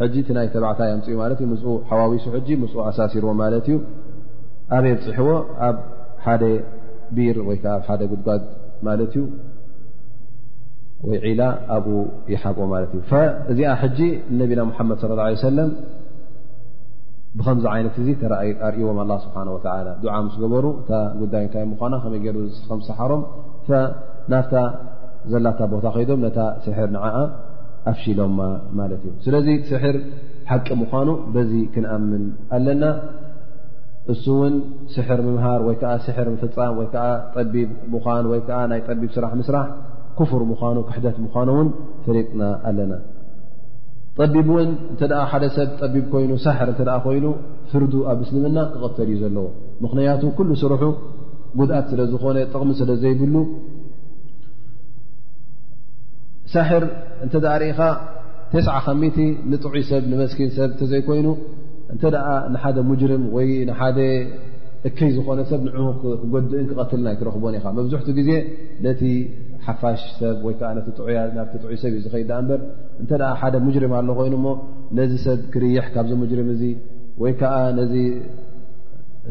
ሕጂ 0.00 0.14
እቲ 0.22 0.28
ናይ 0.36 0.46
ተባዕታ 0.54 0.80
ኣምፅኡ 0.94 1.12
ማለት 1.22 1.40
እዩ 1.44 1.48
ም 1.52 1.72
ሓዋዊሱ 1.88 2.24
ሕ 2.34 2.56
ምኡ 2.62 2.72
ኣሳሲርዎ 2.90 3.30
ማለት 3.42 3.66
እዩ 3.70 3.76
ኣበይ 4.76 4.94
ፅሕዎ 5.04 5.28
ኣብ 5.68 5.76
ሓደ 6.24 6.42
ቢር 7.16 7.36
ወይዓ 7.48 7.64
ሓደ 7.86 8.00
ጉድጓድ 8.12 8.42
ማለት 8.88 9.12
እዩ 9.20 9.24
ወይ 11.08 11.16
ዒላ 11.24 11.42
ኣብኡ 11.76 11.92
ይሓብኦ 12.34 12.64
ማለት 12.74 12.90
እዩ 12.96 13.02
እዚኣ 13.52 13.72
ሕጂ 13.82 13.98
ነቢና 14.40 14.60
ሙሓመድ 14.70 15.02
ለ 15.10 15.20
ላ 15.20 15.28
ሰለም 15.48 15.70
ብከምዚ 17.38 17.64
ዓይነት 17.74 17.96
እዚ 18.02 18.08
ኣርእዎም 18.68 18.98
ኣላ 19.04 19.12
ስብሓን 19.26 19.50
ወላ 19.56 19.74
ድዓ 20.04 20.14
ምስ 20.28 20.34
ገበሩ 20.44 20.66
እታ 20.80 20.90
ጉዳይ 21.20 21.44
እይ 21.60 21.66
ምኳና 21.72 21.94
ከመይ 22.04 22.20
ገሩ 22.24 22.36
ከምዝሰሓሮም 22.68 23.22
ናፍታ 24.32 24.54
ዘላታ 25.32 25.60
ቦታ 25.74 25.86
ከይዶም 25.94 26.20
ነታ 26.26 26.38
ስሕር 26.64 26.88
ንዓኣ 26.96 27.16
ኣፍሽኢሎማ 27.90 28.40
ማለት 28.78 29.02
እዩ 29.08 29.14
ስለዚ 29.26 29.48
ስሕር 29.70 29.96
ሓቂ 30.50 30.66
ምኳኑ 30.80 31.08
በዚ 31.34 31.52
ክንኣምን 31.74 32.24
ኣለና 32.56 32.84
እሱ 34.12 34.24
እውን 34.36 34.54
ስሕር 34.94 35.20
ምምሃር 35.26 35.60
ወይከዓ 35.68 35.92
ስሕር 36.06 36.28
ፍፃም 36.42 36.74
ወይከዓ 36.80 37.04
ቢብ 37.54 37.70
ምኳኑ 37.94 38.24
ወይ 38.32 38.40
ከዓ 38.48 38.58
ናይ 38.72 38.80
ጠቢብ 38.88 39.10
ስራሕ 39.16 39.32
ምስራሕ 39.40 39.66
ክፍር 40.18 40.42
ምኳኑ 40.50 40.76
ክሕደት 40.88 41.16
ምኳኑ 41.24 41.48
እውን 41.54 41.68
ፈሪጥና 42.04 42.42
ኣለና 42.68 42.92
ጠቢብ 44.18 44.46
እውን 44.52 44.70
እንተ 44.92 45.02
ደ 45.10 45.18
ሓደ 45.32 45.44
ሰብ 45.56 45.68
ቢብ 45.94 46.06
ኮይኑ 46.14 46.32
ሳሕር 46.46 46.68
እተ 46.72 46.80
ኮይኑ 47.06 47.26
ፍርዱ 47.72 47.92
ኣብ 48.12 48.18
ምስልምና 48.22 48.58
ክቐተል 48.72 49.08
እዩ 49.12 49.18
ዘለዎ 49.24 49.46
ምክንያቱ 49.84 50.22
ኩሉ 50.38 50.50
ስርሑ 50.62 50.82
ጉድኣት 51.58 51.86
ስለ 51.92 52.00
ዝኾነ 52.14 52.36
ጥቕሚ 52.52 52.70
ስለ 52.80 52.90
ዘይብሉ 53.04 53.36
ሳሕር 56.54 56.84
እንተ 57.24 57.34
ዛ 57.44 57.56
ርኢኻ 57.62 57.80
ተስ 58.52 58.66
ከሚት 58.84 59.16
ንጥዑይ 59.50 59.82
ሰብ 59.90 60.04
ንመስኪን 60.12 60.48
ሰብ 60.56 60.70
እተዘይኮይኑ 60.76 61.28
እንተደኣ 61.94 62.26
ንሓደ 62.54 62.76
ሙጅርም 62.88 63.22
ወይ 63.36 63.48
ንሓደ 63.68 63.98
እከይ 64.88 65.10
ዝኮነ 65.16 65.40
ሰብ 65.50 65.60
ንዕሁ 65.66 65.84
ክጎድእን 66.22 66.66
ክቐትል 66.70 67.00
ናይ 67.06 67.14
ትረኽቦን 67.20 67.54
ኢኻ 67.58 67.66
መብዝሕት 67.78 68.08
ግዜ 68.18 68.30
ነቲ 68.86 69.00
ሓፋሽ 69.66 70.02
ሰብ 70.20 70.36
ወይ 70.46 70.54
ከዓ 70.60 70.70
ነቲ 70.78 70.86
ዑያ 71.08 71.18
ናቲ 71.38 71.52
ጥዑይ 71.62 71.76
ሰብ 71.82 71.88
እዩ 71.96 72.00
ዝኸይድዳ 72.06 72.32
እምበር 72.42 72.60
እንተ 73.02 73.10
ሓደ 73.40 73.54
ሙጅርም 73.66 73.94
ኣሎ 73.98 74.08
ኮይኑ 74.20 74.34
ሞ 74.46 74.54
ነዚ 75.00 75.12
ሰብ 75.26 75.40
ክርይሕ 75.54 75.86
ካብዚ 75.96 76.12
ሙጅርም 76.22 76.48
እዚ 76.54 76.62
ወይ 77.22 77.32
ከዓ 77.42 77.54
ነዚ 77.80 77.94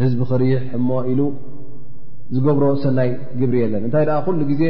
ህዝቢ 0.03 0.21
ክርሕ 0.31 0.63
እሞ 0.77 0.89
ኢሉ 1.11 1.21
ዝገብሮ 2.35 2.65
ሰናይ 2.85 3.09
ግብሪ 3.41 3.55
የለን 3.63 3.83
እንታይ 3.87 4.05
ኩሉ 4.25 4.39
ግዜ 4.51 4.63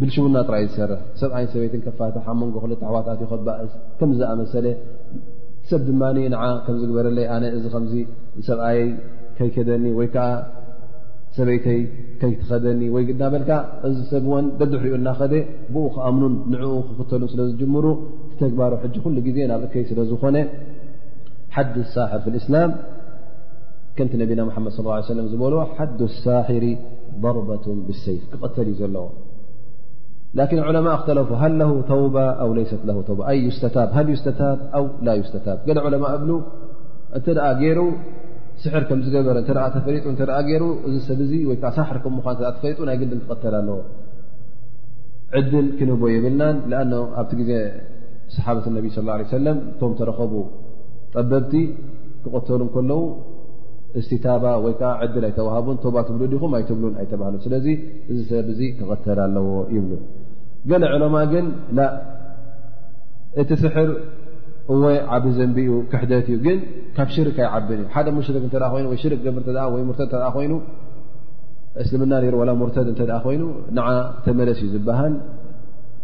ብልሽቡና 0.00 0.36
ትራኣይ 0.46 0.64
ዝሰረፍ 0.70 1.00
ሰብኣይን 1.20 1.48
ሰበይትን 1.52 1.80
ከፋትሓ 1.86 2.24
መንጎ 2.40 2.54
ክለ 2.62 2.72
ኣሕዋታት 2.86 3.18
ዩ 3.22 3.26
ከባእስ 3.32 3.72
ከምዝኣመሰለ 3.98 4.66
ሰብ 5.70 5.82
ድማ 5.88 6.02
ከምዝግበረለይ 6.66 7.26
ኣነ 7.34 7.44
እዚ 7.58 7.64
ከዚ 7.74 7.92
ሰብኣየይ 8.48 8.86
ከይከደኒ 9.38 9.84
ወይከዓ 9.98 10.26
ሰበይተይ 11.36 11.80
ከይትኸደኒ 12.22 12.80
ወይናበካ 12.96 13.50
እዚ 13.88 13.96
ሰብዎን 14.12 14.44
ደድሕሪኡ 14.60 14.98
ናኸደ 15.06 15.32
ብኡ 15.74 15.84
ክኣምኑን 15.96 16.34
ንዕኡ 16.54 16.72
ክኽተሉ 16.88 17.22
ስለ 17.32 17.40
ዝጀምሩ 17.52 17.86
ተግባሩ 18.42 18.72
ሕጂ 18.84 18.94
ኩሉ 19.04 19.16
ግዜ 19.28 19.38
ናብ 19.52 19.62
እከይ 19.68 19.84
ስለዝኮነ 19.90 20.36
ሓዲ 21.56 21.74
ሳሕር 21.96 22.20
ፍ 22.24 22.34
እስላም 22.42 22.70
ከንቲ 23.98 24.12
ነቢና 24.22 24.42
መድ 24.66 24.72
ص 24.76 24.80
ሰለ 25.10 25.18
ዝበልዎ 25.34 25.58
ሓዱ 25.76 25.98
ሳሕር 26.24 26.64
ضርባة 27.24 27.64
ብሰይፍ 27.88 28.22
ክቐተል 28.32 28.68
እዩ 28.72 28.74
ዘለዎ 28.82 29.04
ላን 30.38 30.60
ዑለማ 30.68 30.86
ክተለፉ 31.00 31.28
ሃ 31.42 31.48
ተውባ 31.90 32.16
ኣ 32.44 32.46
ሰት 32.72 32.80
ተ 33.08 33.16
ስታ 33.62 33.76
ሃ 33.96 34.02
ዩስተታብ 34.12 34.58
ኣ 34.78 34.80
ላ 35.06 35.14
ስተታብ 35.28 35.58
ገ 35.68 35.74
ዕለማ 35.88 36.04
እብ 36.16 36.24
እንተ 37.18 37.26
ኣ 37.48 37.50
ገይሩ 37.60 37.80
ስሕር 38.62 38.82
ከም 38.88 39.00
ዝገበረ 39.04 39.36
ተፈጡ 39.74 40.04
ይሩ 40.52 40.62
እዚ 40.88 40.96
ሰብ 41.08 41.20
ወ 41.50 41.54
ሳሕር 41.76 41.98
ምኳ 42.16 42.26
ተፈጡ 42.40 42.78
ናይ 42.88 42.96
ግድል 43.02 43.20
ትቀተል 43.24 43.54
ኣለዎ 43.60 43.78
ዕድል 45.38 45.68
ክንህቦ 45.78 46.02
የብልናን 46.14 46.56
ኣ 46.80 47.02
ኣብቲ 47.20 47.32
ግዜ 47.42 47.52
ሰሓበት 48.34 48.66
ነቢ 48.78 48.86
ص 48.94 48.98
ሰለም 49.38 49.58
ቶም 49.80 49.92
ተረኸቡ 50.00 50.32
ጠበብቲ 51.14 51.54
ክቆተሉ 52.24 52.60
ከለዉ 52.74 53.02
እስቲታባ 54.00 54.44
ወይከዓ 54.64 54.92
ዕድል 55.06 55.24
ኣይተዋሃቡን 55.30 55.76
ተባ 55.84 55.94
ትብሉ 56.08 56.22
ዲኹም 56.32 56.52
ኣይትብሉን 56.58 56.94
ኣይተባህሉ 57.02 57.34
ስለዚ 57.46 57.66
እዚ 58.12 58.18
ሰብ 58.32 58.46
ዙ 58.58 58.70
ክቐተል 58.80 59.18
ኣለዎ 59.28 59.44
ይብሉ 59.76 59.92
ገለ 60.70 60.82
ዕሎማ 60.96 61.16
ግን 61.32 61.46
ላ 61.78 61.88
እቲ 63.42 63.50
ስሕር 63.62 63.90
እወ 64.72 64.82
ዓብ 65.14 65.24
ዘንቢኡ 65.36 65.72
ክሕደት 65.92 66.26
እዩ 66.30 66.36
ግን 66.44 66.58
ካብ 66.96 67.08
ሽርክ 67.14 67.36
ኣይዓብን 67.46 67.80
እዩ 67.82 67.86
ሓደ 67.94 68.06
ሙሽርክ 68.18 68.44
ይ 68.46 68.98
ሽርክ 69.02 69.20
ገር 69.28 69.34
ወሙርተድ 69.74 70.12
ኮይኑ 70.36 70.52
እስልምና 71.82 72.12
ሙርተድ 72.60 72.88
እ 72.94 73.06
ኮይኑ 73.24 73.42
ን 73.76 73.78
ተመለስ 74.26 74.58
እዩ 74.64 74.68
ዝበሃል 74.74 75.14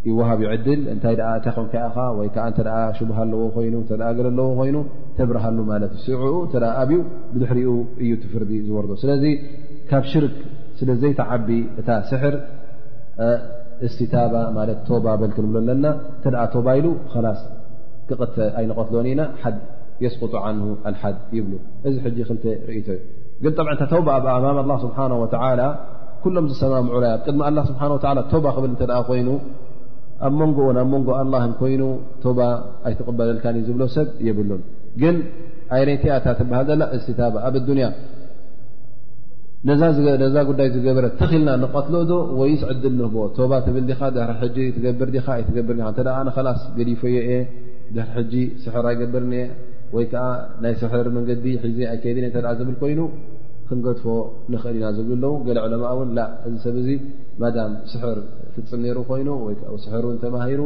ይዋሃብ 0.09 0.39
ይዕድል 0.45 0.81
እንታይ 0.93 1.15
እታይ 1.39 1.53
ከኻ 1.73 1.95
ወይ 2.19 2.29
ዓ 2.47 2.77
ሽቡሃ 2.99 3.19
ኣለዎ 3.27 3.41
ኮይ 3.57 3.69
ገለ 4.19 4.27
ለዎ 4.39 4.47
ኮይኑ 4.61 4.77
ተብረሃሉ 5.19 5.59
ማለት 5.73 5.93
ስዕኡ 6.05 6.33
ኣዩ 6.83 6.93
ብድሕሪኡ 7.33 7.73
እዩ 8.03 8.13
ትፍርዲ 8.25 8.53
ዝወርዶ 8.67 8.93
ስለዚ 9.05 9.25
ካብ 9.91 10.05
ሽርክ 10.13 10.37
ስለዘይተዓቢ 10.81 11.49
እታ 11.81 11.89
ስሕር 12.11 12.35
ታባ 14.15 14.35
ማት 14.57 14.71
ቶባ 14.89 15.07
በልክንብሎ 15.21 15.57
ለና 15.69 15.85
ተ 16.25 16.33
ቶባ 16.55 16.67
ኢሉ 16.79 16.87
ላስ 17.27 17.41
ክቐተ 18.09 18.37
ኣይነቐትሎኒ 18.61 19.07
ኢና 19.15 19.23
ሓድ 19.43 19.57
የስቁጡ 20.05 20.35
ን 20.59 20.95
ሓድ 21.03 21.17
ይብሉ 21.37 21.53
እዚ 21.89 21.95
ሕ 22.05 22.07
ክል 22.29 22.39
ርእቶ 22.69 22.89
እዩ 22.97 23.01
ግን 23.43 23.53
ብዓ 23.67 23.71
እተባ 23.87 24.07
ኣብ 24.21 24.27
ኣማም 24.37 24.59
ላ 24.73 24.77
ስብሓه 24.85 25.67
ኩሎም 26.25 26.47
ዝሰማምዑላያ 26.51 27.13
ቅድሚ 27.25 27.39
ላ 27.59 27.61
ስብሓ 27.71 27.83
ቶባ 28.33 28.47
ክብል 28.57 28.73
ተ 28.81 29.01
ኮይኑ 29.11 29.29
ኣብ 30.27 30.33
መንጎኦ 30.41 30.67
ኣብ 30.83 30.89
መንጎ 30.95 31.09
ላ 31.35 31.39
ኮይኑ 31.61 31.83
ባ 32.39 32.49
ኣይትቕበለልካ 32.89 33.45
ዝብሎ 33.69 33.83
ሰብ 33.97 34.09
ይብሉን 34.27 34.63
ግን 35.03 35.17
ኣይነይቲኣታ 35.77 36.27
ትባሃል 36.41 36.67
ዘላ 36.73 36.83
ታባ 37.21 37.35
ኣብ 37.49 37.55
ያ 37.85 37.89
ነዛ 39.69 40.37
ጉዳይ 40.51 40.69
ዝገበረ 40.75 41.07
ተኽልና 41.21 41.51
ንቀትሎ 41.63 41.95
ዶ 42.11 42.15
ወይስ 42.41 42.61
ዕድል 42.71 42.95
ንህቦ 43.01 43.17
ቶባ 43.37 43.53
ትብል 43.67 43.89
ኻ 43.99 44.09
ድሕሪ 44.17 44.31
ሕጂ 44.43 44.57
ትገብር 44.77 45.09
ዲ 45.17 45.19
ኣይትገብር 45.35 45.77
እተደ 45.91 46.09
ንኸላስ 46.29 46.61
ገዲፎ 46.79 47.01
የ 47.17 47.19
እየ 47.27 47.35
ድሕር 47.97 48.11
ሕጂ 48.17 48.35
ስሕር 48.63 48.85
ኣይገበርኒ 48.91 49.35
ወይ 49.97 50.05
ከዓ 50.13 50.25
ናይ 50.63 50.75
ስሕር 50.83 51.07
መንገዲ 51.19 51.45
ሒዘ 51.67 51.79
ኣይከይድን 51.93 52.27
ተ 52.37 52.57
ዝብል 52.59 52.77
ኮይኑ 52.83 53.01
ክንገድፎ 53.69 54.05
ንኽእል 54.53 54.77
ኢና 54.81 54.87
ዘብል 54.99 55.13
ኣለው 55.19 55.35
ገለ 55.49 55.59
ዕለማ 55.67 55.85
እውን 55.95 56.11
ላ 56.19 56.27
እዚ 56.49 56.55
ሰብ 56.65 56.77
እዚ 56.83 56.89
ማም 57.43 57.75
ስሕር 57.93 58.19
ፍፅም 58.57 58.81
ነሩ 58.87 58.99
ኮይኑ 59.11 59.29
ስሕር 59.87 60.05
እውን 60.09 60.19
ተባሂሩ 60.27 60.63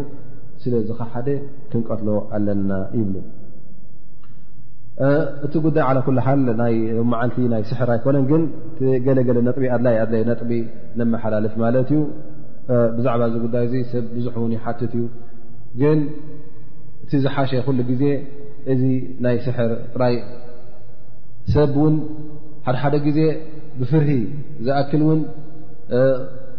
ስለዚ 0.64 0.88
ካ 1.00 1.10
ሓደ 1.14 1.28
ክንቀትሎ 1.72 2.08
ኣለና 2.36 2.70
ይብሉ 3.00 3.16
እቲ 5.46 5.54
ጉዳይ 5.66 5.96
ኩልሃል 6.06 6.40
መዓልቲ 7.12 7.36
ናይ 7.52 7.62
ስሕር 7.70 7.88
ኣይኮነን 7.94 8.24
ግን 8.30 8.42
ገለገለ 9.06 9.38
ነጥ 9.46 9.56
ኣድይ 9.76 9.96
ኣድይ 10.02 10.22
ነጥቢ 10.28 10.50
ንመሓላልፍ 10.98 11.54
ማለት 11.62 11.88
እዩ 11.94 12.00
ብዛዕባ 12.96 13.22
እዚ 13.30 13.36
ጉዳይ 13.46 13.64
ዚ 13.72 13.80
ሰብ 13.92 14.04
ብዙሕ 14.16 14.34
እውን 14.40 14.52
ይሓትት 14.56 14.92
እዩ 14.98 15.04
ግን 15.80 15.98
እቲ 17.04 17.12
ዝሓሸ 17.24 17.52
ኩሉ 17.66 17.78
ግዜ 17.90 18.04
እዚ 18.74 18.82
ናይ 19.24 19.36
ስሕር 19.46 19.72
ጥራይ 19.94 20.14
ሰብ 21.54 21.74
እውን 21.80 21.96
ሓደሓደ 22.66 22.96
ግዜ 23.06 23.18
ብፍርሂ 23.80 24.10
ዝኣክል 24.66 25.02
ውን 25.08 25.20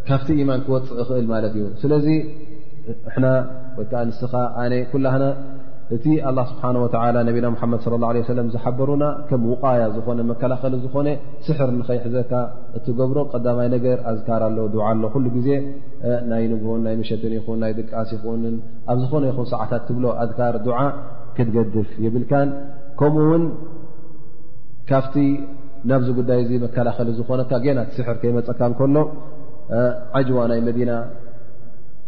ካብቲ 0.07 0.27
ኢማን 0.41 0.59
ክወፅእ 0.67 0.97
እኽእል 1.03 1.27
ማለት 1.33 1.53
እዩ 1.59 1.65
ስለዚ 1.83 2.07
ና 3.23 3.29
ወይከዓ 3.77 4.01
ንስኻ 4.09 4.33
ኣነ 4.63 4.73
ኩላህና 4.91 5.23
እቲ 5.95 6.05
ኣላ 6.27 6.39
ስብሓ 6.51 6.63
ወ 6.83 7.23
ነቢና 7.27 7.47
ሓመድ 7.61 7.81
ላ 8.03 8.07
ሰለም 8.29 8.47
ዝሓበሩና 8.53 9.03
ከም 9.29 9.41
ውቃያ 9.51 9.81
ዝኾነ 9.95 10.19
መከላኸሊ 10.29 10.75
ዝኾነ 10.85 11.07
ስሕር 11.47 11.69
ንኸይሕዘካ 11.79 12.31
እትገብሮ 12.77 13.17
ቀዳማይ 13.33 13.67
ነገር 13.75 13.97
ኣዝካር 14.11 14.41
ኣለዉ 14.47 14.65
ድዓ 14.75 14.83
ኣሎ 14.93 15.03
ኩሉ 15.15 15.25
ግዜ 15.35 15.49
ናይ 16.29 16.43
ንግን 16.53 16.81
ናይ 16.85 16.95
ምሸትን 17.01 17.33
ይኹን 17.37 17.59
ናይ 17.63 17.73
ድቃስ 17.79 18.09
ይኹን 18.15 18.41
ኣብ 18.93 18.97
ዝኾነ 19.03 19.23
ይኹን 19.31 19.47
ሰዓታት 19.53 19.83
ትብሎ 19.89 20.05
ኣዝካር 20.23 20.57
ዱዓ 20.67 20.79
ክትገድፍ 21.37 21.91
ይብልካን 22.05 22.49
ከምኡ 23.01 23.23
ውን 23.33 23.45
ካብቲ 24.89 25.15
ናብዚ 25.89 26.07
ጉዳይ 26.21 26.41
ዚ 26.49 26.57
መከላኸሊ 26.65 27.09
ዝኾነካ 27.19 27.51
ጌናቲ 27.65 27.91
ስሕር 27.99 28.17
ከይመፀካ 28.23 28.61
ከሎ 28.79 28.95
ዓጅዋ 30.19 30.39
ናይ 30.51 30.59
መዲና 30.67 30.91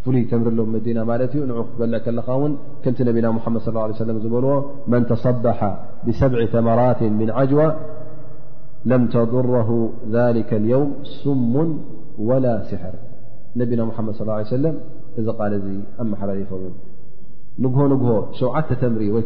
ف 0.08 0.10
تر 0.32 0.40
مدنة 0.74 0.80
ت 0.86 0.88
نع 0.98 1.58
تበلع 1.72 1.98
ل 2.18 2.20
و 2.40 2.44
كمቲ 2.84 3.00
نبا 3.10 3.30
محمد 3.38 3.60
صلى 3.64 3.74
اله 3.76 3.84
عليه 3.86 3.96
وسم 3.96 4.10
بلዎ 4.36 4.50
من 4.94 5.02
تصبح 5.14 5.58
بسبع 6.06 6.40
ثمرات 6.56 7.02
من 7.22 7.28
عجوى 7.38 7.68
لم 8.92 9.02
تضره 9.16 9.70
ذلك 10.18 10.50
اليوم 10.62 10.90
سم 11.22 11.54
ولا 12.30 12.56
سحر 12.70 12.94
نبنا 13.60 13.84
محمد 13.92 14.12
صى 14.18 14.22
الله 14.24 14.38
عليه 14.40 14.52
وسلم 14.56 14.76
ዚ 15.26 15.30
قال 15.40 15.54
أمحلف 16.04 16.50
نه 17.64 17.76
ن 17.92 17.94
شوዓت 18.40 18.70
ተمሪ 18.82 19.04
و 19.16 19.18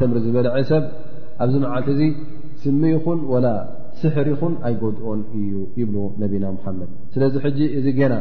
ተمሪ 0.00 0.16
ዝبلعسብ 0.24 0.84
ኣዚ 1.44 1.52
مዓل 1.64 2.00
ስم 2.62 2.80
يኹن 2.94 3.18
و 3.32 3.34
ስሕር 4.00 4.26
ይኹን 4.32 4.54
ኣይጎድኦን 4.68 5.20
እዩ 5.38 5.52
ይብሉ 5.80 5.96
ነቢና 6.22 6.44
ሙሓመድ 6.56 6.90
ስለዚ 7.14 7.34
ሕጂ 7.44 7.58
እዚ 7.78 7.86
ገና 7.98 8.14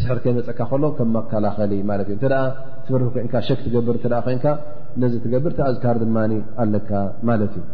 ስሕር 0.00 0.18
ከመፀካ 0.24 0.58
ከሎ 0.70 0.82
ከም 0.98 1.10
መከላኸሊ 1.18 1.72
ማለት 1.90 2.08
እዩ 2.12 2.16
እደ 2.28 2.36
ትፍር 2.86 3.02
ይ 3.04 3.42
ሸክ 3.48 3.60
ትገብር 3.66 3.96
ኮንካ 4.28 4.44
ነዚ 5.02 5.14
ትገብር 5.24 5.52
ተኣዝካር 5.58 5.96
ድማኒ 6.02 6.32
ኣለካ 6.64 6.90
ማለት 7.30 7.54
እዩ 7.60 7.64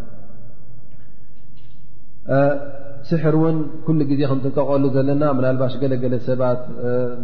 ስሕር 3.08 3.34
እውን 3.38 3.56
ኩሉ 3.84 3.98
ግዜ 4.10 4.20
ከም 4.30 4.38
ትንቀቀሉ 4.44 4.84
ዘለና 4.96 5.22
ምናልባሽ 5.36 5.74
ገለገለ 5.82 6.14
ሰባት 6.28 6.60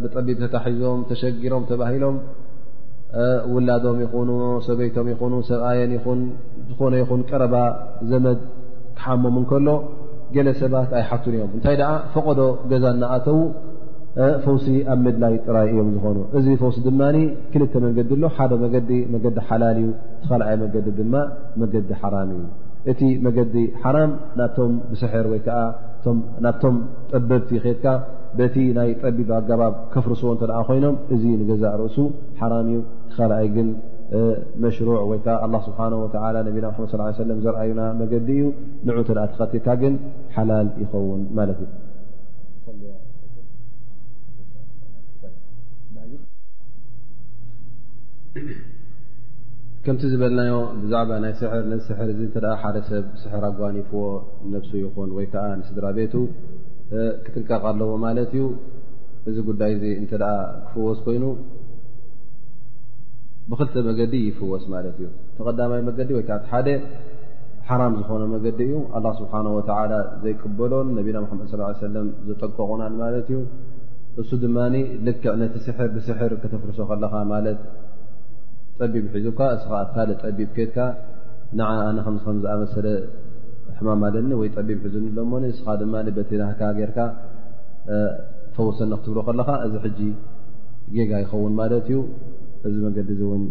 ብጠቢብ 0.03 0.37
ተታሒዞም 0.43 1.01
ተሸጊሮም 1.09 1.63
ተባሂሎም 1.71 2.15
ውላዶም 3.53 3.99
ይኹኑ 4.05 4.29
ሰበይቶም 4.67 5.07
ይኹኑ 5.11 5.33
ሰብኣየን 5.49 5.91
ይኹን 5.97 6.21
ዝኾነ 6.69 6.93
ይኹን 7.03 7.21
ቀረባ 7.29 7.55
ዘመድ 8.11 8.39
ክሓሞም 8.97 9.35
እንከሎ 9.41 9.67
ገለ 10.35 10.47
ሰባት 10.61 10.91
ኣይሓቱን 10.99 11.33
እዮም 11.37 11.51
እንታይ 11.57 11.75
ደኣ 11.81 11.91
ፈቀዶ 12.13 12.39
ገዛ 12.71 12.85
እናኣተዉ 12.95 13.37
ፈውሲ 14.43 14.67
ኣብ 14.91 14.99
ምድላይ 15.05 15.33
ጥራይ 15.45 15.67
እዮም 15.73 15.89
ዝኾኑ 15.95 16.17
እዚ 16.37 16.45
ፈውሲ 16.61 16.77
ድማ 16.87 17.01
ክልተ 17.53 17.73
መንገዲ 17.85 18.09
ኣሎ 18.17 18.23
ሓደ 18.37 18.51
መዲ 18.63 18.89
መገዲ 19.13 19.37
ሓላል 19.49 19.77
እዩ 19.83 19.89
ትኸልኣይ 20.21 20.55
መንገዲ 20.63 20.87
ድማ 20.99 21.13
መገዲ 21.63 21.89
ሓራም 22.03 22.29
እዩ 22.37 22.41
እቲ 22.91 23.01
መገዲ 23.25 23.55
ሓራም 23.83 24.11
ናቶም 24.39 24.73
ብስሕር 24.91 25.25
ወይከዓ 25.33 25.59
ናቶም 26.45 26.75
ጠበብቲ 27.11 27.49
ይከድካ 27.57 27.85
በቲ 28.39 28.55
ናይ 28.77 28.89
ጠቢብ 29.01 29.29
ኣገባብ 29.39 29.73
ከፍርስዎ 29.93 30.31
እተ 30.37 30.43
ኮይኖም 30.69 30.95
እዚ 31.15 31.23
ንገዛ 31.41 31.63
ርእሱ 31.81 31.97
ሓራም 32.41 32.65
እዩ 32.71 32.79
ትኸልኣይ 33.11 33.47
ግን 33.55 33.69
ሽ 34.75 34.85
ወይዓ 35.09 35.63
ስብሓ 35.63 35.79
ና 37.29 37.33
ዘርኣዩና 37.45 37.81
መገዲ 38.01 38.29
እዩ 38.37 38.43
ን 38.87 39.03
ተ 39.07 39.15
ተኸቲካ 39.31 39.67
ግን 39.81 39.93
ሓላል 40.35 40.67
ይኸውን 40.81 41.21
ማት 41.37 41.49
እዩ 41.53 41.67
ከምቲ 49.85 50.01
ዝበልናዮ 50.13 50.53
ብዛዕባ 50.81 51.11
ናይ 51.23 51.33
ስ 51.39 51.41
ስር 52.35 52.45
ሓደሰብ 52.61 53.05
ስሕር 53.21 53.43
ኣጓንይፍዎ 53.49 54.01
ነብሱ 54.53 54.71
ይኹን 54.83 55.11
ወይከዓ 55.17 55.45
ስድራ 55.67 55.85
ቤቱ 55.97 56.13
ክትልቀቕ 57.25 57.61
ኣለዎ 57.71 57.91
ማለት 58.07 58.31
እዩ 58.37 58.43
እዚ 59.29 59.37
ጉዳይ 59.49 59.71
እ 59.93 59.93
ክፍወዝ 60.11 60.99
ኮይኑ 61.05 61.23
ብክልተ 63.49 63.75
መገዲ 63.89 64.13
ይፈወስ 64.29 64.63
ማለት 64.73 64.95
እዩ 65.01 65.05
ተቐዳማይ 65.37 65.81
መገዲ 65.89 66.09
ወይከዓት 66.17 66.43
ሓደ 66.51 66.67
ሓራም 67.67 67.93
ዝኾነ 67.99 68.23
መገዲ 68.33 68.59
እዩ 68.67 68.73
ኣላ 68.97 69.05
ስብሓን 69.19 69.47
ወተላ 69.57 69.93
ዘይቅበሎን 70.23 70.87
ነቢና 70.97 71.17
መድ 71.23 71.41
ስ 71.53 71.77
ሰለም 71.85 72.07
ዘጠቀቑና 72.27 72.83
ማለት 73.03 73.27
እዩ 73.33 73.39
እሱ 74.21 74.29
ድማኒ 74.43 74.75
ልክዕ 75.07 75.33
ነቲ 75.41 75.55
ስሕር 75.65 75.89
ብስሕር 75.95 76.31
ከተፍርሶ 76.41 76.79
ከለኻ 76.89 77.13
ማለት 77.33 77.59
ጠቢብ 78.79 79.05
ሒዙካ 79.15 79.39
እስኻ 79.57 79.71
ኣታል 79.83 80.09
ጠቢብ 80.23 80.49
ኬትካ 80.57 80.77
ንዓ 81.59 81.69
ኣነ 81.89 81.97
ከምዝኣመሰለ 82.25 82.87
ሕማኣለኒ 83.77 84.31
ወይ 84.41 84.49
ጠቢብ 84.55 84.79
ሒዙኒ 84.85 85.07
ለሞ 85.17 85.31
እስኻ 85.53 85.67
ድማ 85.81 85.95
በቲ 86.17 86.29
ናህካ 86.41 86.61
ጌይርካ 86.77 86.99
ፈወሰኒ 88.55 88.89
ክትብሎ 88.99 89.19
ከለኻ 89.29 89.49
እዚ 89.67 89.73
ሕጂ 89.85 89.99
ጌጋ 90.97 91.11
ይኸውን 91.23 91.53
ማለት 91.59 91.87
እዩ 91.91 91.97
እዚ 92.67 92.75
መንገዲ 92.85 93.09
እእውን 93.15 93.43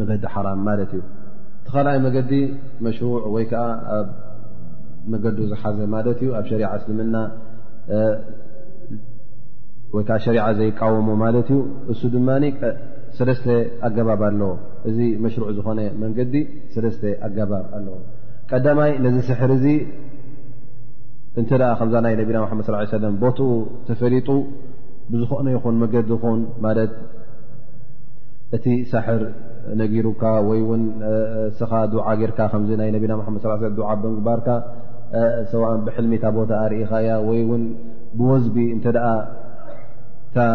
መገዲ 0.00 0.22
ሓራም 0.34 0.60
ማለት 0.68 0.90
እዩ 0.96 1.02
ተኸልይ 1.66 1.98
መገዲ 2.06 2.32
መሽሩዕ 2.86 3.16
ወይ 3.34 3.44
ከዓ 3.50 3.64
ኣብ 3.98 4.06
መገዲ 5.12 5.38
ዝሓዘ 5.50 5.78
ማለት 5.94 6.18
እዩ 6.24 6.30
ኣብ 6.38 6.44
ሸሪዓ 6.50 6.68
እስልምና 6.80 7.16
ወይከዓ 9.96 10.16
ሸሪዓ 10.26 10.44
ዘይቃወሙ 10.58 11.08
ማለት 11.24 11.48
እዩ 11.52 11.60
እሱ 11.92 12.00
ድማ 12.14 12.28
ሰለስተ 13.16 13.46
ኣገባብ 13.86 14.20
ኣለዎ 14.28 14.50
እዚ 14.88 14.98
መሽሩዕ 15.24 15.48
ዝኾነ 15.56 15.80
መንገዲ 16.02 16.34
ሰለስተ 16.74 17.02
ኣገባብ 17.26 17.64
ኣለዎ 17.76 17.96
ቀዳማይ 18.50 18.92
ነዚ 19.04 19.16
ስሕር 19.28 19.50
እዚ 19.56 19.66
እንተ 21.40 21.50
ደኣ 21.60 21.68
ከምዛ 21.80 21.94
ናይ 22.04 22.14
ነቢና 22.20 22.38
ሓመድ 22.52 22.64
ስ 22.68 22.88
ሰለም 22.94 23.14
ቦትኡ 23.22 23.50
ተፈሪጡ 23.88 24.28
ብዝክነ 25.10 25.46
ይኹን 25.56 25.76
መገዲ 25.82 26.08
ይኹን 26.14 26.40
ማለት 26.66 26.92
እቲ 28.56 28.66
ሳሕር 28.92 29.22
ነጊሩካ 29.80 30.22
ወይ 30.48 30.58
እውን 30.64 30.82
እስኻ 31.50 31.70
ድዓ 31.92 32.06
ጌርካ 32.20 32.38
ከምዚ 32.52 32.70
ናይ 32.80 32.90
ነቢና 32.96 33.12
መሓመድ 33.20 33.42
ስሰ 33.44 33.62
ዱዓ 33.78 33.88
ብምግባርካ 34.02 34.48
ሰውዕን 35.52 35.80
ብሕልሚታ 35.86 36.24
ቦታ 36.38 36.50
ኣርኢኻያ 36.64 37.08
ወይእውን 37.28 37.62
ብወዝቢ 38.18 38.56
እንተደኣ 38.74 39.06
ታ 40.36 40.46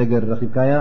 ነገር 0.00 0.22
ረኺብካያ 0.32 0.72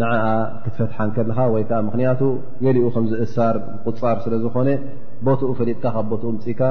ንዓኣ 0.00 0.24
ክትፈትሓ 0.64 0.98
ከለኻ 1.16 1.38
ወይ 1.54 1.64
ከዓ 1.70 1.78
ምክንያቱ 1.88 2.20
ገሊኡ 2.64 2.84
ከምዚ 2.94 3.12
እሳር 3.24 3.56
ቁፃር 3.86 4.16
ስለ 4.24 4.34
ዝኾነ 4.44 4.68
ቦትኡ 5.28 5.50
ፈሊጥካ 5.58 5.84
ካብ 5.96 6.06
ቦትኡ 6.12 6.30
ምፅኢካ 6.36 6.62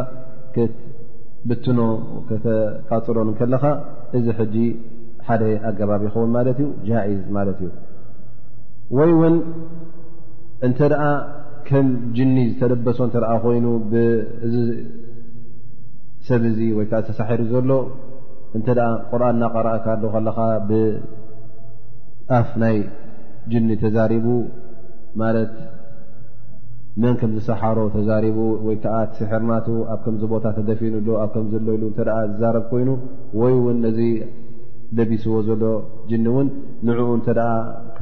ክትብትኖ 0.56 1.80
ከተቃፅሎን 2.32 3.32
ከለኻ 3.42 3.64
እዚ 4.20 4.26
ሕጂ 4.42 4.56
ሓደ 5.30 5.42
ኣገባብ 5.70 6.02
ይኸውን 6.10 6.32
ማለት 6.38 6.60
እዩ 6.64 6.68
ጃኢዝ 6.90 7.22
ማለት 7.38 7.60
እዩ 7.66 7.70
ወይ 8.98 9.12
እውን 9.16 9.36
እንተ 10.68 10.80
ደኣ 10.92 11.04
ከም 11.68 11.88
ጅኒ 12.16 12.36
ዝተለበሶ 12.52 12.98
እተኣ 13.10 13.30
ኮይኑ 13.44 13.66
ብእዚ 13.92 14.56
ሰብ 16.28 16.44
እዚ 16.52 16.60
ወይከዓ 16.78 17.00
ዝተሳሕሪ 17.08 17.42
ዘሎ 17.52 17.72
እንተ 18.58 18.68
ቁርን 19.10 19.36
እናቀረእካ 19.36 19.86
ኣሉ 19.98 20.04
ከለካ 20.16 20.38
ብኣፍ 20.70 22.50
ናይ 22.64 22.78
ጅኒ 23.52 23.70
ተዛሪቡ 23.84 24.28
ማለት 25.22 25.54
መን 27.02 27.16
ከም 27.20 27.32
ዝሰሓሮ 27.38 27.78
ተዛሪቡ 27.96 28.38
ወይከዓ 28.68 28.96
ተስሕርናቱ 29.12 29.68
ኣብ 29.94 30.00
ከም 30.06 30.16
ቦታ 30.34 30.46
ተደፊኑሉ 30.58 31.08
ኣብ 31.24 31.30
ከምዘለኢሉ 31.36 31.84
እተ 31.92 32.00
ዝዛረብ 32.34 32.66
ኮይኑ 32.72 32.90
ወይ 33.42 33.54
እውን 33.60 33.80
ነዚ 33.86 34.00
ለቢስዎ 34.98 35.34
ዘሎ 35.48 35.64
ጅኒ 36.12 36.26
እውን 36.34 36.48
ንዕኡ 36.88 37.08
እተ 37.20 37.28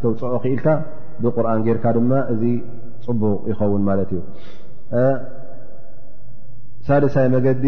ተውፅኦ 0.03 0.33
ክኢልካ 0.43 0.67
ብቁርኣን 1.23 1.63
ጌይርካ 1.65 1.85
ድማ 1.97 2.11
እዚ 2.33 2.43
ፅቡቕ 3.05 3.39
ይኸውን 3.51 3.83
ማለት 3.89 4.09
እዩ 4.15 4.21
ሳደሳይ 6.87 7.27
መገዲ 7.35 7.65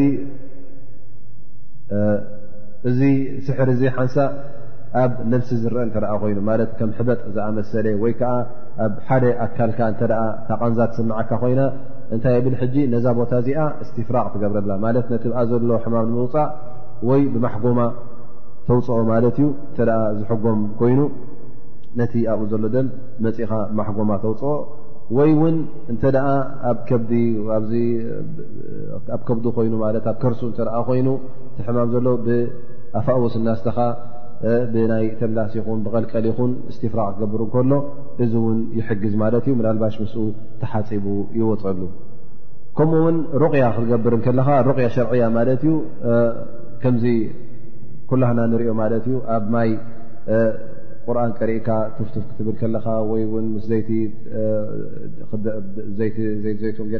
እዚ 2.89 3.01
ስሕር 3.47 3.69
እዘ 3.75 3.81
ሓንሳ 3.97 4.17
ኣብ 5.01 5.11
ነፍሲ 5.31 5.51
ዝርአ 5.63 5.81
እተኣ 5.87 6.09
ኮይኑ 6.21 6.39
ማለት 6.49 6.69
ከም 6.77 6.89
ሕበጥ 6.97 7.19
ዝኣመሰለ 7.35 7.87
ወይ 8.03 8.13
ከዓ 8.19 8.31
ኣብ 8.85 8.93
ሓደ 9.07 9.25
ኣካልካ 9.45 9.79
እተኣ 9.93 10.13
ታቐንዛ 10.47 10.79
ትስምዓካ 10.91 11.29
ኮይና 11.43 11.61
እንታይ 12.15 12.39
ብል 12.45 12.55
ሕጂ 12.61 12.75
ነዛ 12.93 13.05
ቦታ 13.19 13.31
እዚኣ 13.41 13.61
እስትፍራቅ 13.83 14.25
ትገብረላ 14.33 14.71
ማለት 14.85 15.05
ነቲ 15.13 15.23
ብኣ 15.33 15.37
ዘሎ 15.51 15.71
ሕማም 15.83 16.07
ንምውፃእ 16.11 16.49
ወይ 17.09 17.21
ብማሕጎማ 17.35 17.79
ተውፅኦ 18.67 18.97
ማለት 19.13 19.37
እዩ 19.41 19.47
እተኣ 19.71 19.89
ዝሕጎም 20.17 20.59
ኮይኑ 20.81 20.99
ነቲ 21.99 22.13
ኣብኡ 22.31 22.43
ዘሎ 22.51 22.63
ደም 22.75 22.87
መፅኢኻ 23.25 23.51
ማሕጎማ 23.77 24.11
ተውፅኦ 24.23 24.51
ወይ 25.17 25.29
እውን 25.35 25.55
እንተደኣ 25.91 26.27
ኣብከኣብ 26.71 29.21
ከብዱ 29.27 29.45
ኮይኑ 29.57 29.73
ማለት 29.85 30.05
ኣብ 30.11 30.17
ከርሱ 30.21 30.41
እተኣ 30.51 30.75
ኮይኑ 30.89 31.07
ትሕማም 31.55 31.89
ዘሎ 31.95 32.07
ብኣፋቅወስ 32.25 33.33
እናስተኻ 33.39 33.77
ብናይ 34.73 35.05
ተምላሲ 35.19 35.53
ኹን 35.65 35.79
ብቀልቀል 35.85 36.25
ይኹን 36.29 36.51
እስትፍራዕ 36.71 37.07
ክገብር 37.15 37.41
እንከሎ 37.47 37.71
እዚ 38.23 38.33
እውን 38.43 38.59
ይሕግዝ 38.79 39.13
ማለት 39.23 39.43
እዩ 39.49 39.53
ምናልባሽ 39.59 39.95
ምስ 40.03 40.13
ተሓፂቡ 40.61 41.05
ይወፅሉ 41.39 41.81
ከምኡእውን 42.77 43.17
ሩቕያ 43.43 43.63
ክትገብር 43.75 44.13
ከለካ 44.25 44.49
ሩቕያ 44.69 44.87
ሸርዕያ 44.95 45.23
ማለት 45.37 45.61
እዩ 45.67 45.73
ከምዚ 46.83 47.05
ኩላክና 48.11 48.39
ንሪኦ 48.53 48.69
ማለት 48.81 49.03
እዩ 49.09 49.15
ኣብ 49.35 49.43
ማይ 49.55 49.69
ቀሪእካ 51.39 51.69
ትፍትፍ 51.95 52.23
ክትብል 52.29 52.53
ከለኻ 52.61 52.85
ወይ 53.11 53.23
ምስዘይዘ 53.53 53.89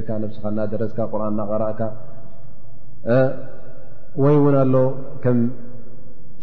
ርካ 0.02 0.10
ስካ 0.36 0.44
እናደረስካ 0.54 1.00
ቁርን 1.12 1.28
እናቀርእካ 1.34 1.82
ወይ 4.24 4.34
እውን 4.40 4.56
ኣሎ 4.64 4.76
ከም 5.24 5.38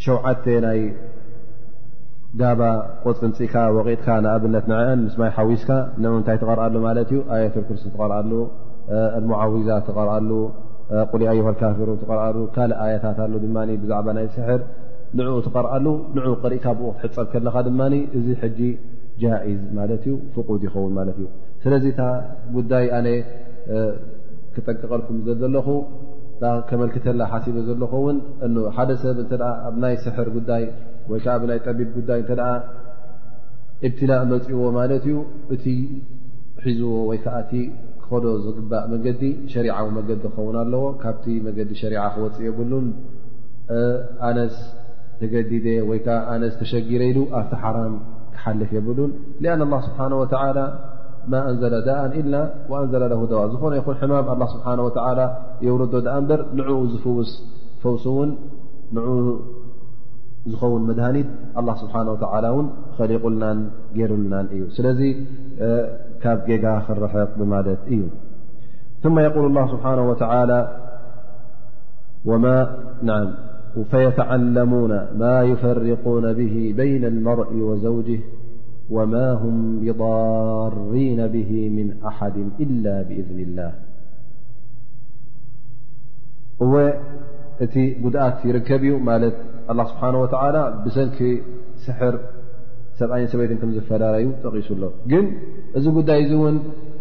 ሸውዓተ 0.05 0.45
ናይ 0.67 0.81
ጋባ 2.41 2.63
ቆፅንፂካ 3.05 3.55
ወቂጥካ 3.77 4.09
ንኣብነት 4.25 4.65
ንአን 4.71 5.01
ምስ 5.07 5.15
ማይ 5.21 5.31
ሓዊስካ 5.39 5.71
ን 6.01 6.05
እንታይ 6.19 6.37
ተቀርአሉ 6.43 6.75
ማት 6.87 6.99
እዩ 7.05 7.19
ኣየቶርክርስ 7.37 7.85
ተርአሉ 7.97 8.33
ሙዓዊዛት 9.31 9.83
ተቀርአሉ 9.89 10.31
ቁሊ 11.13 11.23
ኣዮሆ 11.33 11.49
ካፊሩ 11.61 11.89
ትርሉ 12.03 12.37
ካእ 12.57 12.73
ኣያታት 12.85 13.19
ኣ 13.25 13.27
ድ 13.33 13.47
ብዛዕባ 13.85 14.07
ናይ 14.19 14.27
ስር 14.35 14.61
ንኡ 15.17 15.29
ትቀርአሉ 15.47 15.87
ንዑ 16.17 16.25
ቀሪእካ 16.43 16.65
ብኡ 16.79 16.89
ክትሕፀል 17.01 17.27
ከለካ 17.33 17.55
ድማ 17.67 17.81
እዚ 18.19 18.27
ሕጂ 18.43 18.59
ጃእዝ 19.23 19.61
ማለት 19.79 20.03
እዩ 20.09 20.15
ፍቁድ 20.35 20.63
ይኸውን 20.67 20.93
ማለት 20.99 21.17
እዩ 21.21 21.27
ስለዚ 21.63 21.85
ታ 22.01 22.03
ጉዳይ 22.57 22.85
ኣነ 22.99 23.07
ክጠቀቀልኩም 24.55 25.17
ዘለኹ 25.41 25.69
ከመልክተላ 26.69 27.21
ሓሲቦ 27.31 27.57
ዘለኹውንሓደ 27.69 28.91
ሰብ 29.03 29.17
እ 29.23 29.27
ኣብናይ 29.69 29.95
ስሕር 30.05 30.29
ጉዳይ 30.37 30.65
ወይከዓ 31.13 31.35
ብናይ 31.43 31.59
ጠቢብ 31.67 31.89
ጉዳይ 31.99 32.21
እተ 32.27 32.33
እብትላእ 33.87 34.23
መፅእዎ 34.31 34.61
ማለት 34.79 35.03
እዩ 35.09 35.19
እቲ 35.55 35.65
ሒዝዎ 36.65 36.93
ወይ 37.09 37.19
ከዓ 37.25 37.35
እቲ 37.45 37.53
ክከዶ 38.03 38.25
ዝግባእ 38.47 38.85
መገዲ 38.93 39.23
ሸሪዓዊ 39.55 39.87
መገዲ 39.99 40.19
ክኸውን 40.25 40.57
ኣለዎ 40.63 40.85
ካብቲ 41.03 41.25
መገዲ 41.47 41.71
ሸሪዓ 41.83 42.03
ክወፅእ 42.15 42.43
የብሉን 42.47 42.87
ኣነስ 44.29 44.57
ተገዲ 45.21 45.53
ወይ 45.89 45.99
ከዓ 46.07 46.17
ኣነ 46.33 46.43
ተሸጊረሉ 46.61 47.17
ኣብቲሓራም 47.41 47.95
ክሓልፍ 48.35 48.71
የብሉን 48.79 49.11
لأن 49.43 49.61
الله 49.67 49.81
ስብሓنه 49.89 50.17
و 50.23 50.27
ማ 51.33 51.35
እንዘለ 51.53 51.75
ዳእን 51.87 52.13
إላ 52.21 52.35
وእንዘ 52.71 52.93
ለ 53.03 53.05
ደዋ 53.33 53.41
ዝኾነ 53.53 53.73
ይኹን 53.81 53.97
ሕማም 54.03 54.43
ስብሓه 54.55 54.73
و 54.87 54.89
የውረዶ 55.67 55.95
ኣ 56.17 56.19
በር 56.29 56.41
ንኡ 56.59 56.69
ዝፍውስ 56.93 57.31
ፈውስ 57.83 58.05
እውን 58.13 58.31
ን 58.95 58.99
ዝኸውን 60.51 60.83
መድሃኒት 60.89 61.29
لله 61.63 61.75
ስብሓه 61.83 62.03
و 62.55 62.55
ን 62.65 62.67
ከሊቁልናን 62.97 63.59
ገሩልናን 63.99 64.47
እዩ 64.55 64.63
ስለዚ 64.77 65.01
ካብ 66.23 66.39
ጌጋ 66.49 66.65
ክረሕቕ 66.87 67.35
ማለት 67.55 67.81
እዩ 67.95 68.03
ث 69.03 69.05
የقል 69.27 69.45
الله 69.51 69.65
ስብሓنه 69.75 70.03
ولى 72.31 72.57
فيتعلمون 73.85 74.91
ما 75.19 75.43
يفرقون 75.43 76.33
به 76.33 76.75
بين 76.77 77.05
المرء 77.05 77.55
وزوجه 77.57 78.21
وما 78.91 79.33
هم 79.33 79.85
يضرين 79.85 81.27
به 81.27 81.69
من 81.71 81.95
أحድ 82.07 82.35
إلا 82.61 83.03
بإذن 83.09 83.39
الله 83.49 83.73
እወ 86.65 86.75
እቲ 87.65 87.75
ጉድኣት 88.05 88.37
ይርከብ 88.49 88.83
እዩ 88.89 88.95
ማለት 89.09 89.37
الله 89.73 89.85
ስبሓنه 89.91 90.19
وت 90.25 90.35
ብሰنኪ 90.85 91.19
ስሕር 91.85 92.15
ሰብኣይን 92.99 93.29
ሰበት 93.33 93.51
ዝፈላለዩ 93.77 94.27
ጠቂሱ 94.45 94.69
ሎ 94.83 94.89
ግን 95.11 95.25
እዚ 95.79 95.85
ጉዳይ 95.99 96.19
እዚ 96.25 96.33
እውን 96.39 96.57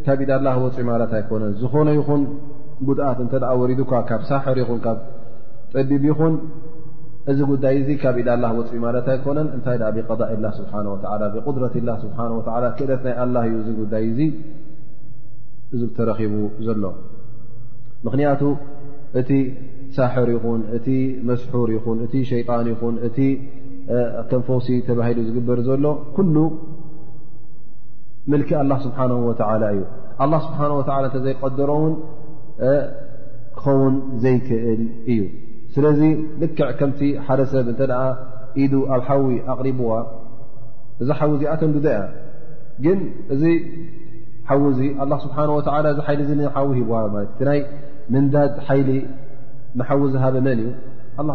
ካብ 0.05 0.19
ኢዳ 0.25 0.31
ላ 0.47 0.51
ወፅ 0.63 0.77
ማላት 0.89 1.11
ኣይኮነን 1.19 1.53
ዝኾነ 1.61 1.87
ይኹን 1.99 2.21
ድኣት 2.89 3.19
እተ 3.25 3.33
وሪድ 3.61 3.79
ካብ 4.09 4.21
ሳሕር 4.31 4.57
ይኹን 4.63 4.79
ጠቢب 5.73 6.03
ይኹን 6.11 6.33
እዚ 7.31 7.39
ጉዳይ 7.51 7.73
እዚ 7.79 7.89
ካብ 8.01 8.17
ኢ 8.21 8.23
ደ 8.27 8.29
ኣላ 8.35 8.45
ወፅኢ 8.57 8.77
ማለት 8.85 9.05
ኣይኮነን 9.13 9.47
እንታይ 9.55 9.77
ብቀضኢ 9.95 10.33
ላ 10.43 10.47
ስብሓه 10.59 10.85
ወላ 10.91 11.23
ብቁድረት 11.33 11.73
ላ 11.87 11.91
ስብሓ 12.03 12.17
ወላ 12.35 12.65
ክእለት 12.77 13.01
ናይ 13.07 13.15
ኣላ 13.23 13.35
እዩ 13.47 13.53
እዚ 13.61 13.69
ጉዳይ 13.81 14.03
እዚ 14.11 14.19
እዚ 15.75 15.81
ተረኺቡ 15.97 16.33
ዘሎ 16.67 16.83
ምክንያቱ 18.07 18.41
እቲ 19.21 19.31
ሳሕር 19.97 20.29
ይኹን 20.35 20.61
እቲ 20.77 20.87
መስሑር 21.29 21.69
ይኹን 21.75 21.97
እቲ 22.05 22.13
ሸይጣን 22.31 22.65
ይኹን 22.71 22.95
እቲ 23.07 23.19
ከም 24.29 24.41
ፈውሲ 24.47 24.69
ተባሂሉ 24.87 25.19
ዝግበር 25.27 25.59
ዘሎ 25.67 25.85
ኩሉ 26.15 26.35
ምልኪ 28.31 28.49
ኣላ 28.61 28.71
ስብሓነه 28.85 29.19
ወተላ 29.29 29.63
እዩ 29.75 29.83
ኣላ 30.23 30.33
ስብሓነه 30.47 30.73
ወ 30.79 30.81
እተዘይቀደሮውን 31.09 31.93
ክኸውን 33.59 33.95
ዘይክእል 34.23 34.81
እዩ 35.13 35.21
ስለዚ 35.77 35.99
ልክዕ 36.41 36.67
ከምቲ 36.77 37.01
ሓደሰብ 37.25 37.67
እተ 37.71 37.81
ደኣ 37.89 37.99
ኢዱ 38.63 38.73
ኣብ 38.95 39.01
ሓዊ 39.07 39.25
ኣቕሪብዋ 39.53 39.89
እዚ 41.01 41.09
ሓዊ 41.19 41.31
እዚ 41.37 41.43
ኣተን 41.53 41.71
እያ 41.79 41.87
ግን 42.85 42.99
እዚ 43.33 43.43
ሓዊ 44.49 44.61
እዚ 44.73 44.79
ኣ 45.05 45.07
ስብሓه 45.25 45.45
ወ 45.57 45.59
እ 45.67 46.01
ሓይሊ 46.07 46.21
ሓዊ 46.57 46.69
ሂዋ 46.79 46.93
ማለ 47.17 47.25
እ 47.41 47.47
ናይ 47.49 47.59
ምንዳድ 48.13 48.53
ሓይሊ 48.67 48.89
ንሓዊ 49.79 50.01
ዝሃበ 50.15 50.35
መን 50.49 50.59
እዩ 50.65 50.71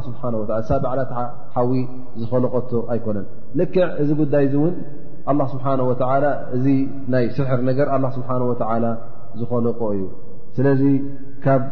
ስብሓ 0.08 0.22
ሳብዓላት 0.72 1.10
ሓዊ 1.54 1.72
ዝኸለቀቶ 2.20 2.70
ኣይኮነን 2.92 3.26
ልክዕ 3.60 3.86
እዚ 4.02 4.10
ጉዳይ 4.20 4.44
እ 4.50 4.52
እውን 4.58 4.74
ኣه 5.30 5.42
ስብሓንه 5.54 5.82
ወ 5.90 5.92
እዚ 6.56 6.64
ናይ 7.12 7.24
ስሕር 7.36 7.60
ነገር 7.68 7.86
ኣ 7.94 7.98
ስብሓه 8.16 8.42
ወ 8.50 8.54
ዝኸለቆ 9.40 9.80
እዩ 9.96 10.02
ስለዚ 10.56 10.82
ካብ 11.44 11.62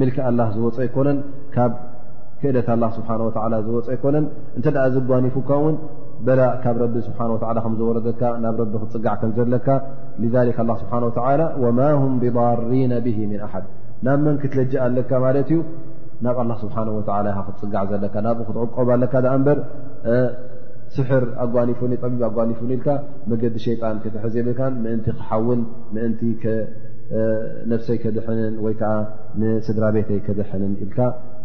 ሚልኪ 0.00 0.16
ኣላ 0.28 0.40
ዝወፅ 0.56 0.76
ኣይኮነን 0.84 1.18
ካብ 1.54 1.72
ክእለት 2.42 2.68
ስብሓ 2.96 3.08
ላ 3.52 3.56
ዝወፀ 3.66 3.88
ኣይኮነን 3.94 4.24
እንተ 4.58 4.66
ኣ 4.84 4.86
ዝጓኒፉካ 4.94 5.50
እውን 5.62 5.76
በላ 6.26 6.40
ካብ 6.62 6.76
ረቢ 6.82 6.94
ስብሓ 7.08 7.20
ከምዝወረደካ 7.64 8.22
ናብ 8.44 8.56
ረቢ 8.62 8.74
ክትፅጋዕ 8.82 9.14
ከምዘለካ 9.20 9.68
ስብሓ 10.82 10.92
ወማ 11.64 11.80
ም 12.10 12.14
ብባሪና 12.22 12.92
ብሂ 13.06 13.18
ምን 13.32 13.40
ኣሓድ 13.46 13.66
ናብ 14.06 14.18
መን 14.26 14.36
ክትለጅእ 14.42 14.80
ኣለካ 14.86 15.10
ማለት 15.26 15.48
እዩ 15.52 15.60
ናብ 16.26 16.36
ኣላ 16.44 16.52
ስብሓ 16.62 16.76
ወ 16.96 17.00
ክትፅጋዕ 17.46 17.84
ዘለካ 17.92 18.14
ናብኡ 18.28 18.44
ክትዕቆብ 18.48 18.88
ኣለካ 18.96 19.14
በር 19.48 19.58
ስሕር 20.96 21.24
ኣጓኒፉቢብ 21.42 22.02
ኣጓኒፉን 22.28 22.70
ኢልካ 22.74 22.88
መገዲ 23.30 23.54
ሸጣን 23.66 23.98
ክትሐዘይብልካ 24.04 24.60
ምእንቲ 24.84 25.06
ክሓውን 25.18 25.60
ምእንቲ 25.96 26.20
ነፍሰይ 27.70 27.96
ከድሕንን 28.02 28.52
ወይከዓ 28.64 28.92
ንስድራ 29.40 29.84
ቤተይ 29.96 30.18
ከድሕንን 30.26 30.72
ኢልካ 30.84 30.98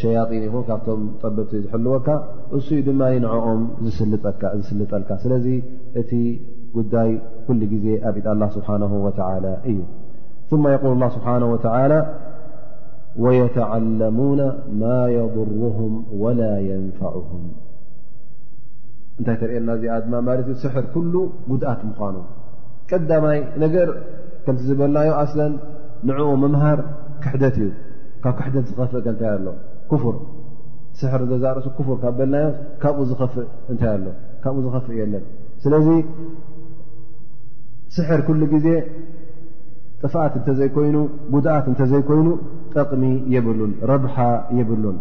ሸያጢን 0.00 0.42
ይኹን 0.46 0.64
ካብቶም 0.68 1.02
ጠበቲ 1.22 1.50
ዝሐልወካ 1.64 2.08
እሱ 2.56 2.66
ድማ 2.88 3.02
ንኦም 3.24 3.60
ዝስልጠልካ 3.84 5.10
ስለዚ 5.22 5.46
እቲ 6.00 6.10
ጉዳይ 6.76 7.10
ኩሉ 7.46 7.60
ግዜ 7.72 7.86
ኣብኢድ 8.08 8.26
ኣላ 8.32 8.42
ስብሓ 8.56 8.68
ወተ 9.06 9.18
እዩ 9.70 9.78
መ 10.64 10.70
የል 10.74 10.94
ላ 11.02 11.06
ስብሓና 11.16 11.44
ወተላ 11.52 11.92
ወየተዓለሙነ 13.24 14.40
ማ 14.80 14.90
የضርም 15.16 15.94
ወላ 16.22 16.40
የንፈዕም 16.68 17.46
እንታይ 19.18 19.36
ተርእና 19.40 19.70
እዚ 19.78 19.84
ኣድማ 19.96 20.12
ማለት 20.28 20.46
እዩ 20.52 20.56
ስሕር 20.64 20.84
ኩሉ 20.94 21.14
ጉድኣት 21.48 21.80
ምኳኑ 21.88 22.16
ቀዳማይ 22.90 23.38
ነገር 23.64 23.88
ከምቲ 24.44 24.62
ዝበልናዮ 24.68 25.10
ኣስለን 25.22 25.52
ንዕኡ 26.10 26.28
መምሃር 26.44 26.78
ክሕደት 27.24 27.56
እዩ 27.64 27.68
ካብ 28.24 28.34
ካሕደት 28.38 28.64
ዝኸፍእ 28.70 29.00
ከ 29.04 29.08
እንታይ 29.12 29.30
ኣሎ 29.36 29.46
ፍር 30.02 30.16
ስሕር 30.98 31.20
እተዛርእሱ 31.26 31.66
ፍር 31.86 31.96
ካብ 32.02 32.14
በልናዮ 32.18 32.48
ካኡ 32.82 32.96
እእ 33.04 34.16
ኣሎብኡ 34.50 34.68
ዝፍእ 34.74 34.96
የለን 35.00 35.24
ስለዚ 35.62 35.88
ስሕር 37.96 38.20
ኩሉ 38.26 38.42
ጊዜ 38.52 38.68
ጥፍኣት 40.04 40.34
እተይ 40.38 40.68
ጉድኣት 41.32 41.66
እተዘይኮይኑ 41.72 42.28
ጠቕሚ 42.74 43.02
የብሉን 43.34 43.72
ረብሓ 43.90 44.16
የብሉን 44.58 44.96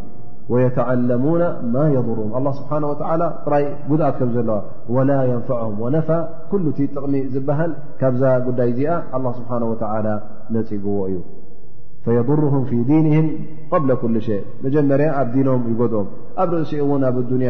ወየተዓለሙና 0.53 1.43
ማ 1.73 1.83
የضሩን 1.95 2.29
ኣ 2.37 2.41
ስብሓ 2.59 2.71
ወላ 2.89 3.23
ጥራይ 3.45 3.65
ጉድኣት 3.89 4.15
ከም 4.21 4.31
ዘለዋ 4.37 4.57
ወላ 4.95 5.09
ንፈዕም 5.37 5.75
ወነፋ 5.83 6.09
ኩሉ 6.53 6.63
እቲ 6.73 6.79
ጥቕሚ 6.95 7.15
ዝበሃል 7.35 7.73
ካብዛ 8.01 8.23
ጉዳይ 8.47 8.69
እዚኣ 8.73 8.95
ኣ 9.17 9.21
ስብሓ 9.39 9.51
ወላ 9.73 10.07
ነፅብዎ 10.55 10.97
እዩ 11.11 11.17
فيضرهم 12.05 12.63
في 12.65 12.83
دينهم 12.83 13.31
قبل 13.71 13.95
كل 14.01 14.17
شيء 14.27 14.41
مጀመርያ 14.63 15.07
ኣ 15.21 15.23
دنም 15.33 15.61
يኦም 15.71 16.07
ኣ 16.41 16.45
እ 16.45 16.57
ا 16.57 16.73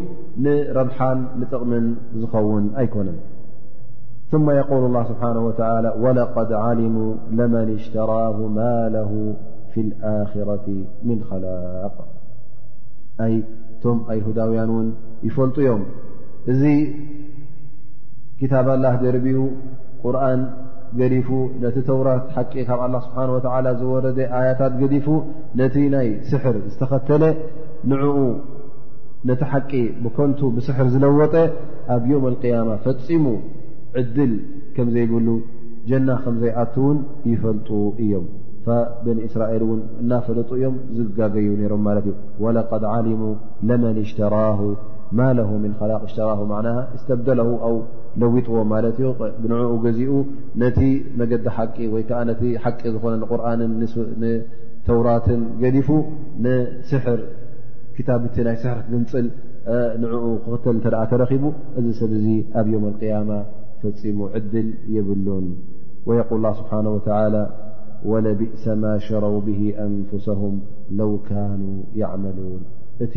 ረብح 0.78 0.98
نጥቕም 1.40 1.72
ዝውን 2.20 2.64
ኣيكن 2.80 3.08
ثم 4.32 4.46
يقل 4.60 4.82
الله 4.90 5.02
سبحنه 5.12 5.42
وتعلى 5.48 5.90
ولقد 6.04 6.50
علموا 6.64 7.10
لمن 7.38 7.66
اشتراه 7.78 8.38
ماله 8.58 9.12
في 9.70 9.80
الآخرة 9.86 10.66
من 11.08 11.18
خلق 11.30 11.96
እቶም 13.76 13.98
ኣይሁዳውያን 14.12 14.70
እውን 14.74 14.86
ይፈልጡ 15.28 15.56
እዮም 15.62 15.82
እዚ 16.52 16.62
ክታብላህ 18.40 18.94
ደርብኡ 19.02 19.38
ቁርኣን 20.02 20.40
ገሊፉ 20.98 21.28
ነቲ 21.62 21.76
ተውራት 21.88 22.24
ሓቂ 22.34 22.52
ካብ 22.68 22.80
ኣላ 22.86 22.94
ስብሓን 23.06 23.30
ወተዓላ 23.36 23.66
ዝወረደ 23.80 24.18
ኣያታት 24.38 24.74
ገዲፉ 24.82 25.06
ነቲ 25.60 25.76
ናይ 25.94 26.08
ስሕር 26.30 26.56
ዝተኸተለ 26.72 27.22
ንዕኡ 27.90 28.16
ነቲ 29.30 29.40
ሓቂ 29.52 29.70
ብኮንቱ 30.04 30.40
ብስሕር 30.56 30.88
ዝለወጠ 30.94 31.34
ኣብ 31.96 32.02
ዮም 32.12 32.24
اልቅያማ 32.32 32.68
ፈፂሙ 32.86 33.24
ዕድል 34.00 34.34
ከም 34.76 34.88
ዘይብሉ 34.96 35.28
ጀና 35.90 36.08
ከም 36.24 36.36
ዘይኣት 36.44 36.74
ውን 36.86 36.98
ይፈልጡ 37.32 37.68
እዮም 38.04 38.26
فبن 38.66 39.16
إስራኤል 39.28 39.62
እናፈለጡ 40.02 40.48
እዮም 40.58 40.76
ዝጋገ 40.98 41.34
ሮም 41.72 41.84
እ 41.90 42.12
ولقد 42.44 42.82
علم 42.94 43.22
لمن 43.68 43.94
اشتራه 44.04 44.60
ማ 45.18 45.20
له 45.38 45.50
من 45.64 45.72
خላق 45.80 46.02
اሽራ 46.08 46.28
اسተبደل 46.96 47.40
و 47.48 47.50
ለውጥዎ 48.20 48.54
ንኡ 49.42 49.84
ዚኡ 49.96 50.12
ነቲ 50.62 50.78
መገዲ 51.18 51.46
ቂ 51.76 51.76
ወ 51.94 51.96
ዓ 52.20 52.22
ቂ 52.78 52.80
ዝነ 52.92 53.84
ር 54.04 54.32
ተوራት 54.86 55.26
ገሊፉ 55.62 55.88
ታ 58.06 58.10
ናይ 58.48 58.56
ስር 58.62 58.78
ግንፅል 58.92 59.26
ን 60.00 60.10
ክኽተል 60.44 60.76
ተ 60.84 60.92
ተረቡ 61.12 61.44
እዚ 61.78 61.86
ሰብ 62.00 62.12
ኣብ 62.58 62.66
يوم 62.74 62.84
القيم 62.92 63.28
ፈፂሙ 63.82 64.18
ዕድል 64.36 64.68
يብሉን 64.96 65.46
قል 66.06 66.36
الله 66.38 66.52
سبحنه 66.60 66.90
وى 66.96 67.02
ወለቢእሰ 68.10 68.64
ማ 68.82 68.92
ሸረው 69.04 69.36
ብ 69.46 69.50
ኣንፍሳም 69.84 70.54
ለው 70.98 71.10
ካኑ 71.28 71.62
ያዕመሉን 72.00 72.62
እቲ 73.04 73.14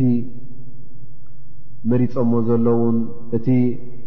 መሪፀዎ 1.90 2.32
ዘለውን 2.48 2.96
እቲ 3.36 3.46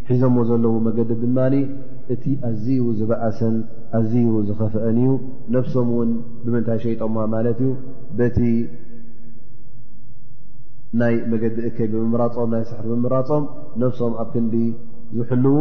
ሒዞዎ 0.08 0.40
ዘለዉ 0.50 0.74
መገዲ 0.88 1.12
ድማኒ 1.24 1.56
እቲ 2.14 2.24
ኣዝ 2.50 2.66
ዝበኣሰን 3.00 3.56
ኣዝዩ 3.98 4.32
ዝኸፍአን 4.48 4.98
እዩ 5.04 5.10
ነፍሶም 5.56 5.90
እውን 5.94 6.10
ብምንታይ 6.44 6.80
ሸይጠማ 6.86 7.16
ማለት 7.36 7.60
እዩ 7.66 7.70
በቲ 8.18 8.38
ናይ 11.02 11.16
መገዲ 11.32 11.56
እከይ 11.70 11.88
ብምምራፆም 11.94 12.50
ናይ 12.56 12.64
ስሕር 12.70 12.86
ብምምራፆም 12.92 13.46
ነፍሶም 13.84 14.14
ኣብ 14.22 14.28
ክንዲ 14.34 14.56
ዝሕልው 15.18 15.56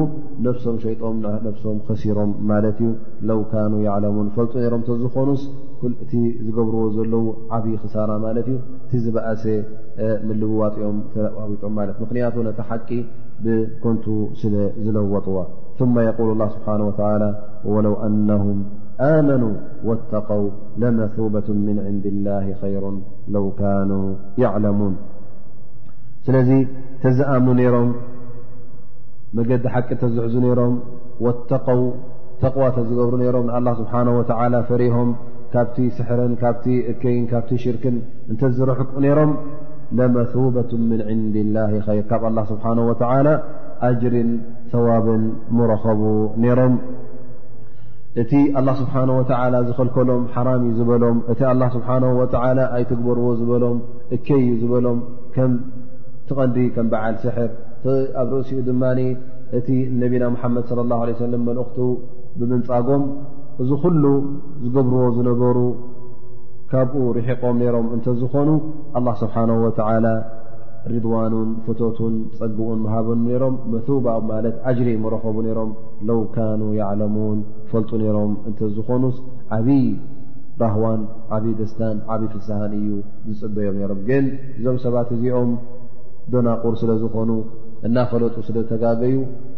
ነፍሶም 0.46 0.76
ሸይጦም 0.82 1.16
ነፍሶም 1.46 1.76
ኸሲሮም 1.86 2.30
ማለት 2.50 2.78
እዩ 2.84 2.90
ለው 3.28 3.40
ካኑ 3.50 3.72
ያዕለሙን 3.86 4.28
ፈልጡ 4.36 4.52
ነሮም 4.64 4.82
ተዝኾኑስ 4.88 5.42
እቲ 6.04 6.12
ዝገብርዎ 6.46 6.80
ዘለዉ 6.96 7.24
ዓብዪ 7.56 7.72
ኽሳራ 7.82 8.10
ማለት 8.26 8.46
እዩ 8.54 8.58
እቲ 8.84 8.92
ዝበእሰ 9.06 9.44
ምልውዋጥኦም 10.28 10.98
ተዋዊጦም 11.16 11.74
ማለት 11.78 11.96
ምኽንያቱ 12.04 12.36
ነቲ 12.48 12.58
ሓቂ 12.70 12.88
ብኮንቱ 13.46 14.06
ስለ 14.42 14.54
ዝለወጥዎ 14.86 15.36
ማ 15.94 16.02
የقሉ 16.06 16.28
ላ 16.40 16.44
ስብሓናه 16.54 16.98
ላ 17.20 17.24
ወለው 17.74 17.94
አነهም 18.06 18.58
ኣመኑ 19.06 19.44
ወاተቀው 19.88 20.42
ለመثበة 20.82 21.48
ምን 21.66 21.76
ዕንድ 21.90 22.04
اላه 22.12 22.46
ኸይሩ 22.60 22.84
ለው 23.34 23.44
ካኑ 23.60 23.90
ያዕለሙوን 24.42 24.94
ስለዚ 26.26 26.50
ተዚኣም 27.02 27.46
ነይሮም 27.60 27.88
መገዲ 29.36 29.64
ሓቂ 29.74 29.88
ተዝሕዙ 30.00 30.34
ነይሮም 30.46 30.74
ተው 31.50 31.80
ተقዋ 32.42 32.62
ተዝገብሩ 32.76 33.12
ነሮም 33.20 33.44
ንኣه 33.56 33.74
ስብሓه 33.80 34.04
و 34.18 34.60
ፈሪሆም 34.68 35.10
ካብቲ 35.52 35.76
ስሕርን 35.96 36.32
ካብቲ 36.42 36.64
እከይን 36.92 37.24
ካብቲ 37.32 37.50
ሽርክን 37.64 37.96
እንተዝረሕቁ 38.32 38.90
ነሮም 39.04 39.30
ለመثበة 39.98 40.70
ምን 40.90 41.00
عንድ 41.10 41.34
ላه 41.56 41.70
ይር 41.96 42.04
ካብ 42.10 42.22
لله 42.32 42.44
ስብሓنه 42.52 42.82
وى 42.90 43.34
አጅርን 43.86 44.30
ثዋብን 44.72 45.22
ምረኸቡ 45.56 46.00
ነይሮም 46.42 46.74
እቲ 48.22 48.32
الله 48.58 48.74
ስብሓنه 48.82 49.14
و 49.20 49.22
ዝኽልከሎም 49.68 50.22
ሓራም 50.34 50.60
እዩ 50.66 50.72
ዝበሎም 50.78 51.16
እቲ 51.32 51.40
ስብሓه 51.74 52.04
ኣይትግበርዎ 52.76 53.26
ዝበሎም 53.40 53.78
እከይ 54.16 54.42
ዩ 54.48 54.52
ዝበሎም 54.62 54.98
ከም 55.36 55.52
ትቐንዲ 56.26 56.56
ከም 56.74 56.86
በዓል 56.92 57.14
ስሕር 57.26 57.50
ኣብ 57.90 58.30
ርእሲኡ 58.36 58.58
ድማ 58.68 58.82
እቲ 59.58 59.68
ነቢና 60.02 60.24
ምሓመድ 60.34 60.68
ለ 60.78 60.82
ላه 60.90 60.98
ዓለ 61.04 61.10
ሰለም 61.22 61.42
መልእኽቱ 61.48 61.78
ብምንፃጎም 62.38 63.02
እዚ 63.62 63.70
ኩሉ 63.82 64.04
ዝገብርዎ 64.64 65.02
ዝነበሩ 65.16 65.58
ካብኡ 66.70 67.00
ርሒቆም 67.16 67.56
ነይሮም 67.62 67.86
እንተዝኾኑ 67.96 68.50
ኣላ 68.98 69.06
ስብሓናሁ 69.22 69.56
ወተዓላ 69.64 70.06
ሪድዋኑን 70.92 71.50
ፎቶቱን 71.64 72.14
ፀግኡን 72.38 72.78
መሃበኑ 72.84 73.18
ነይሮም 73.26 73.56
መባ 73.72 74.06
ማለት 74.30 74.56
ኣጅሪ 74.70 74.88
ምረኸቡ 75.02 75.36
ነይሮም 75.48 75.72
ለው 76.08 76.20
ካኑ 76.36 76.62
ያዕለሙን 76.80 77.38
ፈልጡ 77.72 77.90
ነይሮም 78.04 78.32
እንተዝኾኑስ 78.50 79.16
ዓብዪ 79.56 79.80
ራህዋን 80.62 81.02
ዓብዪ 81.34 81.52
ደስታን 81.60 81.98
ዓብዪ 82.14 82.26
ፍሳሃን 82.34 82.72
እዩ 82.80 82.88
ዝፅበዮም 83.36 83.76
ነይሮም 83.80 84.00
ግን 84.08 84.24
እዞም 84.58 84.78
ሰባት 84.86 85.10
እዚኦም 85.16 85.52
ዶናቑር 86.34 86.74
ስለ 86.82 86.90
ዝኾኑ 87.02 87.30
እና 87.86 87.98
ፈለጡ 88.10 88.34
ስለተጋበዩ 88.48 89.14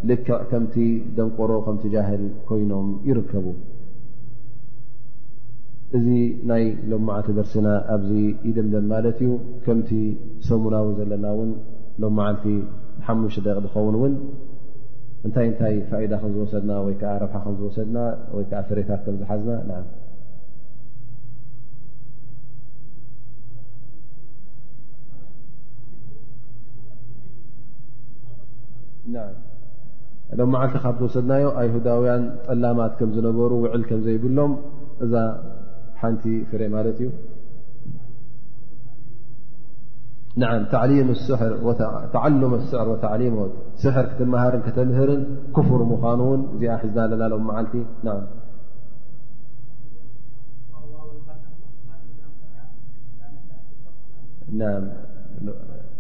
ል 0.09 0.13
ከምቲ 0.51 0.75
ደንቆሮ 1.17 1.51
ከምቲ 1.65 1.85
ጃህል 1.95 2.23
ኮይኖም 2.49 2.87
ይርከቡ 3.09 3.47
እዚ 5.97 6.07
ናይ 6.51 6.65
ሎም 6.91 7.03
መዓልቲ 7.09 7.29
ደርሲና 7.39 7.69
ኣብዚ 7.95 8.11
ይደምደም 8.49 8.87
ማለት 8.93 9.19
እዩ 9.25 9.33
ከምቲ 9.65 9.91
ሰሙናዊ 10.49 10.87
ዘለና 11.01 11.27
እውን 11.35 11.51
ሎም 12.05 12.15
መዓልቲ 12.21 12.47
ሓሙሽተ 13.09 13.45
ደቕ 13.49 13.63
ዝኸውን 13.67 13.97
እውን 13.99 14.15
እንታይ 15.27 15.47
እንታይ 15.51 15.77
ፋኢዳ 15.91 16.15
ከም 16.23 16.33
ዝወሰድና 16.37 16.73
ወይ 16.87 16.97
ከዓ 17.03 17.13
ረብሓ 17.25 17.37
ከምዝወሰድና 17.45 17.99
ወይ 18.37 18.45
ከዓ 18.53 18.63
ፍሬታት 18.71 19.01
ከምዝሓዝና 19.05 19.53
ና 19.69 19.83
ሎም 30.39 30.49
መዓልቲ 30.53 30.77
ካብወሰድናዮ 30.85 31.47
ኣይሁዳውያን 31.61 32.23
ጠላማት 32.47 32.93
ከም 32.99 33.11
ዝነበሩ 33.17 33.51
ውዕል 33.65 33.83
ከም 33.89 34.01
ዘይብሎም 34.07 34.53
እዛ 35.05 35.15
ሓንቲ 36.01 36.25
ፍሬ 36.51 36.63
ማለት 36.77 36.99
እዩ 37.03 37.11
ተም 40.99 41.11
ስሕር 41.27 41.53
ወታዕሊሞት 42.93 43.53
ስሕር 43.85 44.07
ክትመሃርን 44.13 44.63
ከተምህርን 44.69 45.23
ክፍር 45.59 45.83
ምኳኑ 45.93 46.21
እውን 46.29 46.41
እዚኣ 46.55 46.77
ሒዝና 46.87 46.99
ኣለና 47.07 47.23
ሎም 47.33 47.45
መዓልቲ 47.51 47.75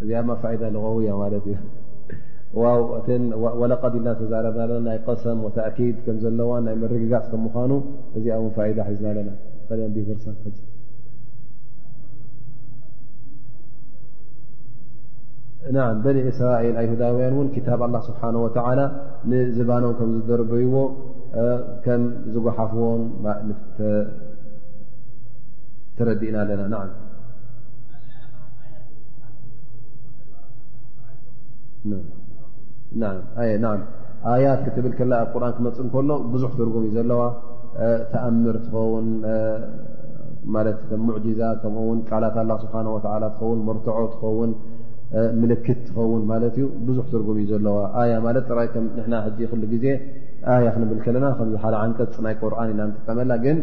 እዚኣ 0.02 0.26
ፋዳ 0.42 0.62
ዝውእያ 0.74 1.12
ማት 1.22 1.34
እዩ 1.40 1.46
ለቀዲልና 3.70 4.08
ተዛረብና 4.20 4.60
ና 4.72 4.76
ናይ 4.88 4.98
ሰም 5.24 5.40
ተእኪድ 5.56 5.96
ዘለዋ 6.24 6.50
ናይ 6.66 6.74
መግጋፅ 6.84 7.30
ምኑ 7.44 7.72
እዚኣ 8.18 8.36
ን 9.18 9.26
ዝና 10.08 10.38
ና 15.74 15.88
ስራኤል 16.38 16.76
ሁዳውያን 16.92 17.34
ን 17.44 18.00
ስሓ 18.08 18.20
ንዝባኖ 19.30 19.84
ዝደረበይዎ 20.26 20.76
ከም 21.84 22.02
ዝጓሓፍዎን 22.32 23.00
ተረድእና 25.96 26.36
ኣለና 26.44 26.74
ኣያት 34.32 34.60
ክትብል 34.66 34.92
ከለ 34.98 35.12
ኣብ 35.22 35.28
ቁርን 35.34 35.52
ክመፅእ 35.56 35.84
እከሎ 35.88 36.10
ብዙሕ 36.32 36.50
ትርጉም 36.58 36.82
እዩ 36.86 36.90
ዘለዋ 36.98 37.20
ተኣምር 38.12 38.56
ትኸውን 38.64 39.08
ት 40.88 40.92
ሙዕዛ 41.08 41.40
ከምኡውን 41.62 41.98
ቃላት 42.08 42.36
ላ 42.50 42.52
ስብሓ 42.62 42.74
ወ 42.94 42.96
ትኸውን 43.06 43.58
ርትዖ 43.76 43.96
ትኸውን 44.14 44.50
ምልክት 45.40 45.80
ትኸውን 45.88 46.22
ማለት 46.32 46.54
እዩ 46.58 46.66
ብዙሕ 46.88 47.04
ትርጉም 47.14 47.36
ዩ 47.42 47.44
ዘለዋያማት 47.52 48.48
ራ 48.58 48.62
ሕዚ 49.26 49.38
ክሉ 49.50 49.62
ግዜ 49.72 49.84
ኣያ 50.54 50.66
ክንብል 50.76 50.98
ከለና 51.04 51.26
ከዚ 51.40 51.50
ሓደ 51.64 51.74
ዓንቀፅ 51.82 52.16
ናይ 52.26 52.34
ቁርን 52.40 52.72
ኢና 52.72 52.80
ንጥቀመላ 52.88 53.32
ግን 53.44 53.58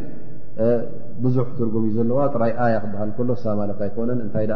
ብዙሕ 1.24 1.46
ትርጉም 1.58 1.84
ዩ 1.90 1.92
ዘለዋ 1.98 2.20
ጥራይ 2.36 2.54
ኣያ 2.68 2.76
ክበሃል 2.86 3.12
ከሎ 3.18 3.30
ሳ 3.44 3.58
ማለት 3.62 3.82
ኣይኮነን 3.88 4.22
እንታይ 4.28 4.48
ደ 4.54 4.56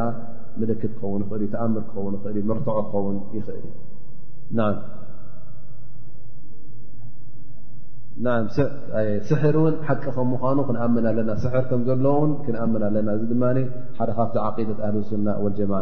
ምልክት 0.61 0.91
ክኸውን 0.99 1.23
ይእል 1.31 1.43
ተኣምር 1.55 1.83
ክኸውን 1.89 2.15
ይኽእል 2.17 2.49
ርዖ 2.57 2.67
ክኸውን 2.87 3.17
ይኽእል 3.37 3.65
እዩ 3.69 3.75
ስሕር 9.29 9.55
እን 9.69 9.75
ሓቂ 9.87 10.03
ከም 10.15 10.27
ምኳኑ 10.33 10.57
ክንኣምን 10.67 11.05
ኣለና 11.11 11.31
ስሕር 11.43 11.63
ከም 11.69 11.81
ዘሎውን 11.87 12.31
ክንኣምን 12.45 12.83
ኣለና 12.87 13.07
እዚ 13.17 13.23
ድማ 13.31 13.43
ሓደ 13.97 14.09
ካብዚ 14.17 14.35
ዓقደ 14.47 14.69
ኣه 14.87 14.95
ስና 15.09 15.27
والጀማ 15.43 15.73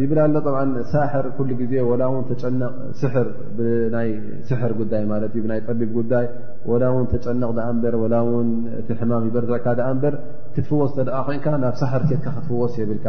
ይብላ 0.00 0.18
ኣሎ 0.26 0.34
ብ 0.46 0.82
ሳሕር 0.90 1.24
ኩሉ 1.36 1.48
ግዜ 1.60 1.72
ወላ 1.90 2.02
ውን 2.12 2.24
ተጨነ 2.28 2.62
ስር 2.98 3.28
ብናይ 3.56 4.10
ስሕር 4.48 4.72
ጉዳይ 4.80 5.02
ማለት 5.12 5.32
እዩ 5.38 5.44
ናይ 5.50 5.60
ጠቢብ 5.68 5.90
ጉዳይ 5.98 6.26
ወላ 6.70 6.82
ውን 6.96 7.06
ተጨነቕ 7.12 7.50
ደኣ 7.56 7.64
እንበር 7.74 7.94
ላ 8.12 8.18
ውን 8.28 8.50
እቲ 8.80 8.88
ሕማም 9.00 9.24
ይበርዝዕካ 9.28 9.66
ደኣ 9.78 9.88
ንበር 9.96 10.14
ክትፍወስ 10.56 10.92
ተደቃ 10.98 11.16
ኮይንካ 11.28 11.46
ናብ 11.64 11.74
ሳሕር 11.82 12.04
ኬትካ 12.10 12.26
ክትፍወስ 12.36 12.76
የብልካ 12.82 13.06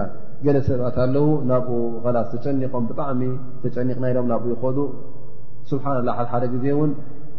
ገለ 0.47 0.57
ሰባት 0.69 0.97
ኣለዉ 1.05 1.27
ናብኡ 1.51 1.77
ከላስ 2.05 2.27
ተጨኒቆም 2.33 2.87
ብጣዕሚ 2.91 3.21
ተጨኒቕና 3.65 4.05
ኢሎም 4.13 4.27
ናብኡ 4.33 4.47
ይኮዱ 4.55 4.79
ስብሓና 5.73 5.99
ላ 6.09 6.27
ሓደ 6.33 6.43
ግዜ 6.55 6.65
እውን 6.75 6.91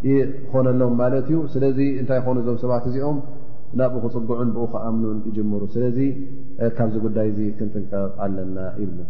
ይኮነሎም 0.08 0.94
ማለት 1.02 1.24
እዩ 1.30 1.38
ስለዚ 1.56 1.78
እንታይ 2.00 2.18
ይኾኑ 2.22 2.36
ዞም 2.48 2.58
ሰባት 2.64 2.84
እዚኦም 2.90 3.18
ናብኡ 3.78 3.96
ክፅጉዑን 4.04 4.50
ብኡ 4.54 4.62
ከኣምኑን 4.74 5.18
ይጅምሩ 5.28 5.62
ስለዚ 5.74 5.98
ካብዚ 6.76 6.94
ጉዳይ 7.06 7.28
ዚ 7.38 7.40
ክንጥንቀቕ 7.58 8.12
ኣለና 8.26 8.60
ይብሉ 8.82 9.00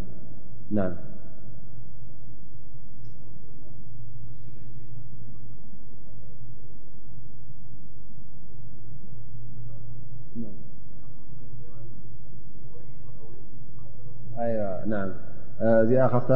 እዚኣ 15.67 16.03
ካብታ 16.11 16.31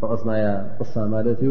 ጠቐስናያ 0.00 0.44
ቅሳ 0.78 0.92
ማለት 1.14 1.40
እዩ 1.44 1.50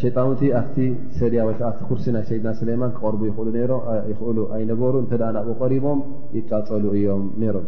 ሸጣን 0.00 0.26
ውቲ 0.30 0.42
ኣብቲ 0.60 0.76
ሰድያ 1.18 1.40
ወቲ 1.48 1.60
ኩርሲ 1.88 2.04
ናይ 2.14 2.24
ሰይድና 2.28 2.50
ስሌማን 2.60 2.92
ክቀርቡ 2.96 3.20
ይኽእሉ 3.30 4.38
ኣይነበሩ 4.56 4.94
እተ 5.04 5.12
ናብኡ 5.36 5.54
ቀሪቦም 5.62 6.00
ይቃፀሉ 6.36 6.84
እዮም 6.98 7.24
ነይሮም 7.42 7.66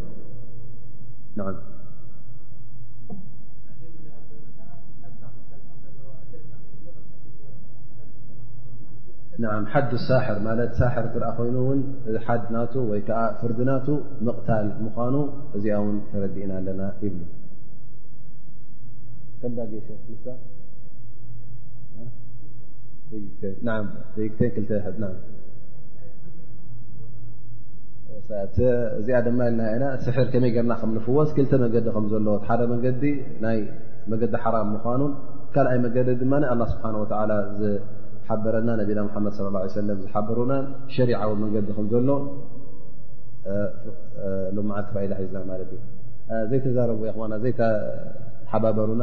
ሓድ 9.73 9.91
ሳሕር 10.09 10.39
ማለት 10.47 10.71
ሳሕር 10.81 11.05
ዝረአ 11.13 11.31
ኮይኑ 11.39 11.57
ውን 11.69 11.81
ሓድናቱ 12.25 12.73
ወይ 12.93 13.01
ከዓ 13.09 13.21
ፍርድናቱ 13.41 13.87
ምቕታል 14.27 14.67
ምኳኑ 14.87 15.15
እዚኣ 15.59 15.77
ውን 15.85 15.97
ተረዲእና 16.11 16.53
ኣለና 16.61 16.83
ይብሉ 17.05 17.21
እዚ 19.41 20.31
ድማ 29.27 29.45
ስሕር 30.05 30.27
መይርና 30.39 30.75
ፍወስ 31.07 31.31
ክልተ 31.37 31.53
መንዲ 31.63 31.77
ዘሎደ 32.13 32.67
መንዲ 32.73 33.05
ናይ 33.45 33.59
መዲ 34.13 34.23
ሓራም 34.45 34.69
ምኑ 34.75 35.03
ካኣይ 35.55 35.79
መዲ 35.87 35.97
ድማ 36.23 36.33
ስብሓ 36.73 37.17
ዝሓበረና 37.61 38.69
ነና 38.81 39.01
መድ 39.25 39.35
ص 39.39 39.41
ه 39.43 39.53
عي 39.63 39.97
ዝሓበሩና 40.03 40.53
ሸሪعዊ 40.97 41.31
መንገዲ 41.45 41.67
ከዘሎ 41.79 42.09
ዓ 43.49 44.85
ተ 44.89 44.93
ሒና 45.09 45.51
ዩዘተረ 46.43 46.91
በሩና 48.79 49.03